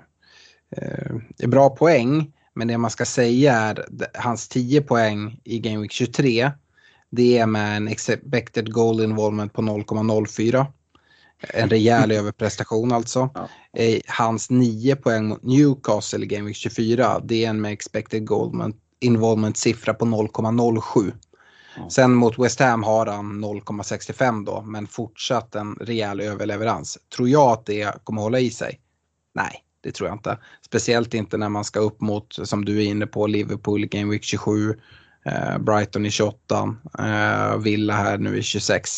[0.82, 2.34] uh, bra poäng.
[2.54, 6.52] Men det man ska säga är hans 10 poäng i Game Week 23.
[7.10, 10.66] Det är med en expected goal involvement på 0,04.
[11.50, 13.30] En rejäl överprestation alltså.
[13.34, 13.48] Ja.
[13.78, 18.28] Eh, hans 9 poäng mot Newcastle i Game Week 24, det är en med expected
[18.28, 21.12] goal involvement siffra på 0,07.
[21.78, 21.90] Ja.
[21.90, 26.98] Sen mot West Ham har han 0,65 då, men fortsatt en rejäl överleverans.
[27.16, 28.80] Tror jag att det kommer hålla i sig?
[29.36, 30.38] Nej, det tror jag inte.
[30.66, 34.12] Speciellt inte när man ska upp mot, som du är inne på, Liverpool i Game
[34.12, 34.76] Week 27,
[35.26, 38.90] eh, Brighton i 28, eh, Villa här nu i 26.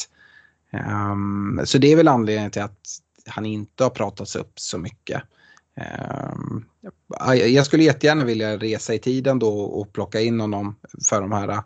[1.11, 2.79] Um, så det är väl anledningen till att
[3.27, 5.21] han inte har pratats upp så mycket.
[6.39, 6.65] Um,
[7.47, 10.75] jag skulle jättegärna vilja resa i tiden då och plocka in honom
[11.09, 11.63] för de här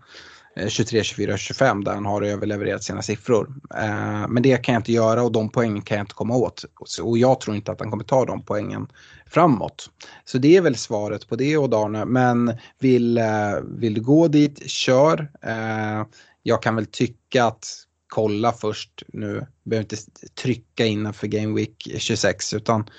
[0.68, 3.48] 23, 24, 25 där han har överlevererat sina siffror.
[3.84, 6.66] Uh, men det kan jag inte göra och de poängen kan jag inte komma åt.
[7.02, 8.88] Och jag tror inte att han kommer ta de poängen
[9.26, 9.90] framåt.
[10.26, 12.06] Så det är väl svaret på det och Darne.
[12.06, 15.32] Men vill, uh, vill du gå dit, kör.
[15.48, 16.06] Uh,
[16.44, 19.48] jag kan väl tycka att kolla först nu.
[19.64, 19.98] Behöver inte
[20.42, 22.90] trycka innanför Game Week 26 utan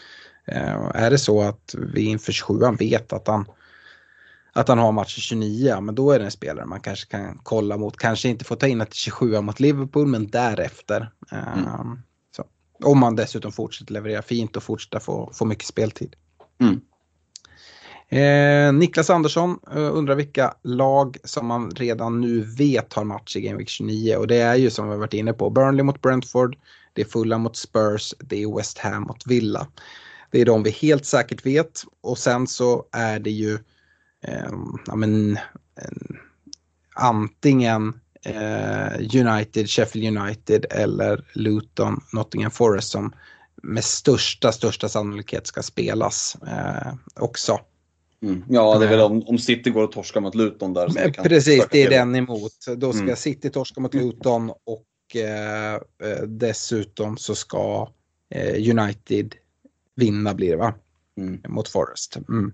[0.46, 3.44] eh, är det så att vi inför 27 vet att han
[4.52, 7.76] att han har match 29, men då är det en spelare man kanske kan kolla
[7.76, 7.96] mot.
[7.96, 11.12] Kanske inte får ta in ett 27 mot Liverpool, men därefter.
[11.30, 11.80] Mm.
[11.80, 12.02] Um,
[12.84, 16.16] Om man dessutom fortsätter leverera fint och fortsätter få, få mycket speltid.
[16.60, 16.80] Mm.
[18.12, 23.40] Eh, Niklas Andersson eh, undrar vilka lag som man redan nu vet har match i
[23.40, 26.56] Game Week 29 och det är ju som vi varit inne på Burnley mot Brentford,
[26.92, 29.66] det är Fulham mot Spurs, det är West Ham mot Villa.
[30.30, 33.54] Det är de vi helt säkert vet och sen så är det ju
[34.24, 34.52] eh,
[34.86, 36.16] ja, men, eh,
[36.94, 43.12] antingen eh, United, Sheffield United eller Luton, Nottingham Forest som
[43.62, 47.60] med största, största sannolikhet ska spelas eh, också.
[48.22, 48.44] Mm.
[48.48, 50.88] Ja, det är väl om, om City går och torskar mot Luton där.
[50.94, 52.52] Men, precis, det är den emot.
[52.76, 53.16] Då ska mm.
[53.16, 57.88] City torska mot Luton och eh, eh, dessutom så ska
[58.34, 59.34] eh, United
[59.96, 60.74] vinna blir det va?
[61.18, 61.40] Mm.
[61.48, 62.16] Mot Forest.
[62.28, 62.52] Mm.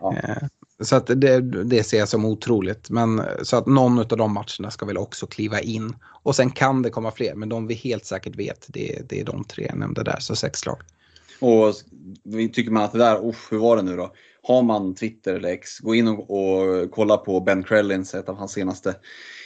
[0.00, 0.16] Ja.
[0.16, 0.48] Eh,
[0.80, 2.90] så att det, det ser jag som otroligt.
[2.90, 5.96] Men så att någon av de matcherna ska väl också kliva in.
[6.22, 9.24] Och sen kan det komma fler, men de vi helt säkert vet, det, det är
[9.24, 10.80] de tre jag nämnde där, så sex lag.
[11.40, 11.74] Och
[12.52, 14.12] tycker man att det där, usch, hur var det nu då?
[14.42, 18.36] Har man Twitter eller X, gå in och, och kolla på Ben Krellins, ett av
[18.36, 18.94] hans senaste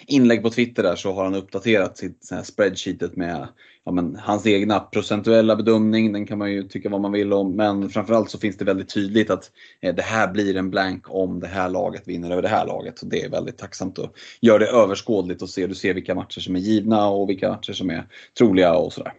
[0.06, 3.48] inlägg på Twitter där, så har han uppdaterat sitt så här spreadsheetet med
[3.84, 6.12] ja, men, hans egna procentuella bedömning.
[6.12, 8.94] Den kan man ju tycka vad man vill om, men framförallt så finns det väldigt
[8.94, 9.50] tydligt att
[9.80, 12.98] eh, det här blir en blank om det här laget vinner över det här laget.
[12.98, 16.40] Så det är väldigt tacksamt att göra det överskådligt och se, du ser vilka matcher
[16.40, 18.06] som är givna och vilka matcher som är
[18.38, 19.12] troliga och sådär.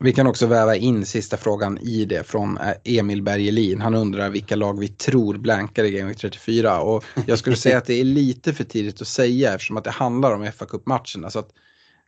[0.00, 3.80] Vi kan också väva in sista frågan i det från eh, Emil Bergelin.
[3.80, 6.80] Han undrar vilka lag vi tror blankar i Game Week 34.
[6.80, 9.90] Och jag skulle säga att det är lite för tidigt att säga eftersom att det
[9.90, 11.30] handlar om fa Cup-matcherna.
[11.30, 11.50] Så att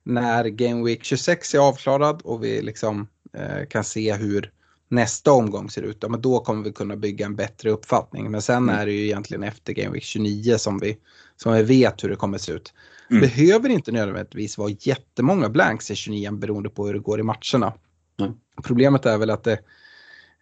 [0.05, 4.53] när Game Week 26 är avklarad och vi liksom eh, kan se hur
[4.89, 8.31] nästa omgång ser ut, ja, men då kommer vi kunna bygga en bättre uppfattning.
[8.31, 8.74] Men sen mm.
[8.74, 10.99] är det ju egentligen efter Game Week 29 som vi,
[11.36, 12.73] som vi vet hur det kommer se ut.
[13.10, 13.20] Mm.
[13.20, 17.72] Behöver inte nödvändigtvis vara jättemånga blanks i 29 beroende på hur det går i matcherna.
[18.20, 18.32] Mm.
[18.64, 19.59] Problemet är väl att det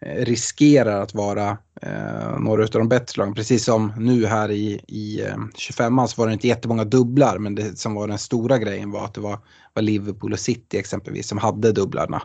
[0.01, 3.33] eh, riskerar att vara eh, några av de bättre lagen.
[3.33, 7.55] Precis som nu här i, i eh, 25an så var det inte jättemånga dubblar men
[7.55, 9.39] det som var den stora grejen var att det var,
[9.73, 12.21] var Liverpool och City exempelvis som hade dubblarna.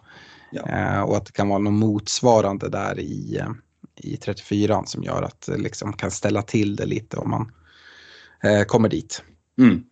[0.52, 0.68] Ja.
[0.68, 3.50] Eh, och att det kan vara något motsvarande där i, eh,
[3.96, 7.52] i 34 som gör att det liksom kan ställa till det lite om man
[8.42, 9.22] eh, kommer dit.
[9.58, 9.84] Mm.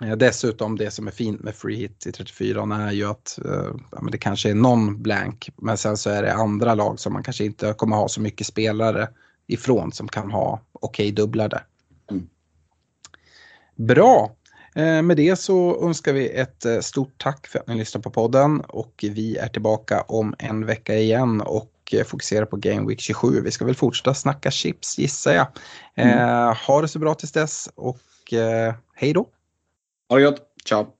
[0.00, 4.06] Eh, dessutom det som är fint med free hit i 34 är ju att eh,
[4.12, 7.44] det kanske är någon blank men sen så är det andra lag som man kanske
[7.44, 9.08] inte kommer ha så mycket spelare
[9.46, 11.62] ifrån som kan ha okej okay dubblade.
[12.10, 12.28] Mm.
[13.76, 14.36] Bra!
[14.74, 18.10] Eh, med det så önskar vi ett eh, stort tack för att ni lyssnar på
[18.10, 23.00] podden och vi är tillbaka om en vecka igen och eh, fokuserar på Game Week
[23.00, 23.40] 27.
[23.40, 25.46] Vi ska väl fortsätta snacka chips gissar jag.
[25.94, 26.54] Mm.
[26.66, 27.98] ha det så bra tills dess och
[28.94, 29.26] hej då!
[30.10, 30.54] Ha det gott.
[30.64, 30.99] Ciao.